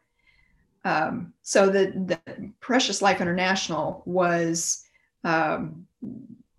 Um, 0.85 1.33
so 1.41 1.67
the, 1.67 1.93
the, 2.05 2.51
Precious 2.59 3.01
Life 3.01 3.21
International 3.21 4.03
was 4.05 4.83
um, 5.23 5.87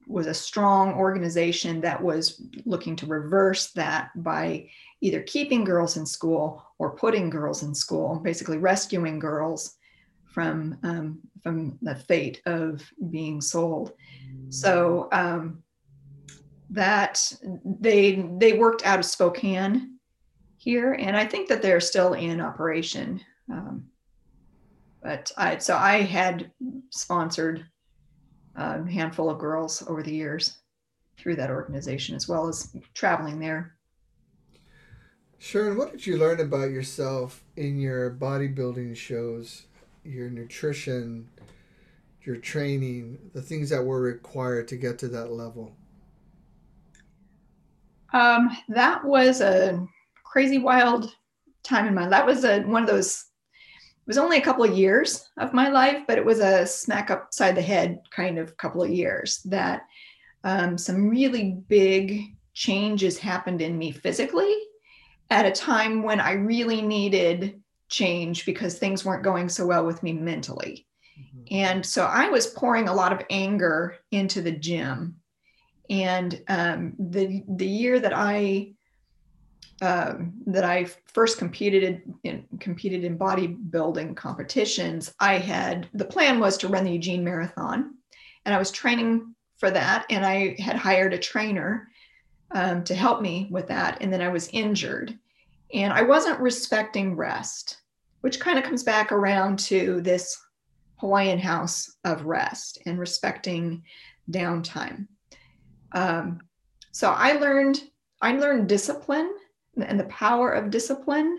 was 0.06 0.26
a 0.26 0.34
strong 0.34 0.94
organization 0.94 1.80
that 1.80 2.02
was 2.02 2.42
looking 2.64 2.94
to 2.96 3.06
reverse 3.06 3.72
that 3.72 4.10
by 4.16 4.68
either 5.00 5.22
keeping 5.22 5.64
girls 5.64 5.96
in 5.96 6.06
school 6.06 6.62
or 6.78 6.96
putting 6.96 7.30
girls 7.30 7.62
in 7.62 7.74
school, 7.74 8.20
basically 8.20 8.58
rescuing 8.58 9.18
girls 9.18 9.76
from 10.24 10.78
um, 10.82 11.20
from 11.42 11.78
the 11.82 11.94
fate 11.94 12.42
of 12.46 12.82
being 13.10 13.40
sold. 13.40 13.92
So 14.48 15.08
um, 15.12 15.62
that 16.70 17.32
they 17.64 18.24
they 18.38 18.54
worked 18.54 18.84
out 18.84 18.98
of 18.98 19.04
Spokane 19.04 19.98
here, 20.56 20.94
and 20.94 21.16
I 21.16 21.26
think 21.26 21.48
that 21.48 21.62
they're 21.62 21.80
still 21.80 22.14
in 22.14 22.40
operation. 22.40 23.20
Um, 23.50 23.86
but 25.04 25.30
I 25.36 25.58
so 25.58 25.76
I 25.76 26.00
had 26.00 26.50
sponsored 26.90 27.64
a 28.56 28.82
handful 28.88 29.30
of 29.30 29.38
girls 29.38 29.84
over 29.86 30.02
the 30.02 30.14
years 30.14 30.58
through 31.18 31.36
that 31.36 31.50
organization, 31.50 32.16
as 32.16 32.26
well 32.26 32.48
as 32.48 32.74
traveling 32.94 33.38
there. 33.38 33.76
Sharon, 35.38 35.76
what 35.76 35.92
did 35.92 36.06
you 36.06 36.16
learn 36.16 36.40
about 36.40 36.70
yourself 36.70 37.44
in 37.56 37.78
your 37.78 38.10
bodybuilding 38.10 38.96
shows, 38.96 39.64
your 40.04 40.30
nutrition, 40.30 41.28
your 42.22 42.36
training, 42.36 43.18
the 43.34 43.42
things 43.42 43.68
that 43.70 43.84
were 43.84 44.00
required 44.00 44.66
to 44.68 44.76
get 44.76 44.98
to 45.00 45.08
that 45.08 45.32
level? 45.32 45.76
Um, 48.12 48.56
that 48.68 49.04
was 49.04 49.40
a 49.40 49.86
crazy 50.24 50.58
wild 50.58 51.14
time 51.62 51.86
in 51.86 51.94
my 51.94 52.02
life. 52.02 52.10
That 52.10 52.26
was 52.26 52.44
a, 52.44 52.62
one 52.62 52.84
of 52.84 52.88
those, 52.88 53.24
it 54.04 54.08
was 54.08 54.18
only 54.18 54.36
a 54.36 54.42
couple 54.42 54.64
of 54.64 54.76
years 54.76 55.30
of 55.38 55.54
my 55.54 55.70
life, 55.70 56.02
but 56.06 56.18
it 56.18 56.24
was 56.24 56.38
a 56.38 56.66
smack 56.66 57.10
upside 57.10 57.54
the 57.54 57.62
head 57.62 58.00
kind 58.10 58.38
of 58.38 58.54
couple 58.58 58.82
of 58.82 58.90
years 58.90 59.40
that 59.44 59.86
um, 60.44 60.76
some 60.76 61.08
really 61.08 61.56
big 61.68 62.36
changes 62.52 63.18
happened 63.18 63.62
in 63.62 63.78
me 63.78 63.90
physically 63.92 64.54
at 65.30 65.46
a 65.46 65.50
time 65.50 66.02
when 66.02 66.20
I 66.20 66.32
really 66.32 66.82
needed 66.82 67.62
change 67.88 68.44
because 68.44 68.78
things 68.78 69.06
weren't 69.06 69.24
going 69.24 69.48
so 69.48 69.64
well 69.64 69.86
with 69.86 70.02
me 70.02 70.12
mentally. 70.12 70.86
Mm-hmm. 71.18 71.54
And 71.54 71.86
so 71.86 72.04
I 72.04 72.28
was 72.28 72.48
pouring 72.48 72.88
a 72.88 72.94
lot 72.94 73.12
of 73.12 73.24
anger 73.30 73.96
into 74.10 74.42
the 74.42 74.52
gym. 74.52 75.16
And 75.88 76.42
um, 76.48 76.92
the 76.98 77.42
the 77.48 77.66
year 77.66 78.00
that 78.00 78.12
I 78.14 78.74
um, 79.82 80.32
that 80.46 80.64
I 80.64 80.84
first 81.06 81.38
competed 81.38 82.02
in 82.22 82.44
competed 82.60 83.04
in 83.04 83.18
bodybuilding 83.18 84.16
competitions, 84.16 85.12
I 85.20 85.38
had 85.38 85.88
the 85.94 86.04
plan 86.04 86.38
was 86.38 86.56
to 86.58 86.68
run 86.68 86.84
the 86.84 86.92
Eugene 86.92 87.24
Marathon, 87.24 87.94
and 88.44 88.54
I 88.54 88.58
was 88.58 88.70
training 88.70 89.34
for 89.58 89.70
that, 89.70 90.06
and 90.10 90.24
I 90.24 90.56
had 90.60 90.76
hired 90.76 91.12
a 91.12 91.18
trainer 91.18 91.88
um, 92.52 92.84
to 92.84 92.94
help 92.94 93.20
me 93.20 93.48
with 93.50 93.66
that, 93.68 93.98
and 94.00 94.12
then 94.12 94.22
I 94.22 94.28
was 94.28 94.48
injured, 94.52 95.18
and 95.72 95.92
I 95.92 96.02
wasn't 96.02 96.40
respecting 96.40 97.16
rest, 97.16 97.78
which 98.20 98.40
kind 98.40 98.58
of 98.58 98.64
comes 98.64 98.82
back 98.82 99.10
around 99.12 99.58
to 99.60 100.00
this 100.00 100.40
Hawaiian 100.98 101.38
house 101.38 101.96
of 102.04 102.26
rest 102.26 102.78
and 102.86 102.98
respecting 102.98 103.82
downtime. 104.30 105.08
Um, 105.92 106.40
so 106.92 107.10
I 107.10 107.32
learned 107.32 107.82
I 108.22 108.36
learned 108.36 108.68
discipline 108.68 109.34
and 109.76 109.98
the 109.98 110.04
power 110.04 110.50
of 110.52 110.70
discipline 110.70 111.38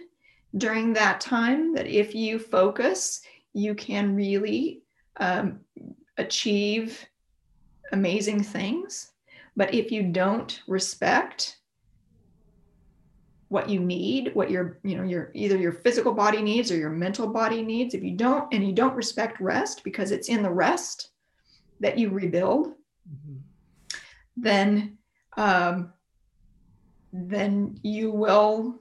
during 0.57 0.93
that 0.93 1.21
time. 1.21 1.73
That 1.73 1.87
if 1.87 2.15
you 2.15 2.39
focus, 2.39 3.21
you 3.53 3.75
can 3.75 4.15
really 4.15 4.81
um, 5.17 5.59
achieve 6.17 7.05
amazing 7.91 8.43
things. 8.43 9.11
But 9.55 9.73
if 9.73 9.91
you 9.91 10.03
don't 10.03 10.61
respect 10.67 11.57
what 13.49 13.69
you 13.69 13.79
need 13.79 14.33
what 14.33 14.49
your 14.49 14.79
you 14.83 14.97
know 14.97 15.03
your 15.03 15.31
either 15.33 15.57
your 15.57 15.71
physical 15.71 16.13
body 16.13 16.41
needs 16.41 16.71
or 16.71 16.77
your 16.77 16.89
mental 16.89 17.27
body 17.27 17.61
needs 17.61 17.93
if 17.93 18.03
you 18.03 18.11
don't 18.11 18.51
and 18.53 18.65
you 18.65 18.73
don't 18.73 18.95
respect 18.95 19.39
rest 19.39 19.83
because 19.83 20.11
it's 20.11 20.29
in 20.29 20.41
the 20.41 20.49
rest 20.49 21.11
that 21.79 21.97
you 21.97 22.09
rebuild 22.09 22.73
mm-hmm. 23.07 23.37
then 24.35 24.97
um, 25.37 25.93
then 27.15 27.79
you 27.83 28.11
will 28.11 28.75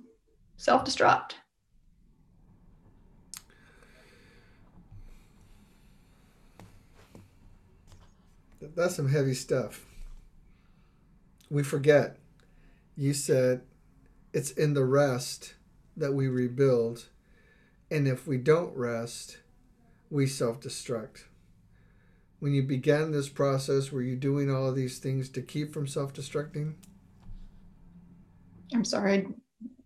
self-destruct 0.56 1.32
that's 8.74 8.97
some 8.97 9.09
heavy 9.09 9.35
stuff 9.35 9.85
we 11.51 11.62
forget 11.62 12.16
you 12.97 13.12
said 13.12 13.62
it's 14.32 14.51
in 14.51 14.74
the 14.74 14.85
rest 14.85 15.55
that 15.97 16.12
we 16.12 16.28
rebuild. 16.28 17.09
And 17.90 18.09
if 18.09 18.27
we 18.27 18.36
don't 18.36 18.77
rest, 18.77 19.39
we 20.11 20.27
self 20.27 20.61
destruct. 20.61 21.24
When 22.40 22.52
you 22.52 22.62
began 22.62 23.12
this 23.12 23.28
process, 23.28 23.93
were 23.93 24.02
you 24.02 24.16
doing 24.16 24.51
all 24.51 24.69
of 24.69 24.77
these 24.77 24.98
things 24.98 25.28
to 25.31 25.43
keep 25.43 25.73
from 25.73 25.86
self 25.86 26.12
destructing? 26.12 26.74
I'm 28.74 28.84
sorry, 28.84 29.12
I 29.14 29.26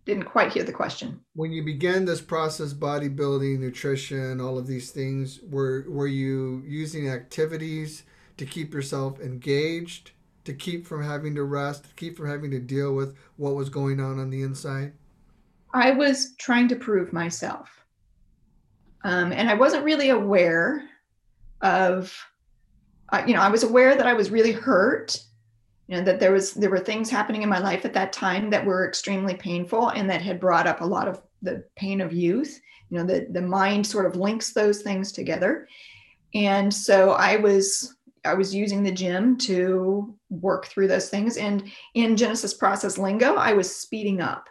didn't 0.05 0.23
quite 0.23 0.51
hear 0.51 0.63
the 0.63 0.73
question. 0.73 1.19
When 1.35 1.51
you 1.51 1.63
began 1.63 2.05
this 2.05 2.21
process, 2.21 2.73
bodybuilding, 2.73 3.59
nutrition, 3.59 4.41
all 4.41 4.57
of 4.57 4.67
these 4.67 4.91
things, 4.91 5.39
were, 5.49 5.85
were 5.87 6.07
you 6.07 6.63
using 6.65 7.09
activities 7.09 8.03
to 8.37 8.45
keep 8.45 8.73
yourself 8.73 9.19
engaged? 9.19 10.11
to 10.49 10.53
keep 10.55 10.87
from 10.87 11.03
having 11.03 11.35
to 11.35 11.43
rest, 11.43 11.83
to 11.83 11.93
keep 11.93 12.17
from 12.17 12.27
having 12.27 12.49
to 12.49 12.59
deal 12.59 12.95
with 12.95 13.15
what 13.37 13.55
was 13.55 13.69
going 13.69 13.99
on 13.99 14.19
on 14.19 14.31
the 14.31 14.41
inside? 14.41 14.93
I 15.73 15.91
was 15.91 16.35
trying 16.37 16.67
to 16.69 16.75
prove 16.75 17.13
myself. 17.13 17.69
Um, 19.03 19.31
and 19.31 19.47
I 19.47 19.53
wasn't 19.53 19.83
really 19.83 20.09
aware 20.09 20.89
of, 21.61 22.11
uh, 23.09 23.23
you 23.27 23.33
know, 23.35 23.41
I 23.41 23.49
was 23.49 23.63
aware 23.63 23.95
that 23.95 24.07
I 24.07 24.13
was 24.13 24.31
really 24.31 24.51
hurt 24.51 25.21
you 25.89 25.97
know 25.97 26.03
that 26.03 26.19
there 26.19 26.31
was 26.31 26.53
there 26.53 26.69
were 26.69 26.79
things 26.79 27.09
happening 27.09 27.41
in 27.41 27.49
my 27.49 27.57
life 27.57 27.83
at 27.83 27.93
that 27.93 28.13
time 28.13 28.51
that 28.51 28.63
were 28.63 28.87
extremely 28.87 29.33
painful 29.33 29.89
and 29.89 30.07
that 30.07 30.21
had 30.21 30.39
brought 30.39 30.67
up 30.67 30.81
a 30.81 30.85
lot 30.85 31.07
of 31.07 31.19
the 31.41 31.63
pain 31.75 31.99
of 31.99 32.13
youth. 32.13 32.61
You 32.91 32.99
know 32.99 33.05
the 33.05 33.25
the 33.31 33.41
mind 33.41 33.87
sort 33.87 34.05
of 34.05 34.15
links 34.15 34.53
those 34.53 34.83
things 34.83 35.11
together. 35.11 35.67
And 36.35 36.71
so 36.71 37.13
i 37.13 37.37
was 37.37 37.95
i 38.23 38.35
was 38.35 38.53
using 38.53 38.83
the 38.83 38.91
gym 38.91 39.35
to 39.39 40.15
work 40.29 40.67
through 40.67 40.89
those 40.89 41.09
things. 41.09 41.37
And 41.37 41.71
in 41.95 42.15
genesis 42.15 42.53
process 42.53 42.99
lingo 42.99 43.33
i 43.33 43.53
was 43.53 43.75
speeding 43.75 44.21
up 44.21 44.47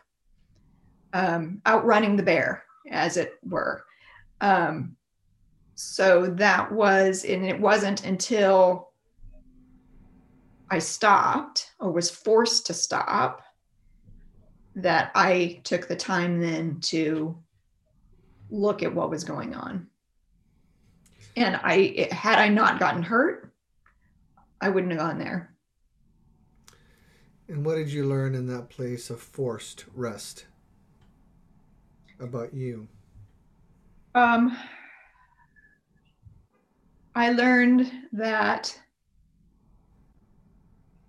um, 1.13 1.63
outrunning 1.67 2.17
the 2.17 2.25
bear 2.25 2.65
as 2.91 3.17
it 3.17 3.39
were. 3.45 3.85
Um, 4.41 4.97
so 5.77 6.27
that 6.27 6.73
was 6.73 7.25
and 7.25 7.45
it 7.45 7.61
wasn't 7.61 8.05
until 8.05 8.88
i 10.71 10.79
stopped 10.79 11.71
or 11.81 11.91
was 11.91 12.11
forced 12.11 12.67
to 12.67 12.75
stop 12.75 13.43
that 14.75 15.11
i 15.15 15.61
took 15.65 15.89
the 15.89 15.97
time 15.97 16.41
then 16.41 16.79
to 16.81 17.37
look 18.51 18.83
at 18.83 18.95
what 18.95 19.11
was 19.11 19.25
going 19.25 19.55
on. 19.55 19.87
And 21.37 21.59
I 21.63 22.09
had 22.11 22.39
I 22.39 22.49
not 22.49 22.81
gotten 22.81 23.03
hurt, 23.03 23.53
I 24.61 24.69
wouldn't 24.69 24.93
have 24.93 25.01
gone 25.01 25.19
there. 25.19 25.55
And 27.49 27.65
what 27.65 27.77
did 27.77 27.93
you 27.93 28.05
learn 28.05 28.35
in 28.35 28.47
that 28.49 28.69
place 28.69 29.09
of 29.09 29.21
forced 29.21 29.85
rest 29.95 30.47
about 32.21 32.53
you? 32.53 32.89
Um, 34.15 34.57
I 37.15 37.31
learned 37.31 37.91
that 38.13 38.79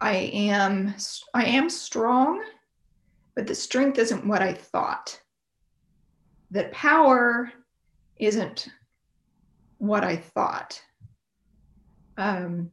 I 0.02 0.16
am 0.16 0.96
I 1.34 1.46
am 1.46 1.70
strong, 1.70 2.44
but 3.36 3.48
the 3.48 3.56
strength 3.56 4.00
isn't 4.00 4.26
what 4.26 4.42
I 4.42 4.54
thought 4.54 5.20
that 6.52 6.72
power 6.72 7.52
isn't 8.18 8.68
what 9.78 10.04
I 10.04 10.18
thought. 10.18 10.82
Um, 12.18 12.72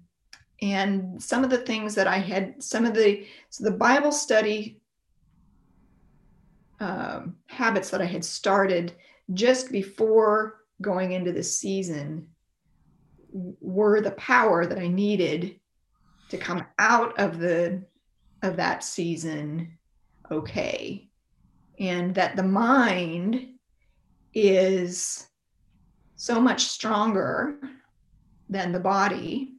and 0.62 1.22
some 1.22 1.44
of 1.44 1.50
the 1.50 1.58
things 1.58 1.94
that 1.94 2.06
I 2.06 2.18
had, 2.18 2.62
some 2.62 2.84
of 2.84 2.94
the, 2.94 3.26
so 3.50 3.64
the 3.64 3.70
Bible 3.70 4.10
study 4.10 4.80
um, 6.80 7.36
habits 7.46 7.90
that 7.90 8.00
I 8.00 8.06
had 8.06 8.24
started 8.24 8.94
just 9.34 9.70
before 9.70 10.60
going 10.80 11.12
into 11.12 11.32
the 11.32 11.42
season 11.42 12.28
were 13.32 14.00
the 14.00 14.12
power 14.12 14.66
that 14.66 14.78
I 14.78 14.88
needed 14.88 15.60
to 16.28 16.36
come 16.36 16.64
out 16.78 17.18
of 17.18 17.38
the 17.38 17.82
of 18.42 18.56
that 18.56 18.84
season 18.84 19.76
okay 20.30 21.08
and 21.78 22.14
that 22.14 22.36
the 22.36 22.42
mind 22.42 23.48
is 24.34 25.26
so 26.16 26.40
much 26.40 26.64
stronger 26.64 27.58
than 28.48 28.72
the 28.72 28.80
body. 28.80 29.52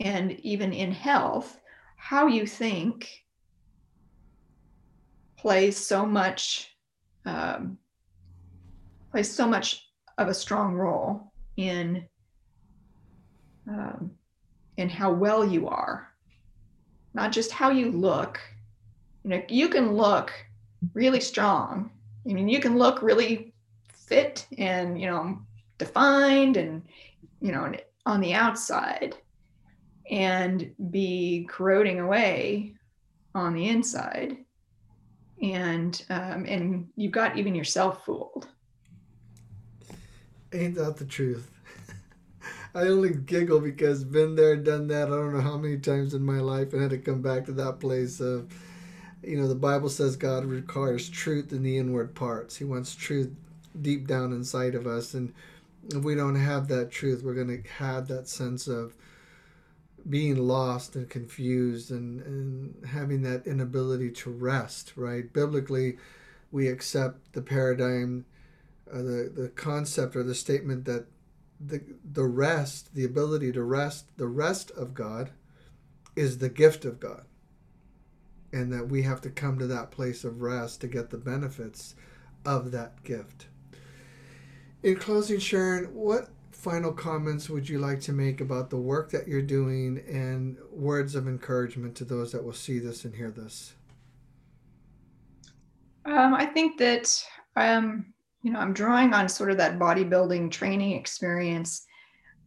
And 0.00 0.32
even 0.40 0.72
in 0.72 0.92
health, 0.92 1.60
how 1.96 2.26
you 2.26 2.46
think 2.46 3.24
plays 5.36 5.76
so 5.76 6.06
much 6.06 6.74
um, 7.24 7.78
plays 9.10 9.30
so 9.30 9.46
much 9.46 9.86
of 10.16 10.28
a 10.28 10.34
strong 10.34 10.74
role 10.74 11.32
in 11.56 12.06
um, 13.68 14.12
in 14.78 14.88
how 14.88 15.12
well 15.12 15.44
you 15.44 15.68
are, 15.68 16.08
not 17.12 17.32
just 17.32 17.52
how 17.52 17.70
you 17.70 17.92
look. 17.92 18.40
You 19.24 19.30
know, 19.30 19.42
you 19.48 19.68
can 19.68 19.92
look 19.92 20.32
really 20.94 21.20
strong. 21.20 21.90
I 22.26 22.32
mean, 22.32 22.48
you 22.48 22.60
can 22.60 22.78
look 22.78 23.02
really 23.02 23.52
fit 23.92 24.46
and 24.56 24.98
you 24.98 25.06
know 25.06 25.38
defined 25.76 26.56
and 26.56 26.82
you 27.40 27.52
know 27.52 27.70
on 28.06 28.20
the 28.20 28.32
outside 28.32 29.14
and 30.10 30.72
be 30.90 31.46
corroding 31.50 32.00
away 32.00 32.74
on 33.34 33.52
the 33.52 33.68
inside 33.68 34.38
and 35.42 36.06
um, 36.08 36.46
and 36.48 36.88
you've 36.96 37.12
got 37.12 37.36
even 37.36 37.54
yourself 37.54 38.04
fooled 38.06 38.48
ain't 40.54 40.74
that 40.74 40.96
the 40.96 41.04
truth 41.04 41.50
i 42.78 42.88
only 42.88 43.10
giggle 43.10 43.60
because 43.60 44.04
been 44.04 44.34
there 44.34 44.56
done 44.56 44.88
that 44.88 45.08
i 45.08 45.10
don't 45.10 45.32
know 45.32 45.40
how 45.40 45.56
many 45.56 45.78
times 45.78 46.14
in 46.14 46.22
my 46.22 46.38
life 46.38 46.72
and 46.72 46.82
had 46.82 46.90
to 46.90 46.98
come 46.98 47.22
back 47.22 47.44
to 47.44 47.52
that 47.52 47.80
place 47.80 48.20
of 48.20 48.52
you 49.22 49.36
know 49.36 49.48
the 49.48 49.54
bible 49.54 49.88
says 49.88 50.16
god 50.16 50.44
requires 50.44 51.08
truth 51.08 51.52
in 51.52 51.62
the 51.62 51.76
inward 51.76 52.14
parts 52.14 52.56
he 52.56 52.64
wants 52.64 52.94
truth 52.94 53.30
deep 53.80 54.06
down 54.06 54.32
inside 54.32 54.74
of 54.74 54.86
us. 54.86 55.14
And 55.14 55.32
if 55.88 56.02
we 56.02 56.14
don't 56.14 56.36
have 56.36 56.68
that 56.68 56.90
truth, 56.90 57.22
we're 57.22 57.34
going 57.34 57.62
to 57.62 57.68
have 57.70 58.08
that 58.08 58.28
sense 58.28 58.66
of 58.66 58.94
being 60.08 60.36
lost 60.36 60.96
and 60.96 61.08
confused 61.08 61.90
and, 61.90 62.20
and 62.22 62.86
having 62.86 63.22
that 63.22 63.46
inability 63.46 64.10
to 64.10 64.30
rest, 64.30 64.92
right? 64.96 65.30
Biblically, 65.32 65.98
we 66.50 66.68
accept 66.68 67.32
the 67.32 67.42
paradigm, 67.42 68.24
uh, 68.90 68.98
the, 68.98 69.32
the 69.34 69.52
concept 69.54 70.16
or 70.16 70.22
the 70.22 70.34
statement 70.34 70.84
that 70.86 71.06
the, 71.60 71.82
the 72.04 72.24
rest, 72.24 72.94
the 72.94 73.04
ability 73.04 73.52
to 73.52 73.62
rest, 73.62 74.06
the 74.16 74.26
rest 74.26 74.70
of 74.72 74.94
God 74.94 75.30
is 76.16 76.38
the 76.38 76.48
gift 76.48 76.84
of 76.84 77.00
God. 77.00 77.24
And 78.52 78.72
that 78.72 78.88
we 78.88 79.02
have 79.02 79.20
to 79.22 79.30
come 79.30 79.58
to 79.58 79.66
that 79.66 79.90
place 79.90 80.24
of 80.24 80.40
rest 80.40 80.80
to 80.80 80.88
get 80.88 81.10
the 81.10 81.18
benefits 81.18 81.94
of 82.44 82.70
that 82.70 83.02
gift. 83.04 83.46
In 84.82 84.96
closing, 84.96 85.38
Sharon, 85.38 85.92
what 85.94 86.28
final 86.52 86.92
comments 86.92 87.48
would 87.48 87.68
you 87.68 87.78
like 87.78 88.00
to 88.00 88.12
make 88.12 88.40
about 88.40 88.70
the 88.70 88.76
work 88.76 89.10
that 89.10 89.28
you're 89.28 89.42
doing 89.42 90.02
and 90.08 90.56
words 90.72 91.14
of 91.14 91.28
encouragement 91.28 91.94
to 91.96 92.04
those 92.04 92.32
that 92.32 92.44
will 92.44 92.52
see 92.52 92.78
this 92.78 93.04
and 93.04 93.14
hear 93.14 93.30
this? 93.30 93.74
Um, 96.04 96.34
I 96.34 96.46
think 96.46 96.78
that 96.78 97.22
um, 97.54 98.14
you 98.42 98.52
know 98.52 98.60
I'm 98.60 98.72
drawing 98.72 99.12
on 99.14 99.28
sort 99.28 99.50
of 99.50 99.56
that 99.58 99.78
bodybuilding 99.78 100.50
training 100.50 100.92
experience, 100.92 101.84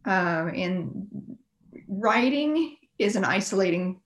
um, 0.04 0.48
and 0.48 1.08
writing 1.88 2.76
is 2.98 3.16
an 3.16 3.24
isolating, 3.24 4.00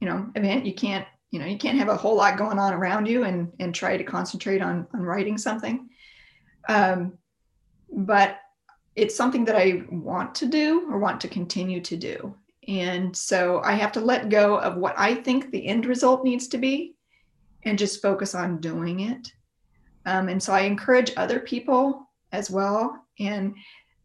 you 0.00 0.08
know, 0.08 0.30
event. 0.34 0.66
You 0.66 0.74
can't 0.74 1.06
you 1.30 1.38
know 1.38 1.46
you 1.46 1.58
can't 1.58 1.78
have 1.78 1.88
a 1.88 1.96
whole 1.96 2.16
lot 2.16 2.38
going 2.38 2.58
on 2.58 2.72
around 2.72 3.06
you 3.06 3.24
and 3.24 3.52
and 3.58 3.74
try 3.74 3.96
to 3.96 4.04
concentrate 4.04 4.62
on 4.62 4.86
on 4.94 5.02
writing 5.02 5.38
something. 5.38 5.88
Um, 6.68 7.18
but 7.90 8.38
it's 8.96 9.14
something 9.14 9.44
that 9.44 9.56
I 9.56 9.84
want 9.90 10.34
to 10.36 10.46
do 10.46 10.90
or 10.90 10.98
want 10.98 11.20
to 11.20 11.28
continue 11.28 11.80
to 11.82 11.96
do. 11.96 12.34
And 12.66 13.16
so 13.16 13.60
I 13.64 13.72
have 13.72 13.92
to 13.92 14.00
let 14.00 14.28
go 14.28 14.58
of 14.58 14.76
what 14.76 14.94
I 14.98 15.14
think 15.14 15.50
the 15.50 15.66
end 15.66 15.86
result 15.86 16.24
needs 16.24 16.48
to 16.48 16.58
be 16.58 16.94
and 17.64 17.78
just 17.78 18.02
focus 18.02 18.34
on 18.34 18.60
doing 18.60 19.00
it. 19.00 19.32
Um, 20.08 20.30
and 20.30 20.42
so 20.42 20.54
I 20.54 20.60
encourage 20.60 21.12
other 21.18 21.38
people 21.38 22.08
as 22.32 22.50
well. 22.50 23.04
And 23.20 23.54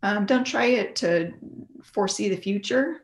um, 0.01 0.25
don't 0.25 0.43
try 0.43 0.65
it 0.65 0.97
to 0.97 1.31
foresee 1.81 2.27
the 2.27 2.35
future. 2.35 2.97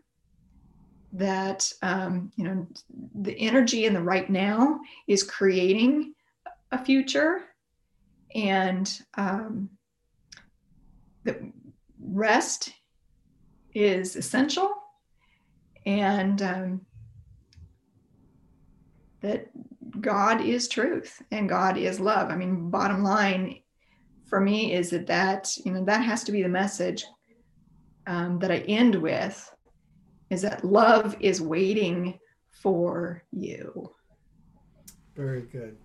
That, 1.14 1.72
um, 1.82 2.32
you 2.36 2.44
know, 2.44 2.68
the 3.16 3.40
energy 3.40 3.86
in 3.86 3.94
the 3.94 4.02
right 4.02 4.30
now 4.30 4.82
is 5.08 5.24
creating 5.24 6.14
a 6.74 6.84
future. 6.84 7.46
And, 8.36 9.02
um, 9.16 9.70
that 11.24 11.40
rest 12.02 12.74
is 13.74 14.18
essential 14.18 14.74
and 15.86 16.42
um, 16.42 16.82
that 19.22 19.50
God 20.02 20.42
is 20.42 20.68
truth 20.68 21.22
and 21.32 21.50
God 21.50 21.78
is 21.78 22.00
love. 22.00 22.30
I 22.30 22.36
mean, 22.36 22.70
bottom 22.70 23.04
line 23.04 23.60
for 24.26 24.40
me 24.40 24.74
is 24.74 24.92
that 24.92 25.08
that 25.08 25.56
you 25.66 25.72
know 25.72 25.84
that 25.86 26.04
has 26.04 26.24
to 26.26 26.32
be 26.32 26.44
the 26.44 26.50
message 26.50 27.06
um, 28.08 28.40
that 28.40 28.52
I 28.52 28.60
end 28.60 28.96
with 28.96 29.54
is 30.30 30.42
that 30.44 30.64
love 30.64 31.16
is 31.20 31.42
waiting 31.42 32.20
for 32.50 33.24
you. 33.32 33.92
Very 35.16 35.42
good. 35.42 35.78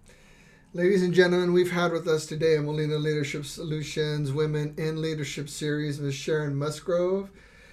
Ladies 0.74 1.02
and 1.02 1.14
gentlemen, 1.14 1.52
we've 1.52 1.70
had 1.70 1.92
with 1.92 2.08
us 2.08 2.26
today 2.26 2.56
a 2.56 2.62
Molina 2.62 2.96
Leadership 2.96 3.44
Solutions 3.44 4.32
Women 4.32 4.74
in 4.76 5.00
Leadership 5.00 5.48
Series 5.48 6.00
Ms. 6.00 6.14
Sharon 6.14 6.56
Musgrove. 6.56 7.30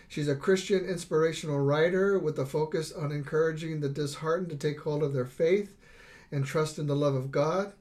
She's 0.08 0.28
a 0.28 0.36
Christian 0.36 0.86
inspirational 0.86 1.60
writer 1.60 2.20
with 2.20 2.38
a 2.38 2.46
focus 2.46 2.92
on 2.92 3.12
encouraging 3.12 3.80
the 3.80 3.90
disheartened 3.90 4.50
to 4.50 4.56
take 4.56 4.80
hold 4.80 5.04
of 5.04 5.14
their 5.14 5.26
faith 5.26 5.76
and 6.32 6.46
trust 6.46 6.80
in 6.80 6.88
the 6.88 6.96
love 6.96 7.16
of 7.16 7.32
God. 7.32 7.74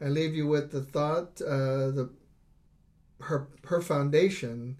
I 0.00 0.08
leave 0.08 0.34
you 0.34 0.46
with 0.46 0.72
the 0.72 0.82
thought 0.82 1.40
uh, 1.40 1.90
the 1.90 2.10
her 3.20 3.48
her 3.64 3.80
foundation. 3.80 4.78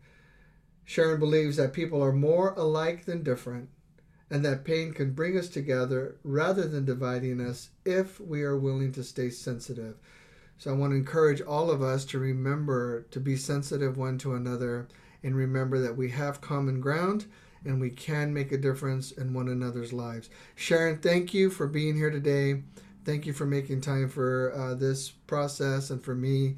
Sharon 0.85 1.19
believes 1.19 1.57
that 1.57 1.73
people 1.73 2.03
are 2.03 2.13
more 2.13 2.53
alike 2.53 3.07
than 3.07 3.23
different, 3.23 3.71
and 4.31 4.45
that 4.45 4.65
pain 4.65 4.93
can 4.93 5.13
bring 5.13 5.37
us 5.37 5.49
together 5.49 6.17
rather 6.23 6.69
than 6.69 6.85
dividing 6.85 7.41
us 7.41 7.71
if 7.85 8.21
we 8.21 8.43
are 8.43 8.57
willing 8.57 8.93
to 8.93 9.03
stay 9.03 9.31
sensitive. 9.31 9.97
So 10.59 10.71
I 10.71 10.75
want 10.75 10.93
to 10.93 10.97
encourage 10.97 11.41
all 11.41 11.71
of 11.71 11.83
us 11.83 12.05
to 12.07 12.19
remember 12.19 13.03
to 13.11 13.21
be 13.21 13.37
sensitive 13.37 13.97
one 13.97 14.17
to 14.19 14.35
another 14.35 14.89
and 15.23 15.37
remember 15.37 15.81
that 15.81 15.97
we 15.97 16.11
have 16.11 16.41
common 16.41 16.81
ground 16.81 17.27
and 17.65 17.81
we 17.81 17.91
can 17.91 18.33
make 18.33 18.53
a 18.53 18.59
difference 18.59 19.11
in 19.11 19.35
one 19.35 19.49
another's 19.49 19.93
lives. 19.93 20.31
Sharon, 20.55 20.99
thank 20.99 21.35
you 21.35 21.51
for 21.51 21.67
being 21.67 21.97
here 21.97 22.11
today. 22.11 22.63
Thank 23.07 23.25
you 23.25 23.33
for 23.33 23.47
making 23.47 23.83
time 23.83 24.09
for 24.09 24.53
uh, 24.53 24.75
this 24.75 25.11
process 25.11 25.91
and 25.91 26.03
for 26.03 26.17
me 26.17 26.57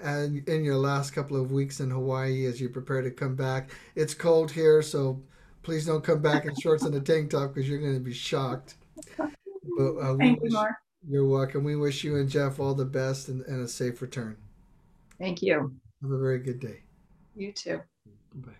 and 0.00 0.48
in 0.48 0.62
your 0.62 0.76
last 0.76 1.10
couple 1.10 1.36
of 1.36 1.50
weeks 1.50 1.80
in 1.80 1.90
Hawaii 1.90 2.46
as 2.46 2.60
you 2.60 2.68
prepare 2.68 3.02
to 3.02 3.10
come 3.10 3.34
back. 3.34 3.72
It's 3.96 4.14
cold 4.14 4.52
here, 4.52 4.80
so 4.80 5.20
please 5.64 5.86
don't 5.86 6.04
come 6.04 6.22
back 6.22 6.44
in 6.44 6.54
shorts 6.54 6.84
and 6.84 6.94
a 6.94 7.00
tank 7.00 7.30
top 7.30 7.52
because 7.52 7.68
you're 7.68 7.80
going 7.80 7.94
to 7.94 8.00
be 8.00 8.12
shocked. 8.12 8.76
But 9.16 9.96
uh, 10.00 10.16
Thank 10.16 10.40
you, 10.40 10.50
Mark. 10.50 10.76
You're 11.08 11.26
welcome. 11.26 11.64
We 11.64 11.74
wish 11.74 12.04
you 12.04 12.14
and 12.14 12.28
Jeff 12.28 12.60
all 12.60 12.74
the 12.74 12.84
best 12.84 13.26
and, 13.26 13.44
and 13.46 13.64
a 13.64 13.68
safe 13.68 14.00
return. 14.00 14.36
Thank 15.18 15.42
you. 15.42 15.74
Have 16.02 16.12
a 16.12 16.18
very 16.18 16.38
good 16.38 16.60
day. 16.60 16.82
You 17.34 17.50
too. 17.50 17.80
Bye. 18.36 18.52